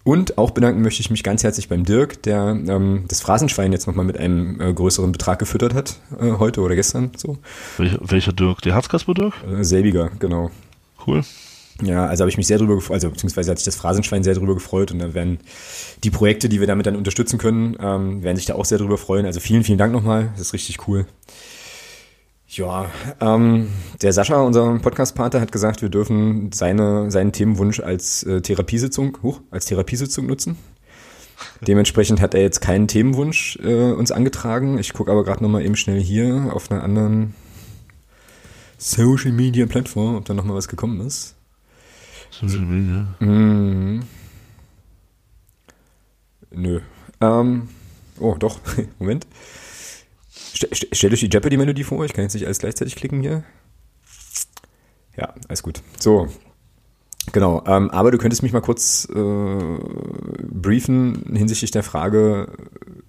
[0.04, 3.86] Und auch bedanken möchte ich mich ganz herzlich beim Dirk, der ähm, das Phrasenschwein jetzt
[3.86, 7.12] nochmal mit einem äh, größeren Betrag gefüttert hat, äh, heute oder gestern.
[7.18, 7.38] So.
[7.78, 8.62] Welcher, welcher Dirk?
[8.62, 9.34] Der Herzkasper Dirk?
[9.46, 10.52] Äh, selbiger, genau.
[11.06, 11.24] Cool.
[11.82, 14.36] Ja, also habe ich mich sehr drüber gefreut, also beziehungsweise hat sich das Phrasenschwein sehr
[14.36, 15.40] drüber gefreut und da werden
[16.04, 18.98] die Projekte, die wir damit dann unterstützen können, ähm, werden sich da auch sehr drüber
[18.98, 19.26] freuen.
[19.26, 21.06] Also vielen, vielen Dank nochmal, das ist richtig cool.
[22.52, 22.90] Ja,
[23.22, 23.70] ähm,
[24.02, 29.42] der Sascha, unser Podcast-Partner, hat gesagt, wir dürfen seine, seinen Themenwunsch als äh, Therapiesitzung, hoch,
[29.52, 30.58] als Therapiesitzung nutzen.
[31.62, 34.80] Dementsprechend hat er jetzt keinen Themenwunsch äh, uns angetragen.
[34.80, 37.36] Ich gucke aber gerade nochmal eben schnell hier auf einer anderen
[38.80, 41.36] Social Media Plattform, ob da nochmal was gekommen ist.
[42.32, 43.08] Social Media.
[43.20, 44.02] Mhm.
[46.50, 46.82] Nö.
[47.22, 47.70] Ähm,
[48.20, 48.60] oh, doch.
[49.00, 49.28] Moment.
[50.60, 52.04] St stellt euch die Jeopardy-Melodie vor.
[52.06, 53.44] Ich kann jetzt nicht alles gleichzeitig klicken hier.
[55.18, 55.82] Ja, alles gut.
[55.98, 56.28] So.
[57.32, 57.64] Genau.
[57.66, 59.80] Ähm, aber du könntest mich mal kurz äh,
[60.50, 62.52] briefen hinsichtlich der Frage,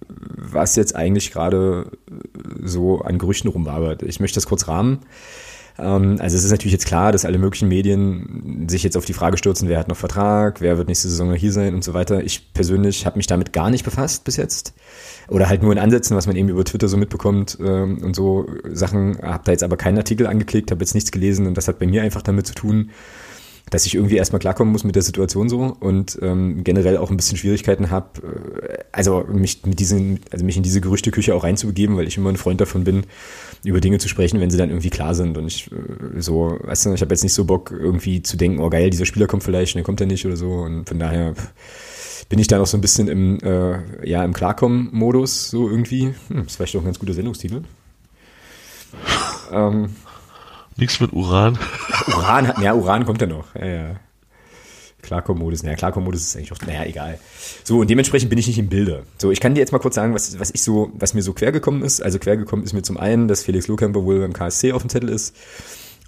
[0.07, 1.91] was jetzt eigentlich gerade
[2.61, 4.03] so an Gerüchten rumwabert.
[4.03, 4.99] Ich möchte das kurz rahmen.
[5.77, 9.13] Ähm, also es ist natürlich jetzt klar, dass alle möglichen Medien sich jetzt auf die
[9.13, 11.93] Frage stürzen, wer hat noch Vertrag, wer wird nächste Saison noch hier sein und so
[11.93, 12.23] weiter.
[12.23, 14.73] Ich persönlich habe mich damit gar nicht befasst bis jetzt.
[15.27, 18.47] Oder halt nur in Ansätzen, was man eben über Twitter so mitbekommt ähm, und so
[18.71, 19.17] Sachen.
[19.21, 21.87] Habe da jetzt aber keinen Artikel angeklickt, habe jetzt nichts gelesen und das hat bei
[21.87, 22.91] mir einfach damit zu tun,
[23.69, 27.17] dass ich irgendwie erstmal klarkommen muss mit der Situation so und ähm, generell auch ein
[27.17, 31.95] bisschen Schwierigkeiten habe, äh, also mich mit diesen, also mich in diese Gerüchteküche auch reinzubegeben,
[31.95, 33.05] weil ich immer ein Freund davon bin,
[33.63, 35.37] über Dinge zu sprechen, wenn sie dann irgendwie klar sind.
[35.37, 38.59] Und ich äh, so, weißt du, ich habe jetzt nicht so Bock, irgendwie zu denken,
[38.59, 40.51] oh geil, dieser Spieler kommt vielleicht, dann kommt er nicht oder so.
[40.51, 41.33] Und von daher
[42.29, 46.13] bin ich da noch so ein bisschen im, äh, ja, im Klarkommen-Modus, so irgendwie.
[46.27, 47.63] Hm, das ist vielleicht doch ein ganz guter Sendungstitel.
[49.51, 49.89] ähm,
[50.77, 51.57] Nichts mit Uran.
[52.07, 53.53] Uran hat, ja, Uran kommt ja noch.
[53.55, 53.95] Ja, ja.
[55.01, 57.19] Klarkomm-Modus, naja, Klarkomm-Modus ist eigentlich auch, naja, egal.
[57.63, 59.03] So, und dementsprechend bin ich nicht im Bilde.
[59.17, 61.33] So, ich kann dir jetzt mal kurz sagen, was, was ich so, was mir so
[61.33, 62.01] quergekommen ist.
[62.01, 65.09] Also quergekommen ist mir zum einen, dass Felix Lohkämper wohl beim KSC auf dem Zettel
[65.09, 65.35] ist.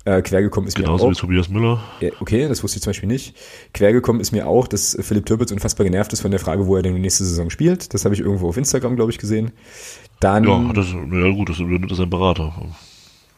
[0.05, 1.19] Äh, quergekommen ist Genauso mir wie auch.
[1.19, 1.81] Tobias Müller.
[2.01, 3.35] Ja, okay, das wusste ich zum Beispiel nicht.
[3.73, 6.81] Quergekommen ist mir auch, dass Philipp Türpitz unfassbar genervt ist von der Frage, wo er
[6.81, 7.93] denn die nächste Saison spielt.
[7.93, 9.51] Das habe ich irgendwo auf Instagram, glaube ich, gesehen.
[10.19, 12.53] Dann, Ja, das, ja gut, das übernimmt sein Berater.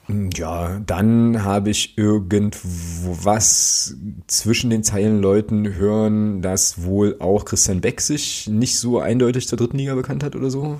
[0.07, 3.95] Ja, dann habe ich irgendwo was
[4.27, 9.57] zwischen den Zeilen Leuten hören, dass wohl auch Christian Beck sich nicht so eindeutig zur
[9.57, 10.79] dritten Liga bekannt hat oder so.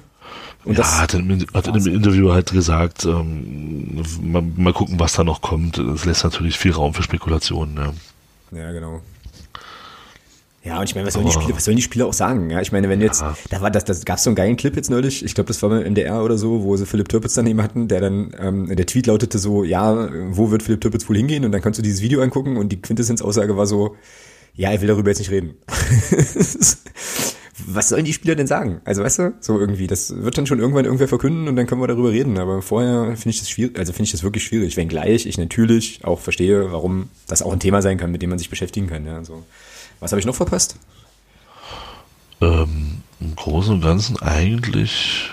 [0.64, 5.14] Und ja, hat, in, hat in einem Interview halt gesagt, ähm, mal, mal gucken, was
[5.14, 5.78] da noch kommt.
[5.78, 7.78] Das lässt natürlich viel Raum für Spekulationen.
[7.78, 7.94] Ja.
[8.60, 9.02] Ja, genau.
[10.66, 12.50] Ja, und ich meine, was sollen, die Spieler, was sollen die Spieler auch sagen?
[12.50, 13.38] Ja, ich meine, wenn jetzt, Ja.
[13.52, 15.70] da war das, das gab so einen geilen Clip jetzt neulich, ich glaube, das war
[15.70, 18.86] beim MDR oder so, wo sie Philipp Türpitz dann eben hatten, der dann, ähm, der
[18.88, 21.46] Tweet lautete so, ja, wo wird Philipp Türpitz wohl hingehen?
[21.46, 23.96] Und dann kannst du dieses Video angucken und die Quintessenz-Aussage war so,
[24.56, 25.54] ja, er will darüber jetzt nicht reden.
[27.68, 28.82] was sollen die Spieler denn sagen?
[28.86, 31.82] Also, weißt du, so irgendwie, das wird dann schon irgendwann irgendwer verkünden und dann können
[31.82, 32.38] wir darüber reden.
[32.40, 34.78] Aber vorher finde ich das schwierig, also finde ich das wirklich schwierig.
[34.78, 38.40] Wenngleich ich natürlich auch verstehe, warum das auch ein Thema sein kann, mit dem man
[38.40, 39.06] sich beschäftigen kann.
[39.06, 39.44] Ja, so.
[40.06, 40.78] Was habe ich noch verpasst?
[42.40, 45.32] Ähm, Im Großen und Ganzen eigentlich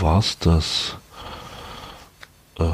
[0.00, 0.96] war's das.
[2.58, 2.64] Äh,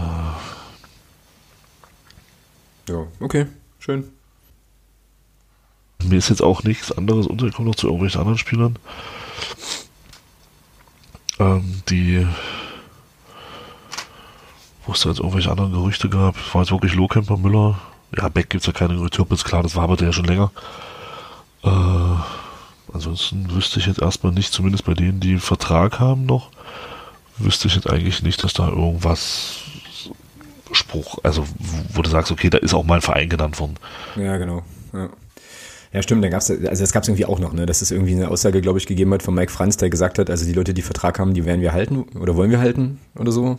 [2.89, 3.45] Ja, okay,
[3.79, 4.09] schön.
[6.03, 8.79] mir ist jetzt auch nichts anderes untergekommen noch zu irgendwelchen anderen Spielern.
[11.39, 12.27] Ähm, die
[14.87, 16.39] wo es da jetzt irgendwelche anderen Gerüchte gab.
[16.39, 17.79] Es war jetzt wirklich Lohkemper, Müller.
[18.17, 19.17] Ja, Beck gibt's ja keine Gerüchte.
[19.17, 20.51] Türpitz, klar, das war aber der ja schon länger.
[21.69, 26.51] Äh, ansonsten wüsste ich jetzt erstmal nicht, zumindest bei denen, die einen Vertrag haben noch,
[27.39, 29.61] wüsste ich jetzt eigentlich nicht, dass da irgendwas
[30.73, 31.47] Spruch, also
[31.93, 33.77] wo du sagst, okay, da ist auch mal ein Verein genannt worden.
[34.17, 34.63] Ja, genau.
[34.93, 35.09] Ja.
[35.91, 38.29] Ja, stimmt, da gab's, also das gab's irgendwie auch noch, ne, dass es irgendwie eine
[38.29, 40.83] Aussage, glaube ich, gegeben hat von Mike Franz, der gesagt hat, also die Leute, die
[40.83, 43.57] Vertrag haben, die werden wir halten oder wollen wir halten oder so.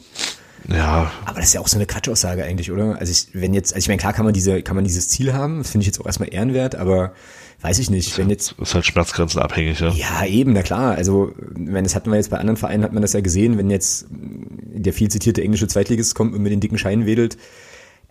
[0.68, 1.12] Ja.
[1.26, 3.00] Aber das ist ja auch so eine Quatschaussage eigentlich, oder?
[3.00, 5.34] Also ich, wenn jetzt, also ich meine, klar kann man diese, kann man dieses Ziel
[5.34, 7.14] haben, das finde ich jetzt auch erstmal ehrenwert, aber
[7.62, 8.56] weiß ich nicht, wenn jetzt.
[8.58, 9.90] Das ist halt schmerzgrenzenabhängig, ja.
[9.90, 10.96] Ja, eben, na klar.
[10.96, 13.70] Also, wenn das hatten wir jetzt bei anderen Vereinen, hat man das ja gesehen, wenn
[13.70, 17.38] jetzt der viel zitierte englische Zweitligist kommt und mit den dicken Scheinen wedelt.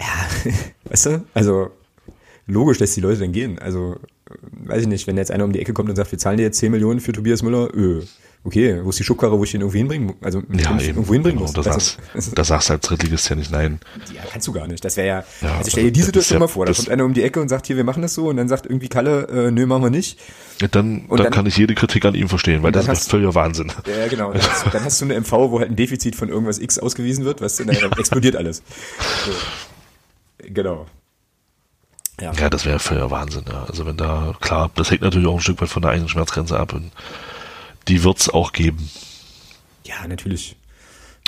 [0.01, 0.53] Ja,
[0.91, 1.25] weißt du?
[1.35, 1.71] Also,
[2.47, 3.59] logisch lässt die Leute dann gehen.
[3.59, 3.97] Also,
[4.53, 6.45] weiß ich nicht, wenn jetzt einer um die Ecke kommt und sagt, wir zahlen dir
[6.45, 8.03] jetzt 10 Millionen für Tobias Müller, öh
[8.45, 11.39] okay, wo ist die Schubkarre, wo ich den irgendwie hinbringen, also ja, eben, irgendwo hinbringen
[11.39, 11.53] genau, muss.
[11.53, 11.99] Da sagst,
[12.35, 13.81] da sagst du als Drittligist ja nicht nein.
[14.15, 14.85] Ja, kannst du gar nicht.
[14.85, 17.05] Das wäre ja, Ja, also stell dir ist Situation ja- mal vor, da kommt einer
[17.05, 19.29] um die Ecke und sagt, hier, wir machen das so und dann sagt irgendwie Kalle,
[19.29, 20.19] äh, nö, machen wir nicht.
[20.61, 23.03] Ja, Dann, Und dann, dann- kann ich jede Kritik an ihm verstehen, weil das hast-
[23.03, 23.71] ist völliger Wahnsinn.
[23.87, 24.33] Ja, genau.
[24.33, 27.25] Dann hast, dann hast du eine MV, wo halt ein Defizit von irgendwas X ausgewiesen
[27.25, 28.63] wird, du, dann explodiert alles.
[29.27, 29.33] So.
[30.49, 30.87] Genau.
[32.21, 32.33] Ja.
[32.33, 33.45] Ja, das wäre völliger Wahnsinn.
[33.49, 33.65] Ja.
[33.69, 36.59] Also wenn da, klar, das hängt natürlich auch ein Stück weit von der eigenen Schmerzgrenze
[36.59, 36.91] ab und
[37.89, 38.91] die wird's auch geben.
[39.85, 40.57] ja, natürlich.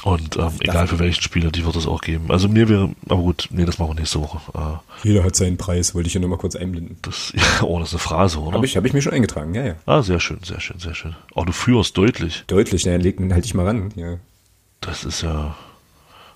[0.03, 2.31] Und ähm, egal für welchen Spieler, die wird es auch geben.
[2.31, 4.41] Also mir wäre, aber gut, nee, das machen wir nächste Woche.
[4.55, 6.97] Äh, Jeder hat seinen Preis, wollte ich hier nochmal kurz einblenden.
[7.03, 8.55] das, ja, oh, das ist eine Phrase, oder?
[8.55, 9.75] Habe ich, hab ich mir schon eingetragen, ja, ja.
[9.85, 11.17] Ah, sehr schön, sehr schön, sehr schön.
[11.35, 12.45] Oh, du führst deutlich.
[12.47, 13.93] Deutlich, na, leg halt dich mal ran.
[13.95, 14.17] Ja.
[14.81, 15.55] Das ist ja,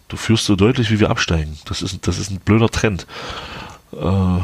[0.09, 1.57] du führst so deutlich, wie wir absteigen.
[1.64, 3.07] Das ist, das ist ein blöder Trend.
[3.93, 4.39] Äh,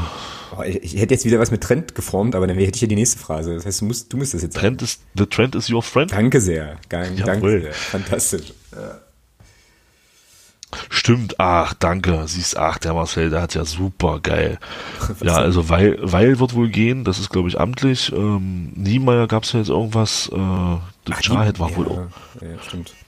[0.56, 2.88] Oh, ich, ich hätte jetzt wieder was mit Trend geformt, aber dann hätte ich ja
[2.88, 3.54] die nächste Phrase.
[3.54, 4.66] Das heißt, du musst, du musst das jetzt sagen.
[4.78, 6.10] Trend ist, the trend is your friend.
[6.10, 6.76] Danke sehr.
[6.88, 7.62] Dank, danke Jawohl.
[7.62, 7.72] sehr.
[7.72, 8.52] Fantastisch.
[10.88, 12.22] Stimmt, ach, danke.
[12.26, 14.58] Siehst, ach, der Marcel, der hat ja super geil.
[15.22, 18.12] Ja, also weil, weil wird wohl gehen, das ist glaube ich amtlich.
[18.12, 22.08] Ähm, Niemeyer gab es ja jetzt irgendwas, äh, der Jahed war ja, wohl auch,
[22.40, 22.48] Ja.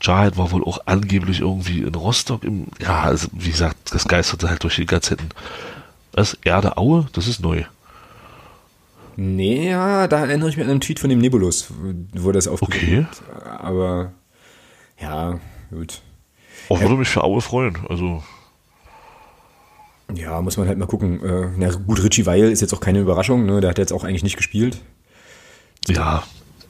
[0.00, 4.48] Jahed war wohl auch angeblich irgendwie in Rostock im, ja, also wie gesagt, das geisterte
[4.48, 5.28] halt durch die Gazetten.
[6.12, 7.64] Das Erde Aue, das ist neu.
[9.16, 11.68] Nee, ja, da erinnere ich mich an einen Tweet von dem Nebulus,
[12.14, 13.50] wo das aufgegeben Okay.
[13.58, 14.12] Aber,
[15.00, 15.38] ja,
[15.70, 16.00] gut.
[16.68, 17.76] Auch würde mich für Aue freuen.
[17.88, 18.22] Also,
[20.14, 21.22] Ja, muss man halt mal gucken.
[21.22, 23.60] Äh, na gut, Richie Weil ist jetzt auch keine Überraschung, ne?
[23.60, 24.80] Der hat jetzt auch eigentlich nicht gespielt.
[25.88, 26.22] ja,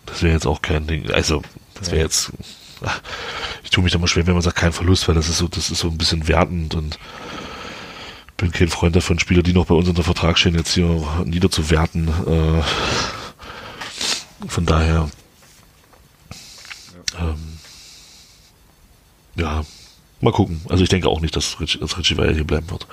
[0.07, 1.11] das wäre jetzt auch kein Ding.
[1.11, 1.43] Also,
[1.75, 2.33] das wäre jetzt,
[3.63, 5.47] ich tue mich da mal schwer, wenn man sagt, kein Verlust, weil das ist so,
[5.47, 6.99] das ist so ein bisschen wertend und
[8.43, 12.09] bin kein Freund davon, Spieler, die noch bei uns unter Vertrag stehen, jetzt hier niederzuwerten.
[12.09, 12.63] Äh,
[14.49, 15.09] von daher,
[17.21, 17.59] ähm,
[19.37, 19.65] ja,
[20.21, 20.61] mal gucken.
[20.69, 22.89] Also ich denke auch nicht, dass Richie, dass Richie Weil hier bleiben wird.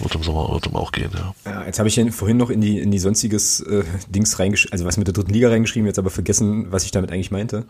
[0.00, 1.34] Wird im Sommer, wird im auch gehen, ja.
[1.44, 4.72] Ja, jetzt habe ich hier vorhin noch in die, in die sonstiges äh, Dings reingeschrieben,
[4.72, 7.66] also was mit der dritten Liga reingeschrieben, jetzt aber vergessen, was ich damit eigentlich meinte.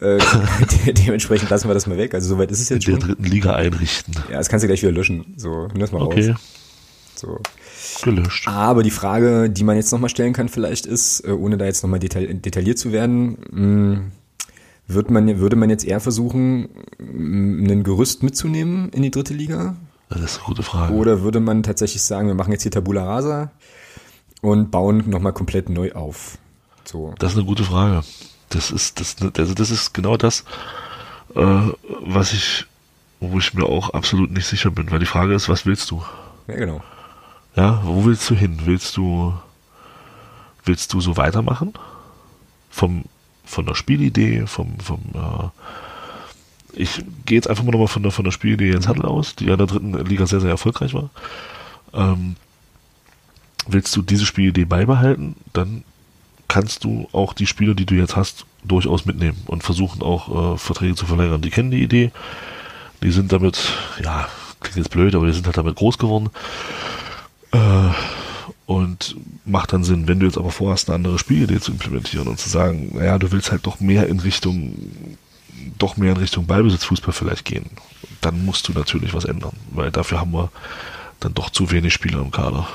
[0.00, 0.18] Äh,
[0.86, 2.14] de dementsprechend lassen wir das mal weg.
[2.14, 3.00] Also soweit ist es jetzt Der schon.
[3.00, 4.14] dritten Liga einrichten.
[4.30, 5.34] Ja, das kannst du gleich wieder löschen.
[5.36, 6.40] So, nimm das mal Okay, raus.
[7.16, 7.40] So.
[8.02, 8.46] gelöscht.
[8.46, 11.82] Aber die Frage, die man jetzt nochmal stellen kann, vielleicht ist, äh, ohne da jetzt
[11.82, 14.00] nochmal detail detailliert zu werden, mh,
[14.86, 16.68] wird man, würde man jetzt eher versuchen,
[16.98, 19.76] mh, ein Gerüst mitzunehmen in die dritte Liga?
[20.10, 20.94] Das ist eine gute Frage.
[20.94, 23.50] Oder würde man tatsächlich sagen, wir machen jetzt hier Tabula Rasa
[24.40, 26.38] und bauen nochmal komplett neu auf?
[26.84, 27.14] So.
[27.18, 28.02] Das ist eine gute Frage.
[28.50, 30.44] Das ist, das, also das ist genau das,
[31.34, 31.60] äh,
[32.00, 32.66] was ich,
[33.20, 36.02] wo ich mir auch absolut nicht sicher bin, weil die Frage ist, was willst du?
[36.46, 36.82] Ja, genau.
[37.56, 38.60] Ja, wo willst du hin?
[38.64, 39.34] Willst du,
[40.64, 41.74] willst du so weitermachen?
[42.70, 43.04] Vom,
[43.44, 45.48] von der Spielidee, vom, vom, äh,
[46.80, 49.46] ich gehe jetzt einfach mal nochmal von der, von der Spielidee Jens Hattel aus, die
[49.46, 51.10] ja in der dritten Liga sehr, sehr erfolgreich war.
[51.92, 52.36] Ähm,
[53.66, 55.82] willst du diese Spielidee beibehalten, dann
[56.48, 60.58] kannst du auch die Spieler, die du jetzt hast, durchaus mitnehmen und versuchen auch äh,
[60.58, 61.42] Verträge zu verlängern.
[61.42, 62.10] Die kennen die Idee,
[63.02, 63.72] die sind damit,
[64.02, 64.28] ja,
[64.60, 66.30] klingt jetzt blöd, aber die sind halt damit groß geworden.
[67.52, 67.90] Äh,
[68.66, 72.38] und macht dann Sinn, wenn du jetzt aber vorhast, eine andere Spielidee zu implementieren und
[72.38, 74.74] zu sagen, naja, du willst halt doch mehr in Richtung,
[75.78, 77.70] doch mehr in Richtung Ballbesitzfußball vielleicht gehen,
[78.20, 80.50] dann musst du natürlich was ändern, weil dafür haben wir
[81.20, 82.68] dann doch zu wenig Spieler im Kader.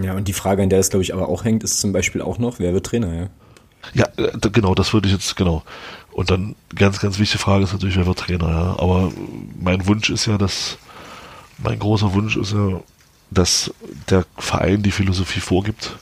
[0.00, 2.20] Ja, und die Frage, an der es, glaube ich, aber auch hängt, ist zum Beispiel
[2.20, 3.28] auch noch, wer wird Trainer, ja?
[3.94, 5.62] Ja, äh, genau, das würde ich jetzt, genau.
[6.12, 8.76] Und dann ganz, ganz wichtige Frage ist natürlich, wer wird Trainer, ja.
[8.78, 9.12] Aber
[9.60, 10.78] mein Wunsch ist ja, dass,
[11.58, 12.80] mein großer Wunsch ist ja,
[13.30, 13.72] dass
[14.10, 15.96] der Verein die Philosophie vorgibt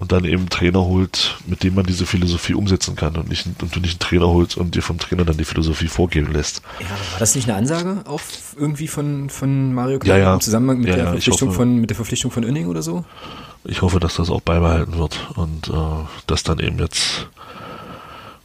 [0.00, 3.46] und dann eben einen Trainer holt, mit dem man diese Philosophie umsetzen kann und nicht,
[3.60, 6.62] und du nicht einen Trainer holst und dir vom Trainer dann die Philosophie vorgeben lässt.
[6.80, 8.20] Ja, war das nicht eine Ansage auch
[8.56, 10.34] irgendwie von, von Mario Ja, ja.
[10.34, 13.04] im Zusammenhang mit Ja, der Verpflichtung hoffe- von, mit der Verpflichtung von Önning oder so?
[13.64, 15.72] Ich hoffe, dass das auch beibehalten wird und äh,
[16.26, 17.26] dass dann eben jetzt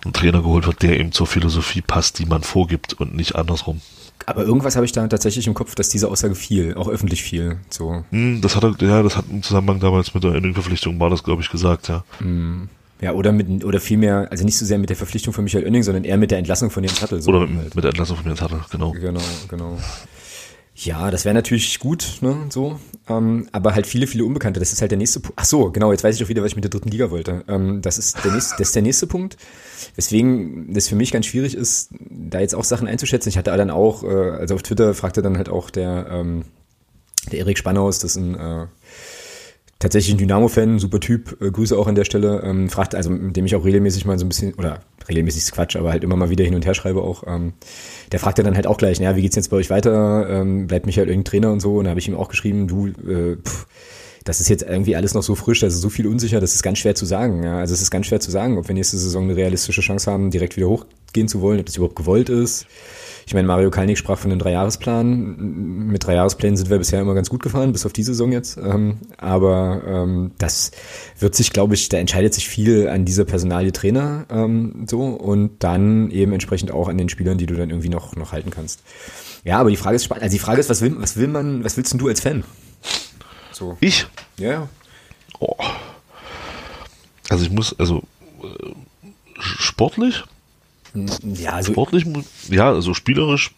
[0.05, 3.79] ein Trainer geholt wird, der eben zur Philosophie passt, die man vorgibt und nicht andersrum.
[4.25, 7.57] Aber irgendwas habe ich da tatsächlich im Kopf, dass diese Aussage fiel, auch öffentlich fiel.
[7.69, 8.05] So.
[8.11, 11.41] Hm, das hat ja, das hat im Zusammenhang damals mit der Innenverpflichtung war das, glaube
[11.41, 12.03] ich, gesagt, ja.
[12.19, 12.69] Hm.
[13.01, 15.83] Ja, oder mit, oder vielmehr, also nicht so sehr mit der Verpflichtung von Michael Oenning,
[15.83, 17.21] sondern eher mit der Entlassung von Jens Hattel.
[17.21, 17.75] So oder mit, halt.
[17.75, 18.91] mit der Entlassung von Jens Hattel, genau.
[18.91, 19.77] Genau, genau.
[20.75, 22.79] Ja, das wäre natürlich gut, ne, so.
[23.07, 24.59] Ähm, aber halt viele, viele Unbekannte.
[24.59, 25.37] Das ist halt der nächste Punkt.
[25.39, 27.43] Ach so, genau, jetzt weiß ich auch wieder, was ich mit der dritten Liga wollte.
[27.47, 29.37] Ähm, das ist der nächste, das ist der nächste Punkt.
[29.95, 33.29] Weswegen das für mich ganz schwierig ist, da jetzt auch Sachen einzuschätzen.
[33.29, 36.45] Ich hatte dann auch, äh, also auf Twitter fragte dann halt auch der, ähm,
[37.31, 38.65] der Erik Spannhaus, das ist ein äh,
[39.83, 43.35] tatsächlich ein Dynamo-Fan, super Typ, äh, Grüße auch an der Stelle, ähm, fragt, also mit
[43.35, 44.79] dem ich auch regelmäßig mal so ein bisschen, oder
[45.09, 47.53] regelmäßig ist Quatsch, aber halt immer mal wieder hin und her schreibe auch, ähm,
[48.11, 50.85] der fragte dann halt auch gleich, naja, wie geht's jetzt bei euch weiter, ähm, bleibt
[50.85, 53.35] mich halt irgendein Trainer und so, und da habe ich ihm auch geschrieben, du, äh,
[53.35, 53.67] pff,
[54.23, 56.63] das ist jetzt irgendwie alles noch so frisch, das ist so viel unsicher, das ist
[56.63, 57.43] ganz schwer zu sagen.
[57.43, 57.57] Ja.
[57.57, 60.31] Also es ist ganz schwer zu sagen, ob wir nächste Saison eine realistische Chance haben,
[60.31, 62.65] direkt wieder hochgehen zu wollen, ob das überhaupt gewollt ist.
[63.25, 65.87] Ich meine, Mario Kalnick sprach von einem Dreijahresplan.
[65.87, 68.57] Mit Dreijahresplänen sind wir bisher immer ganz gut gefahren, bis auf die Saison jetzt.
[68.57, 70.71] Ähm, aber ähm, das
[71.19, 75.63] wird sich, glaube ich, da entscheidet sich viel an dieser Personalie Trainer ähm, so und
[75.63, 78.81] dann eben entsprechend auch an den Spielern, die du dann irgendwie noch, noch halten kannst.
[79.45, 80.23] Ja, aber die Frage ist spannend.
[80.23, 82.43] Also die Frage ist, was will, was will man, was willst denn du als Fan?
[83.53, 83.77] So.
[83.79, 84.07] Ich?
[84.37, 84.67] Ja.
[85.39, 85.55] Oh.
[87.29, 88.03] Also ich muss, also
[88.43, 88.73] äh,
[89.39, 90.23] sportlich?
[91.23, 92.05] Ja, also sportlich,
[92.49, 93.51] ja, also spielerisch,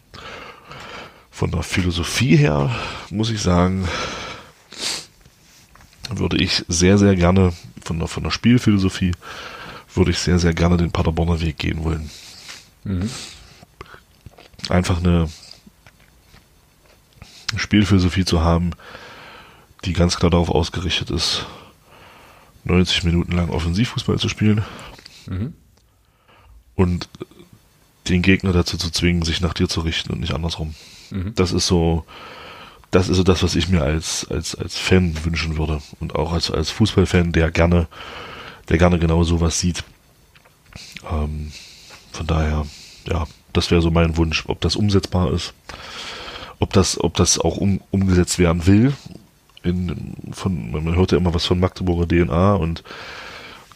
[1.31, 2.73] von der Philosophie her,
[3.09, 3.89] muss ich sagen,
[6.09, 7.51] würde ich sehr, sehr gerne,
[7.83, 9.11] von der, von der Spielphilosophie,
[9.93, 12.09] würde ich sehr, sehr gerne den Paderborner Weg gehen wollen.
[12.85, 13.09] Mhm.
[14.69, 15.29] Einfach eine
[17.57, 18.71] Spielphilosophie zu haben,
[19.85, 21.45] die ganz klar darauf ausgerichtet ist,
[22.65, 24.63] 90 Minuten lang Offensivfußball zu spielen.
[25.27, 25.53] Mhm
[26.75, 27.09] und
[28.07, 30.75] den Gegner dazu zu zwingen, sich nach dir zu richten und nicht andersrum.
[31.09, 31.33] Mhm.
[31.35, 32.05] Das ist so,
[32.91, 35.81] das ist so das, was ich mir als, als, als Fan wünschen würde.
[35.99, 37.87] Und auch als, als Fußballfan, der gerne,
[38.69, 39.83] der gerne genau sowas sieht.
[41.09, 41.51] Ähm,
[42.11, 42.67] von daher,
[43.07, 44.43] ja, das wäre so mein Wunsch.
[44.47, 45.53] Ob das umsetzbar ist,
[46.59, 48.93] ob das, ob das auch um, umgesetzt werden will.
[49.65, 52.83] In, von, man hört ja immer was von Magdeburger DNA und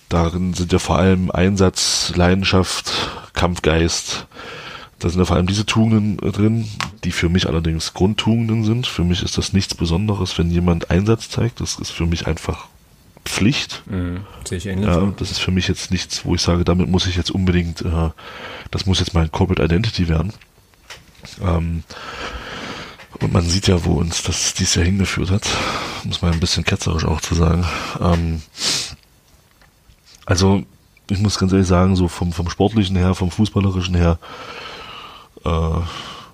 [0.09, 2.91] Darin sind ja vor allem Einsatz, Leidenschaft,
[3.33, 4.25] Kampfgeist.
[4.97, 6.67] Da sind ja vor allem diese Tugenden drin,
[7.03, 8.87] die für mich allerdings Grundtugenden sind.
[8.87, 11.61] Für mich ist das nichts Besonderes, wenn jemand Einsatz zeigt.
[11.61, 12.67] Das ist für mich einfach
[13.23, 13.83] Pflicht.
[13.85, 14.87] Mhm, sehe ich ähnlich.
[14.87, 17.81] Ja, das ist für mich jetzt nichts, wo ich sage, damit muss ich jetzt unbedingt,
[17.81, 18.09] äh,
[18.71, 20.33] das muss jetzt mein Corporate Identity werden.
[21.41, 21.83] Ähm,
[23.21, 25.47] und man sieht ja, wo uns das dies Jahr hingeführt hat,
[26.05, 27.65] muss man ein bisschen ketzerisch auch zu sagen.
[27.99, 28.41] Ähm,
[30.25, 30.63] also,
[31.09, 34.19] ich muss ganz ehrlich sagen, so vom, vom Sportlichen her, vom Fußballerischen her,
[35.43, 35.79] äh,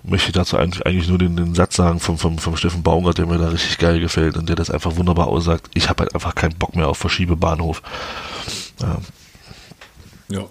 [0.02, 3.18] möchte ich dazu eigentlich, eigentlich nur den, den Satz sagen vom, vom, vom Steffen Baumgart,
[3.18, 5.70] der mir da richtig geil gefällt und der das einfach wunderbar aussagt.
[5.74, 7.82] Ich habe halt einfach keinen Bock mehr auf Verschiebebahnhof.
[8.82, 8.98] Ähm.
[10.28, 10.44] Ja.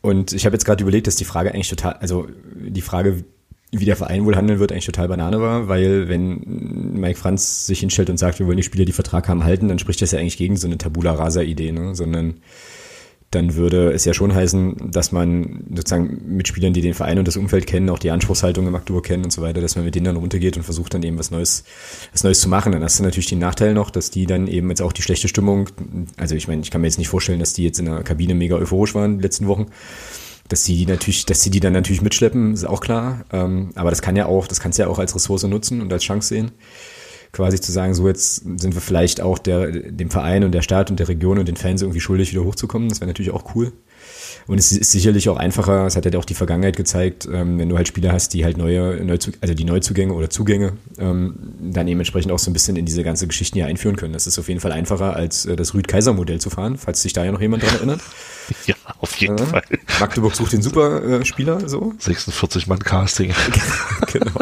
[0.00, 3.24] Und ich habe jetzt gerade überlegt, dass die Frage eigentlich total, also die Frage,
[3.70, 7.80] wie der Verein wohl handeln wird, eigentlich total Banane war, weil wenn Mike Franz sich
[7.80, 10.18] hinstellt und sagt, wir wollen die Spieler, die Vertrag haben, halten, dann spricht das ja
[10.18, 11.94] eigentlich gegen so eine Tabula Rasa-Idee, ne?
[11.94, 12.40] sondern
[13.30, 17.28] dann würde es ja schon heißen, dass man sozusagen mit Spielern, die den Verein und
[17.28, 19.94] das Umfeld kennen, auch die Anspruchshaltung im Magdeburg kennen und so weiter, dass man mit
[19.94, 21.64] denen dann runtergeht und versucht dann eben was Neues,
[22.12, 22.72] was Neues zu machen.
[22.72, 25.28] Dann hast du natürlich den Nachteil noch, dass die dann eben jetzt auch die schlechte
[25.28, 25.68] Stimmung,
[26.16, 28.34] also ich meine, ich kann mir jetzt nicht vorstellen, dass die jetzt in der Kabine
[28.34, 29.66] mega euphorisch waren die letzten Wochen,
[30.48, 33.24] dass sie die natürlich, dass sie die dann natürlich mitschleppen, ist auch klar.
[33.32, 35.92] Ähm, aber das kann ja auch, das kannst du ja auch als Ressource nutzen und
[35.92, 36.50] als Chance sehen.
[37.32, 40.90] Quasi zu sagen, so jetzt sind wir vielleicht auch der, dem Verein und der Stadt
[40.90, 42.88] und der Region und den Fans irgendwie schuldig, wieder hochzukommen.
[42.88, 43.72] Das wäre natürlich auch cool.
[44.46, 47.68] Und es ist sicherlich auch einfacher, es hat ja auch die Vergangenheit gezeigt, ähm, wenn
[47.68, 51.86] du halt Spieler hast, die halt neue, Neuzu also die Neuzugänge oder Zugänge ähm, dann
[51.86, 54.14] eben entsprechend auch so ein bisschen in diese ganze Geschichten hier einführen können.
[54.14, 57.24] Das ist auf jeden Fall einfacher, als äh, das Rüd-Kaiser-Modell zu fahren, falls sich da
[57.24, 58.00] ja noch jemand dran erinnert.
[58.64, 59.62] Ja, auf jeden äh, Fall.
[60.00, 61.92] Magdeburg sucht den Superspieler, äh, so.
[61.98, 63.34] 46 Mann Casting.
[64.12, 64.40] genau.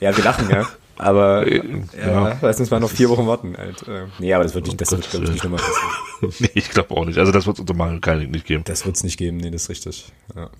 [0.00, 0.68] Ja, wir lachen, ja.
[0.98, 1.62] Aber äh,
[1.96, 2.38] ja, ja.
[2.42, 3.56] lass uns mal noch vier Wochen warten.
[3.56, 3.86] Halt.
[3.86, 6.34] Äh, nee, aber das wird nicht, das wird, glaube ich, nicht nochmal passieren.
[6.40, 7.18] nee, ich glaube auch nicht.
[7.18, 8.64] Also das wird es unter Mario Kalnick nicht geben.
[8.66, 10.12] Das wird es nicht geben, nee, das ist richtig.
[10.34, 10.50] Ja.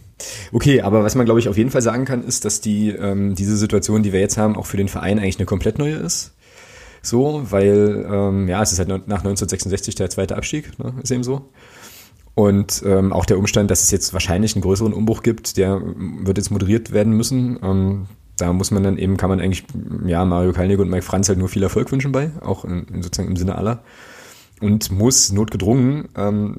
[0.53, 3.35] Okay, aber was man, glaube ich, auf jeden Fall sagen kann, ist, dass die ähm,
[3.35, 6.35] diese Situation, die wir jetzt haben, auch für den Verein eigentlich eine komplett neue ist.
[7.03, 11.23] So, weil, ähm, ja, es ist halt nach 1966 der zweite Abstieg, ne, ist eben
[11.23, 11.49] so.
[12.35, 16.39] Und ähm, auch der Umstand, dass es jetzt wahrscheinlich einen größeren Umbruch gibt, der wird
[16.39, 17.59] jetzt moderiert werden müssen.
[17.63, 18.07] Ähm,
[18.39, 19.65] da muss man dann eben, kann man eigentlich,
[20.07, 23.29] ja, Mario Kalnick und Mike Franz halt nur viel Erfolg wünschen bei, auch in, sozusagen
[23.29, 23.83] im Sinne aller.
[24.61, 26.57] Und muss notgedrungen ähm,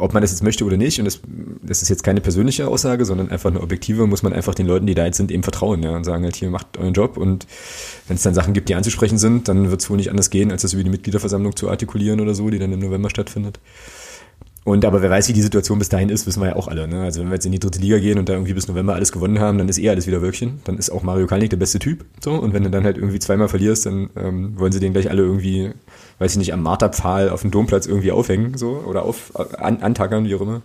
[0.00, 1.20] ob man das jetzt möchte oder nicht, und das,
[1.62, 4.86] das ist jetzt keine persönliche Aussage, sondern einfach eine objektive, muss man einfach den Leuten,
[4.86, 7.46] die da jetzt sind, eben vertrauen, ja, und sagen halt, hier macht euren Job und
[8.06, 10.50] wenn es dann Sachen gibt, die anzusprechen sind, dann wird es wohl nicht anders gehen,
[10.50, 13.60] als das über die Mitgliederversammlung zu artikulieren oder so, die dann im November stattfindet.
[14.68, 16.86] Und aber wer weiß, wie die Situation bis dahin ist, wissen wir ja auch alle.
[16.86, 17.00] Ne?
[17.00, 19.12] Also wenn wir jetzt in die dritte Liga gehen und da irgendwie bis November alles
[19.12, 20.60] gewonnen haben, dann ist eh alles wieder Wölkchen.
[20.64, 22.04] Dann ist auch Mario Kalnick der beste Typ.
[22.20, 25.08] So und wenn du dann halt irgendwie zweimal verlierst, dann ähm, wollen sie den gleich
[25.08, 25.72] alle irgendwie,
[26.18, 30.26] weiß ich nicht, am Marterpfahl auf dem Domplatz irgendwie aufhängen, so oder auf an, antackern,
[30.26, 30.60] wie auch immer.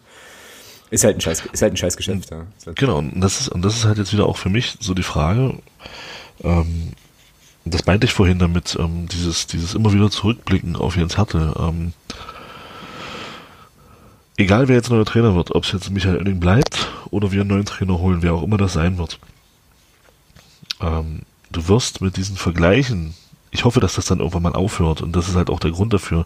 [0.89, 2.29] Ist halt ein Scheiß, ist halt ein Scheißgeschäft.
[2.29, 2.41] Ja.
[2.65, 2.97] Halt genau.
[2.97, 5.59] Und das ist und das ist halt jetzt wieder auch für mich so die Frage.
[6.43, 6.89] Ähm,
[7.63, 11.53] das meinte ich vorhin damit, ähm, dieses dieses immer wieder zurückblicken auf Jens Härte.
[11.57, 11.93] Ähm,
[14.37, 17.49] egal wer jetzt neuer Trainer wird, ob es jetzt Michael Oenning bleibt oder wir einen
[17.49, 19.19] neuen Trainer holen, wer auch immer das sein wird,
[20.81, 23.13] ähm, du wirst mit diesen Vergleichen,
[23.51, 25.93] ich hoffe, dass das dann irgendwann mal aufhört und das ist halt auch der Grund
[25.93, 26.25] dafür,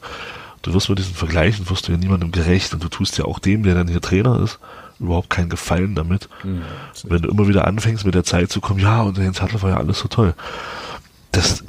[0.62, 3.40] du wirst mit diesen Vergleichen, wirst du ja niemandem gerecht und du tust ja auch
[3.40, 4.60] dem, der dann hier Trainer ist,
[5.00, 6.30] überhaupt keinen Gefallen damit.
[6.44, 6.62] Mhm,
[7.04, 9.72] wenn du immer wieder anfängst mit der Zeit zu kommen, ja, und Jens Hartl war
[9.72, 10.34] ja alles so toll.
[11.32, 11.64] Das,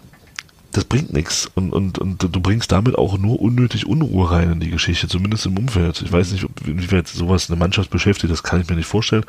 [0.73, 1.51] das bringt nichts.
[1.55, 5.47] Und, und, und du bringst damit auch nur unnötig Unruhe rein in die Geschichte, zumindest
[5.47, 6.03] im Umfeld.
[6.03, 9.25] Ich weiß nicht, inwieweit sowas eine Mannschaft beschäftigt, das kann ich mir nicht vorstellen.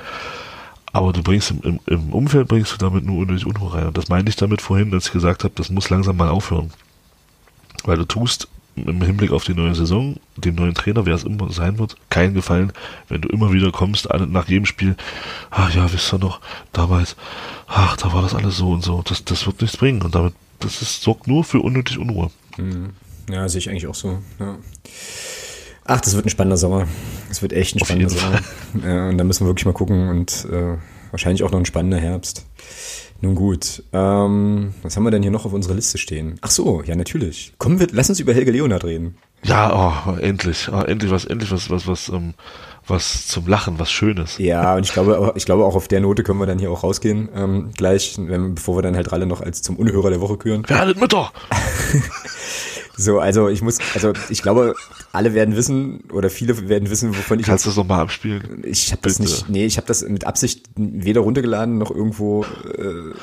[0.91, 3.87] Aber du bringst im, im, im Umfeld bringst du damit nur unnötig Unruhe rein.
[3.87, 6.71] Und das meinte ich damit vorhin, als ich gesagt habe, das muss langsam mal aufhören.
[7.83, 11.51] Weil du tust im Hinblick auf die neue Saison, dem neuen Trainer, wer es immer
[11.51, 12.71] sein wird, keinen Gefallen,
[13.09, 14.95] wenn du immer wieder kommst, nach jedem Spiel,
[15.51, 16.39] ach ja, wisst ihr noch,
[16.71, 17.17] damals,
[17.67, 19.01] ach, da war das alles so und so.
[19.03, 20.01] Das, das wird nichts bringen.
[20.01, 22.31] Und damit das ist, sorgt nur für unnötig Unruhe.
[22.57, 22.91] Mhm.
[23.29, 24.19] Ja, sehe ich eigentlich auch so.
[24.39, 24.57] Ja.
[25.85, 26.87] Ach, das wird ein spannender Sommer.
[27.29, 28.39] Das wird echt ein spannender Sommer.
[28.83, 30.77] Ja, und da müssen wir wirklich mal gucken und äh,
[31.11, 32.45] wahrscheinlich auch noch ein spannender Herbst.
[33.21, 36.37] Nun gut, ähm, was haben wir denn hier noch auf unserer Liste stehen?
[36.41, 37.53] Ach so, ja natürlich.
[37.57, 39.17] Kommen wir, lass uns über Helge Leonard reden.
[39.43, 42.33] Ja, oh, endlich, oh, endlich was, endlich was, was, was, ähm,
[42.89, 44.37] was zum Lachen, was Schönes.
[44.37, 46.83] Ja, und ich glaube, ich glaube auch auf der Note können wir dann hier auch
[46.83, 50.37] rausgehen, ähm, gleich, wenn, bevor wir dann halt alle noch als zum Unhörer der Woche
[50.37, 50.67] küren.
[50.67, 51.31] Werdet Mütter!
[52.97, 54.75] so, also ich muss, also ich glaube,
[55.11, 57.45] alle werden wissen oder viele werden wissen, wovon ich.
[57.45, 58.63] Kannst du das nochmal abspielen?
[58.65, 62.43] Ich habe das nicht, nee, ich habe das mit Absicht weder runtergeladen noch irgendwo.
[62.77, 63.13] Äh,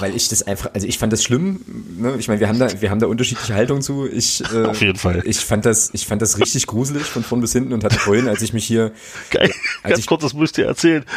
[0.00, 1.60] weil ich das einfach, also ich fand das schlimm.
[1.96, 2.16] Ne?
[2.18, 4.08] Ich meine, wir haben da, wir haben da unterschiedliche Haltungen zu.
[4.08, 5.22] Ich, äh, Auf jeden Fall.
[5.24, 8.28] Ich fand das, ich fand das richtig gruselig von vorn bis hinten und hatte vorhin,
[8.28, 8.92] als ich mich hier,
[9.30, 9.52] Geil.
[9.82, 11.04] ganz ich, kurz, das muss ich dir erzählen.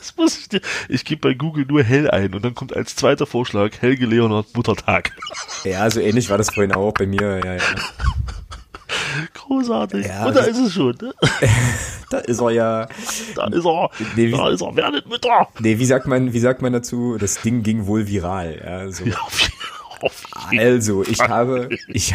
[0.00, 0.60] Das muss ich dir.
[0.90, 4.54] Ich gebe bei Google nur Hell ein und dann kommt als zweiter Vorschlag Helge Leonard
[4.54, 5.12] Muttertag.
[5.64, 7.40] Ja, so ähnlich war das vorhin auch bei mir.
[7.42, 7.62] Ja, ja.
[9.34, 10.06] Großartig.
[10.06, 10.96] Ja, und da ist es schon.
[11.00, 11.14] Ne?
[12.10, 12.88] da ist er ja.
[13.34, 13.90] Da ist er.
[14.16, 14.76] Nee, wie, da ist er.
[14.76, 15.48] Werdet Mütter.
[15.60, 17.16] Nee, wie sagt man, wie sagt man dazu?
[17.18, 18.60] Das Ding ging wohl viral.
[18.64, 19.04] Ja, so.
[19.04, 19.16] ja
[20.58, 22.14] also, ich habe, ich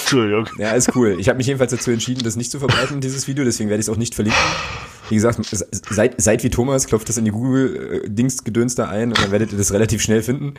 [0.00, 0.48] Entschuldigung.
[0.58, 1.16] Ja, ist cool.
[1.18, 3.86] Ich habe mich jedenfalls dazu entschieden, das nicht zu verbreiten, dieses Video, deswegen werde ich
[3.86, 4.42] es auch nicht verlinken.
[5.08, 5.40] Wie gesagt,
[5.90, 9.58] seid, seid wie Thomas, klopft das in die Google-Dings-Gedöns da ein und dann werdet ihr
[9.58, 10.54] das relativ schnell finden.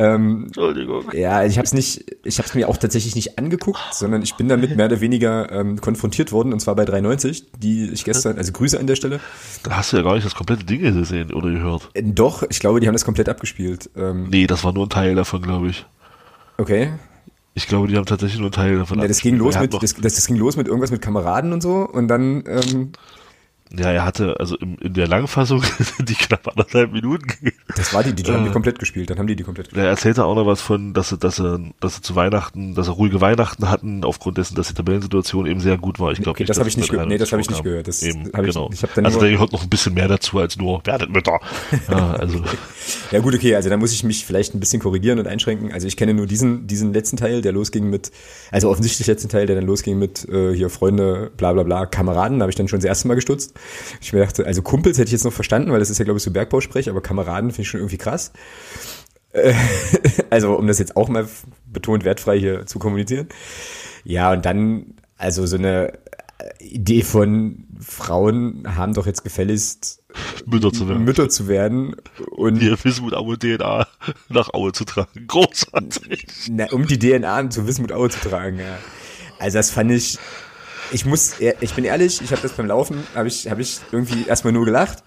[0.00, 1.04] Ähm, Entschuldigung.
[1.12, 4.34] Ja, ich habe es nicht, ich habe es mir auch tatsächlich nicht angeguckt, sondern ich
[4.34, 8.38] bin damit mehr oder weniger ähm, konfrontiert worden und zwar bei 390, die ich gestern,
[8.38, 9.20] also Grüße an der Stelle.
[9.62, 11.90] Da hast du ja gar nicht das komplette Ding gesehen oder gehört.
[11.92, 13.90] Äh, doch, ich glaube, die haben das komplett abgespielt.
[13.94, 15.84] Ähm, nee, das war nur ein Teil davon, glaube ich.
[16.56, 16.92] Okay.
[17.52, 19.00] Ich glaube, die haben tatsächlich nur einen Teil davon.
[19.00, 21.60] Ja, das ging los mit, das, das, das, ging los mit irgendwas mit Kameraden und
[21.60, 22.92] so und dann ähm,
[23.72, 25.62] ja, er hatte, also im, in der Langfassung
[26.00, 27.28] die knapp anderthalb Minuten.
[27.76, 29.68] Das war die, die, die äh, haben die komplett gespielt, dann haben die die komplett
[29.68, 29.84] gespielt.
[29.84, 32.86] Er erzählte auch noch was von, dass sie, dass sie, dass sie zu Weihnachten, dass
[32.86, 36.10] sie ruhige Weihnachten hatten, aufgrund dessen, dass die Tabellensituation eben sehr gut war.
[36.10, 37.08] Ich glaube okay, das habe ich nicht gehört.
[37.08, 37.86] Nee, das habe ich nicht gehört.
[37.86, 38.68] Das eben, hab genau.
[38.72, 41.10] Ich, ich hab dann also da gehört noch ein bisschen mehr dazu als nur, werdet
[41.10, 41.38] Mütter.
[41.88, 42.42] ja, also.
[43.12, 45.72] ja gut, okay, also da muss ich mich vielleicht ein bisschen korrigieren und einschränken.
[45.72, 48.10] Also ich kenne nur diesen, diesen letzten Teil, der losging mit,
[48.50, 52.40] also offensichtlich letzten Teil, der dann losging mit, äh, hier Freunde, bla, bla, bla, Kameraden,
[52.40, 53.54] da habe ich dann schon das erste Mal gestutzt.
[54.00, 56.18] Ich mir dachte, also Kumpels hätte ich jetzt noch verstanden, weil das ist ja, glaube
[56.18, 58.32] ich, so Bergbausprech, aber Kameraden finde ich schon irgendwie krass.
[59.32, 59.54] Äh,
[60.30, 61.28] also, um das jetzt auch mal
[61.66, 63.28] betont wertfrei hier zu kommunizieren.
[64.04, 65.92] Ja, und dann, also so eine
[66.58, 70.02] Idee von Frauen haben doch jetzt gefälligst
[70.46, 71.04] Mütter zu werden.
[71.04, 71.96] Mütter zu werden
[72.30, 73.86] und hier Wismut Aue DNA
[74.28, 75.26] nach Aue zu tragen.
[75.26, 76.26] Großartig.
[76.50, 78.78] Na, um die DNA zu Wismut Aue zu tragen, ja.
[79.38, 80.18] Also das fand ich
[80.92, 84.26] ich muss, ich bin ehrlich, ich habe das beim Laufen, habe ich, hab ich irgendwie
[84.26, 85.02] erstmal nur gelacht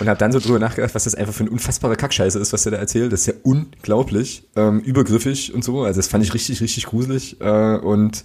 [0.00, 2.64] und habe dann so drüber nachgedacht, was das einfach für eine unfassbare Kackscheiße ist, was
[2.64, 3.12] der da erzählt.
[3.12, 5.82] Das ist ja unglaublich, ähm, übergriffig und so.
[5.82, 8.24] Also das fand ich richtig, richtig gruselig äh, und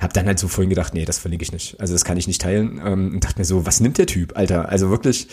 [0.00, 1.80] habe dann halt so vorhin gedacht, nee, das verlinke ich nicht.
[1.80, 4.36] Also das kann ich nicht teilen ähm, und dachte mir so, was nimmt der Typ,
[4.36, 4.68] Alter?
[4.68, 5.28] Also wirklich,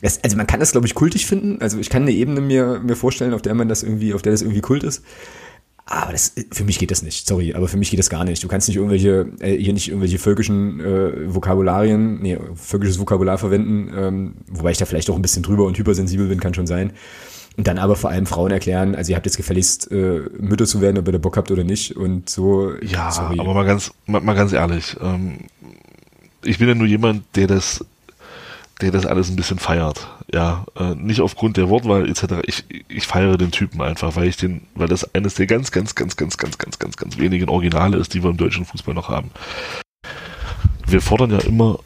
[0.00, 1.60] es, also man kann das glaube ich kultig finden.
[1.60, 4.32] Also ich kann eine Ebene mir mir vorstellen, auf der man das irgendwie, auf der
[4.32, 5.02] das irgendwie kult ist.
[5.86, 8.42] Aber das, für mich geht das nicht, sorry, aber für mich geht das gar nicht.
[8.42, 13.92] Du kannst nicht irgendwelche, äh, hier nicht irgendwelche völkischen äh, Vokabularien, nee, völkisches Vokabular verwenden,
[13.94, 16.92] ähm, wobei ich da vielleicht auch ein bisschen drüber und hypersensibel bin, kann schon sein.
[17.56, 20.80] Und dann aber vor allem Frauen erklären, also ihr habt jetzt gefälligst äh, Mütter zu
[20.80, 21.94] werden, ob ihr da Bock habt oder nicht.
[21.94, 22.72] Und so.
[22.80, 23.38] Ja, sorry.
[23.38, 25.40] aber mal ganz, mal, mal ganz ehrlich, ähm,
[26.42, 27.84] ich bin ja nur jemand, der das
[28.80, 30.08] der das alles ein bisschen feiert.
[30.32, 32.42] Ja, äh, nicht aufgrund der Wortwahl etc.
[32.46, 35.94] Ich, ich feiere den Typen einfach, weil ich den, weil das eines der ganz, ganz,
[35.94, 39.08] ganz, ganz, ganz, ganz, ganz, ganz wenigen Originale ist, die wir im deutschen Fußball noch
[39.08, 39.30] haben.
[40.86, 41.78] Wir fordern ja immer,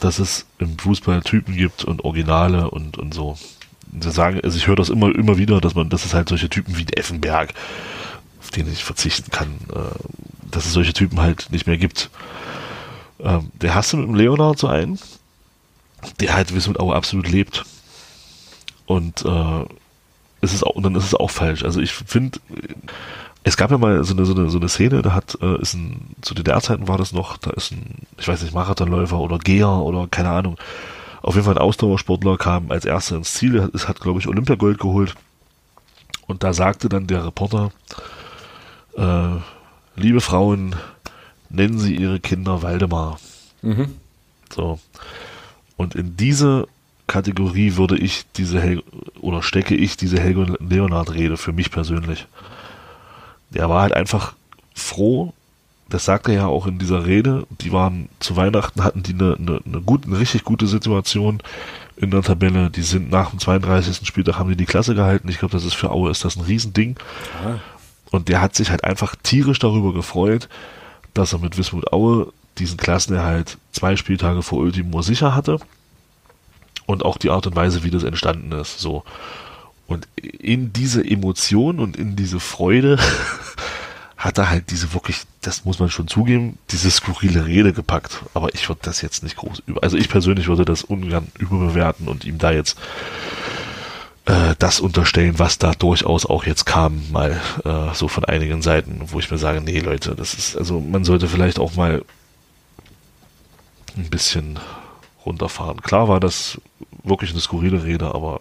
[0.00, 3.38] dass es im Fußball Typen gibt und Originale und, und so.
[3.86, 6.50] Wir sagen, also ich höre das immer, immer wieder, dass man, dass es halt solche
[6.50, 7.54] Typen wie Effenberg,
[8.40, 12.10] auf den ich verzichten kann, äh, dass es solche Typen halt nicht mehr gibt.
[13.20, 14.98] Ähm, der hast du mit dem Leonard so einen,
[16.20, 17.64] der halt Wismut Aue absolut lebt.
[18.86, 19.64] Und äh,
[20.40, 21.64] ist es auch, dann ist es auch falsch.
[21.64, 22.38] Also ich finde,
[23.42, 25.74] es gab ja mal so eine, so eine, so eine Szene, da hat, äh, ist
[25.74, 29.68] ein, zu DDR-Zeiten war das noch, da ist ein, ich weiß nicht, Marathonläufer oder Geher
[29.68, 30.56] oder keine Ahnung,
[31.22, 34.78] auf jeden Fall ein Ausdauersportler kam als erster ins Ziel, es hat, glaube ich, Olympiagold
[34.78, 35.14] geholt.
[36.26, 37.70] Und da sagte dann der Reporter,
[38.96, 39.36] äh,
[39.96, 40.74] liebe Frauen,
[41.50, 43.18] nennen Sie Ihre Kinder Waldemar.
[43.62, 43.96] Mhm.
[44.54, 44.78] So.
[45.76, 46.68] Und in diese
[47.06, 48.82] Kategorie würde ich diese Hel
[49.20, 52.26] oder stecke ich diese Helge Leonard Rede für mich persönlich.
[53.50, 54.34] Der war halt einfach
[54.74, 55.32] froh,
[55.88, 59.36] das sagt er ja auch in dieser Rede, die waren zu Weihnachten hatten die eine,
[59.36, 61.42] eine, eine, gut, eine richtig gute Situation
[61.96, 62.70] in der Tabelle.
[62.70, 64.06] Die sind nach dem 32.
[64.06, 65.28] Spieltag haben die die Klasse gehalten.
[65.28, 66.96] Ich glaube, das ist für Aue ist das ein Riesending.
[67.44, 67.60] Ja.
[68.10, 70.48] Und der hat sich halt einfach tierisch darüber gefreut,
[71.12, 75.58] dass er mit Wismut Aue diesen Klassenerhalt zwei Spieltage vor Ultimo sicher hatte
[76.86, 78.78] und auch die Art und Weise, wie das entstanden ist.
[78.78, 79.04] So.
[79.86, 82.98] Und in diese Emotion und in diese Freude
[84.16, 88.22] hat er halt diese wirklich, das muss man schon zugeben, diese skurrile Rede gepackt.
[88.32, 92.08] Aber ich würde das jetzt nicht groß über, also ich persönlich würde das ungern überbewerten
[92.08, 92.78] und ihm da jetzt
[94.26, 99.02] äh, das unterstellen, was da durchaus auch jetzt kam, mal äh, so von einigen Seiten,
[99.06, 102.02] wo ich mir sage, nee Leute, das ist, also man sollte vielleicht auch mal
[103.96, 104.58] ein bisschen
[105.24, 105.80] runterfahren.
[105.80, 106.60] Klar war das
[107.02, 108.40] wirklich eine skurrile Rede, aber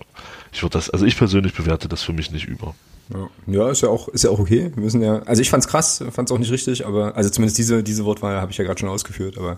[0.51, 2.75] ich würde das, also ich persönlich bewerte das für mich nicht über.
[3.13, 3.29] Ja.
[3.47, 4.71] ja, ist ja auch, ist ja auch okay.
[4.73, 7.83] Wir müssen ja, also ich fand's krass, fand's auch nicht richtig, aber, also zumindest diese,
[7.83, 9.57] diese Wortwahl habe ich ja gerade schon ausgeführt, aber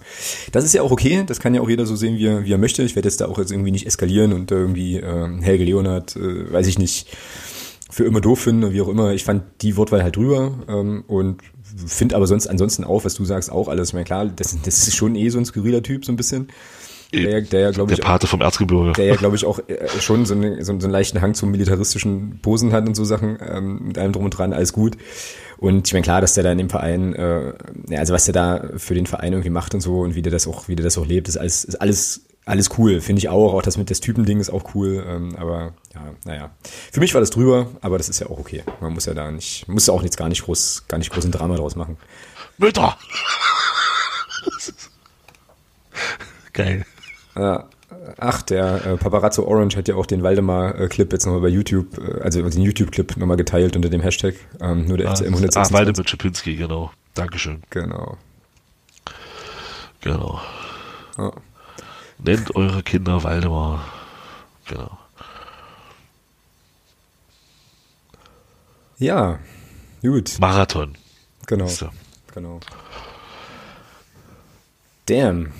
[0.51, 2.51] das ist ja auch okay, das kann ja auch jeder so sehen, wie er, wie
[2.51, 2.81] er möchte.
[2.83, 6.51] Ich werde jetzt da auch jetzt irgendwie nicht eskalieren und irgendwie äh, Helge Leonard, äh,
[6.51, 7.15] weiß ich nicht,
[7.89, 9.13] für immer doof finden, wie auch immer.
[9.13, 11.41] Ich fand die Wortwahl halt drüber ähm, und
[11.75, 13.89] finde aber sonst ansonsten auch, was du sagst, auch alles.
[13.89, 16.47] Ich meine, klar, das, das ist schon eh so ein skurriler Typ, so ein bisschen.
[17.13, 17.99] Der, der ja, glaube ich.
[17.99, 18.93] Der Pate vom Erzgebirge.
[18.93, 21.51] Der ja, glaube ich, auch äh, schon so, eine, so, so einen leichten Hang zum
[21.51, 24.97] militaristischen Posen hat und so Sachen, ähm, mit allem drum und dran, alles gut.
[25.57, 27.53] Und ich meine, klar, dass der da in dem Verein, äh,
[27.89, 30.31] ja, also was der da für den Verein irgendwie macht und so und wie der
[30.31, 33.01] das auch, wie der das auch lebt, ist alles, ist alles, alles cool.
[33.01, 33.53] Finde ich auch.
[33.53, 35.03] Auch das mit des Typending ist auch cool.
[35.07, 36.51] Ähm, aber ja, naja.
[36.91, 38.63] Für mich war das drüber, aber das ist ja auch okay.
[38.81, 41.25] Man muss ja da nicht, muss ja auch nichts gar nicht groß, gar nicht groß
[41.25, 41.97] ein Drama draus machen.
[42.57, 42.97] Mütter!
[46.53, 46.85] Geil.
[47.35, 47.67] Ja.
[48.17, 52.21] Ach, der äh, Paparazzo Orange hat ja auch den Waldemar-Clip jetzt nochmal bei YouTube, äh,
[52.21, 54.35] also den YouTube-Clip nochmal geteilt unter dem Hashtag.
[54.61, 55.55] Ähm, nur der ah, FCM 126.
[55.55, 56.91] Ah, Waldemar Czapinski, genau.
[57.13, 57.63] Dankeschön.
[57.69, 58.17] Genau.
[60.01, 60.39] Genau.
[61.17, 61.31] Ja.
[62.25, 63.85] Nennt eure Kinder Waldemar.
[64.67, 64.97] Genau.
[68.97, 69.37] Ja,
[70.01, 70.39] gut.
[70.39, 70.97] Marathon.
[71.45, 71.69] Genau.
[72.33, 72.59] Genau.
[75.05, 75.51] Damn.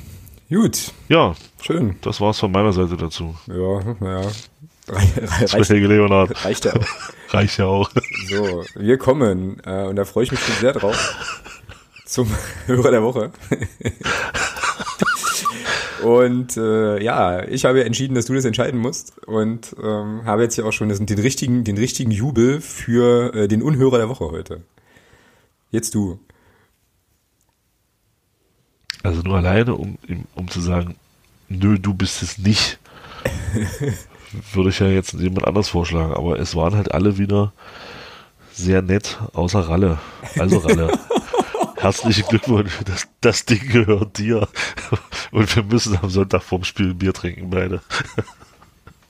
[0.50, 0.92] Gut.
[1.08, 1.98] Ja, schön.
[2.02, 3.36] Das war's von meiner Seite dazu.
[3.46, 4.32] Ja, naja.
[4.88, 6.46] Reicht, Leonard.
[6.46, 6.86] reicht ja auch.
[7.30, 7.92] reicht ja auch.
[8.28, 11.42] So, wir kommen, äh, und da freue ich mich schon sehr drauf,
[12.06, 12.28] zum
[12.66, 13.32] Hörer der Woche.
[16.06, 20.54] Und äh, ja, ich habe entschieden, dass du das entscheiden musst und ähm, habe jetzt
[20.54, 24.62] hier auch schon den richtigen, den richtigen Jubel für äh, den Unhörer der Woche heute.
[25.72, 26.20] Jetzt du.
[29.02, 29.98] Also nur alleine, um,
[30.36, 30.96] um zu sagen,
[31.50, 32.78] nö, du bist es nicht,
[34.54, 36.14] würde ich ja jetzt jemand anders vorschlagen.
[36.14, 37.52] Aber es waren halt alle wieder
[38.54, 39.98] sehr nett, außer Ralle.
[40.38, 40.92] Also Ralle.
[41.86, 44.48] Herzlichen Glückwunsch, das, das Ding gehört dir.
[45.32, 47.80] Und wir müssen am Sonntag vorm Spiel Bier trinken, beide.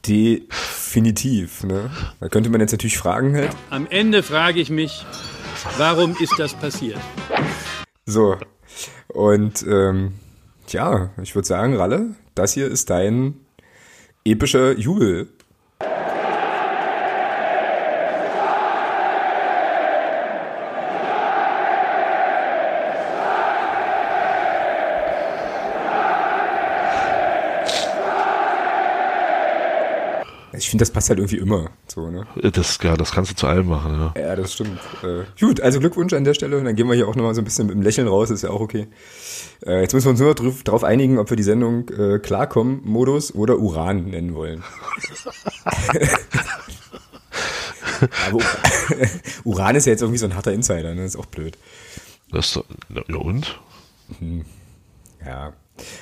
[0.06, 1.64] Definitiv.
[1.64, 1.90] Ne?
[2.20, 3.56] Da könnte man jetzt natürlich fragen halt.
[3.70, 5.06] Am Ende frage ich mich,
[5.78, 7.00] warum ist das passiert?
[8.06, 8.36] So,
[9.08, 10.16] und ähm,
[10.68, 13.36] tja, ich würde sagen, Ralle, das hier ist dein
[14.26, 15.30] epischer Jubel.
[30.66, 31.70] Ich finde, das passt halt irgendwie immer.
[31.88, 32.26] So, ne?
[32.54, 34.20] Das, ja, das kannst du zu allem machen, ja.
[34.20, 34.80] Ja, das stimmt.
[35.04, 36.64] Äh, gut, also Glückwunsch an der Stelle.
[36.64, 38.50] Dann gehen wir hier auch nochmal so ein bisschen mit dem Lächeln raus, ist ja
[38.50, 38.88] auch okay.
[39.64, 43.36] Äh, jetzt müssen wir uns nur drauf, drauf einigen, ob wir die Sendung äh, Klarkommen-Modus
[43.36, 44.64] oder Uran nennen wollen.
[48.28, 48.40] Aber
[49.44, 51.04] Uran ist ja jetzt irgendwie so ein harter Insider, ne?
[51.04, 51.58] Das ist auch blöd.
[52.32, 52.66] Das, ist doch-
[53.08, 53.60] ja und?
[55.24, 55.54] Ja.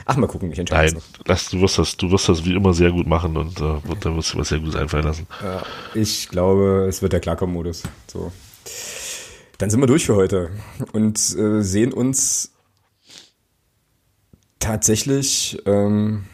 [0.05, 2.73] Ach, mal gucken, ich entscheide Nein, lass, du wirst das, du wirst das wie immer
[2.73, 5.27] sehr gut machen und äh, wird- da wirst du was sehr Gutes einfallen lassen.
[5.41, 5.63] Ja,
[5.95, 7.83] ich glaube, es wird der Klarkommen-Modus.
[8.11, 8.31] So.
[9.57, 10.51] Dann sind wir durch für heute
[10.91, 12.51] und äh, sehen uns
[14.59, 15.57] tatsächlich.
[15.65, 16.25] Ähm,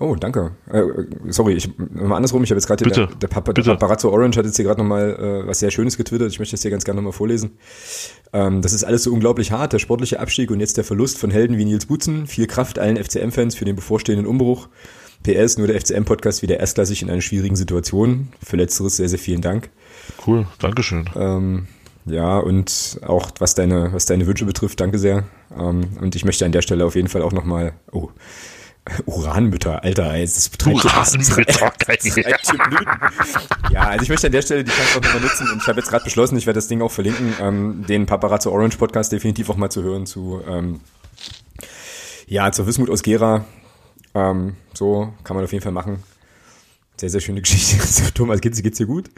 [0.00, 0.52] oh, danke.
[0.70, 0.82] Äh,
[1.28, 2.42] sorry, ich mal andersrum.
[2.42, 3.62] Ich habe jetzt gerade der, der, Papa, der.
[3.62, 6.32] Paparazzo Orange hat jetzt hier gerade nochmal äh, was sehr Schönes getwittert.
[6.32, 7.58] Ich möchte das hier ganz gerne nochmal vorlesen.
[8.32, 9.72] Ähm, das ist alles so unglaublich hart.
[9.72, 12.26] Der sportliche Abstieg und jetzt der Verlust von Helden wie Nils Butzen.
[12.26, 14.68] Viel Kraft allen FCM-Fans für den bevorstehenden Umbruch.
[15.22, 18.28] PS, nur der FCM-Podcast wieder erstklassig in einer schwierigen Situation.
[18.42, 19.70] Für letzteres sehr, sehr vielen Dank.
[20.26, 21.08] Cool, Dankeschön.
[21.14, 21.66] Ähm,
[22.06, 25.24] ja, und auch was deine, was deine Wünsche betrifft, danke sehr.
[25.56, 28.08] Ähm, und ich möchte an der Stelle auf jeden Fall auch nochmal, oh,
[29.06, 31.72] Uranmütter, Alter, ey, das betreibt Uranmütter.
[33.70, 35.78] Ja, also ich möchte an der Stelle die Chance auch nochmal nutzen und ich habe
[35.78, 39.48] jetzt gerade beschlossen, ich werde das Ding auch verlinken, ähm, den Paparazzo Orange Podcast definitiv
[39.50, 40.80] auch mal zu hören zu, ähm,
[42.26, 43.44] ja, zur Wismut aus Gera.
[44.14, 46.02] Ähm, so kann man auf jeden Fall machen.
[46.96, 47.78] Sehr, sehr schöne Geschichte.
[48.14, 49.10] Thomas, geht's, geht's dir gut?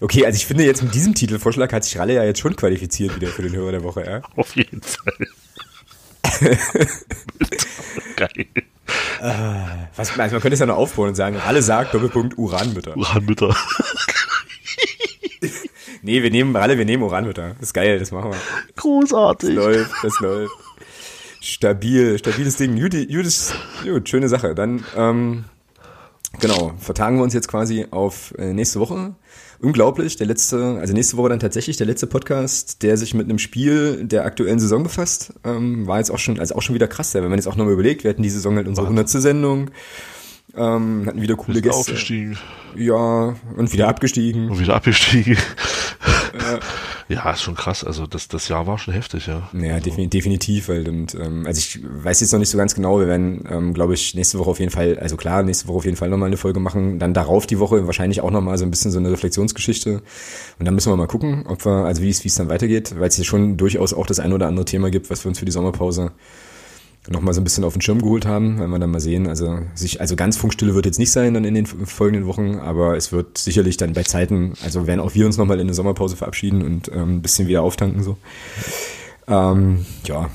[0.00, 3.14] Okay, also ich finde jetzt mit diesem Titelvorschlag hat sich Ralle ja jetzt schon qualifiziert
[3.16, 4.22] wieder für den Hörer der Woche, ja?
[4.36, 5.12] Auf jeden Fall.
[8.16, 8.46] Geil.
[9.96, 12.96] Was, also man könnte es ja noch aufbauen und sagen, Ralle sagt, Doppelpunkt Uranmütter.
[12.96, 13.54] Uranmütter.
[16.02, 17.50] Nee, wir nehmen Ralle, wir nehmen Uranmütter.
[17.58, 18.38] Das ist geil, das machen wir.
[18.76, 19.50] Großartig.
[19.50, 20.54] läuft, das läuft.
[21.40, 22.80] Stabil, stabiles Ding.
[22.80, 23.52] Gutes,
[23.84, 24.54] gut, schöne Sache.
[24.54, 25.44] Dann, ähm,
[26.38, 29.14] genau, vertagen wir uns jetzt quasi auf äh, nächste Woche.
[29.62, 33.38] Unglaublich, der letzte, also nächste Woche dann tatsächlich der letzte Podcast, der sich mit einem
[33.38, 35.34] Spiel der aktuellen Saison befasst.
[35.44, 37.74] Ähm, war jetzt auch schon, also auch schon wieder krass, wenn man jetzt auch nochmal
[37.74, 39.08] überlegt, wir hatten die Saison halt unsere 100.
[39.10, 39.70] Sendung,
[40.56, 41.78] ähm, hatten wieder coole Gäste.
[41.78, 42.38] aufgestiegen
[42.74, 44.48] Ja, und wieder abgestiegen.
[44.50, 45.36] und wieder abgestiegen.
[47.10, 47.82] Ja, ist schon krass.
[47.82, 49.50] Also das, das Jahr war schon heftig, ja.
[49.52, 53.00] Ja, defini- definitiv, weil und ähm, also ich weiß jetzt noch nicht so ganz genau,
[53.00, 55.84] wir werden, ähm, glaube ich, nächste Woche auf jeden Fall, also klar, nächste Woche auf
[55.84, 58.70] jeden Fall nochmal eine Folge machen, dann darauf die Woche wahrscheinlich auch nochmal so ein
[58.70, 60.02] bisschen so eine Reflexionsgeschichte
[60.60, 62.94] und dann müssen wir mal gucken, ob wir, also wie es wie es dann weitergeht,
[62.96, 65.40] weil es hier schon durchaus auch das ein oder andere Thema gibt, was wir uns
[65.40, 66.12] für die Sommerpause
[67.08, 69.26] nochmal so ein bisschen auf den Schirm geholt haben, wenn wir dann mal sehen.
[69.26, 72.96] Also sich, also ganz Funkstille wird jetzt nicht sein dann in den folgenden Wochen, aber
[72.96, 76.16] es wird sicherlich dann bei Zeiten, also werden auch wir uns nochmal in eine Sommerpause
[76.16, 78.18] verabschieden und ähm, ein bisschen wieder auftanken so.
[79.26, 80.28] Ähm, ja,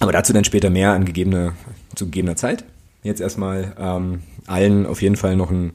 [0.00, 1.52] aber dazu dann später mehr an gegebene,
[1.94, 2.64] zu gegebener Zeit.
[3.02, 5.74] Jetzt erstmal ähm, allen auf jeden Fall noch ein,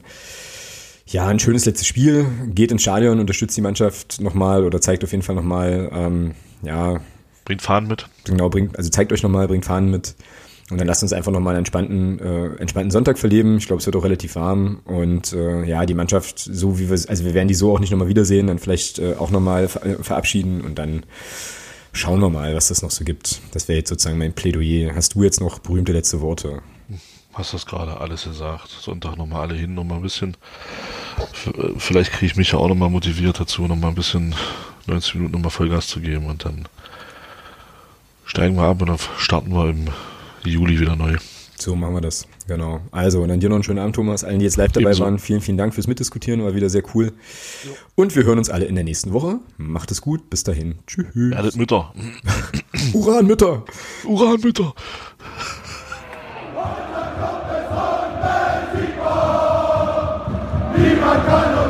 [1.06, 2.26] ja, ein schönes letztes Spiel.
[2.48, 7.00] Geht ins Stadion, unterstützt die Mannschaft nochmal oder zeigt auf jeden Fall nochmal, ähm, ja,
[7.50, 8.06] Bringt Fahnen mit.
[8.22, 10.14] genau, bringt, also zeigt euch nochmal, bringt Fahnen mit.
[10.70, 13.56] Und dann lasst uns einfach nochmal einen entspannten, äh, entspannten Sonntag verleben.
[13.56, 14.78] Ich glaube, es wird auch relativ warm.
[14.84, 17.90] Und äh, ja, die Mannschaft, so wie wir also wir werden die so auch nicht
[17.90, 21.02] nochmal wiedersehen, dann vielleicht äh, auch nochmal ver verabschieden und dann
[21.92, 23.40] schauen wir mal, was das noch so gibt.
[23.50, 24.94] Das wäre jetzt sozusagen mein Plädoyer.
[24.94, 26.62] Hast du jetzt noch berühmte letzte Worte?
[27.32, 28.68] Hast das gerade alles gesagt.
[28.68, 30.36] Sonntag nochmal alle hin, nochmal ein bisschen.
[31.46, 34.36] äh, Vielleicht kriege ich mich ja auch nochmal motiviert dazu, nochmal ein bisschen
[34.86, 36.68] 90 Minuten nochmal Vollgas zu geben und dann
[38.30, 39.88] steigen wir ab und dann starten wir im
[40.44, 41.16] Juli wieder neu.
[41.58, 42.26] So machen wir das.
[42.46, 42.80] Genau.
[42.92, 44.24] Also, und dann dir noch einen schönen Abend, Thomas.
[44.24, 45.04] Allen, die jetzt live dabei Ebenso.
[45.04, 46.42] waren, vielen, vielen Dank fürs Mitdiskutieren.
[46.42, 47.12] War wieder sehr cool.
[47.96, 49.40] Und wir hören uns alle in der nächsten Woche.
[49.58, 50.30] Macht es gut.
[50.30, 50.76] Bis dahin.
[50.86, 51.06] Tschüss.
[51.12, 51.92] Werdet Mütter.
[52.94, 53.64] Uran, Mütter!
[54.04, 54.74] Uranmütter.
[60.78, 61.69] Niemand kann uns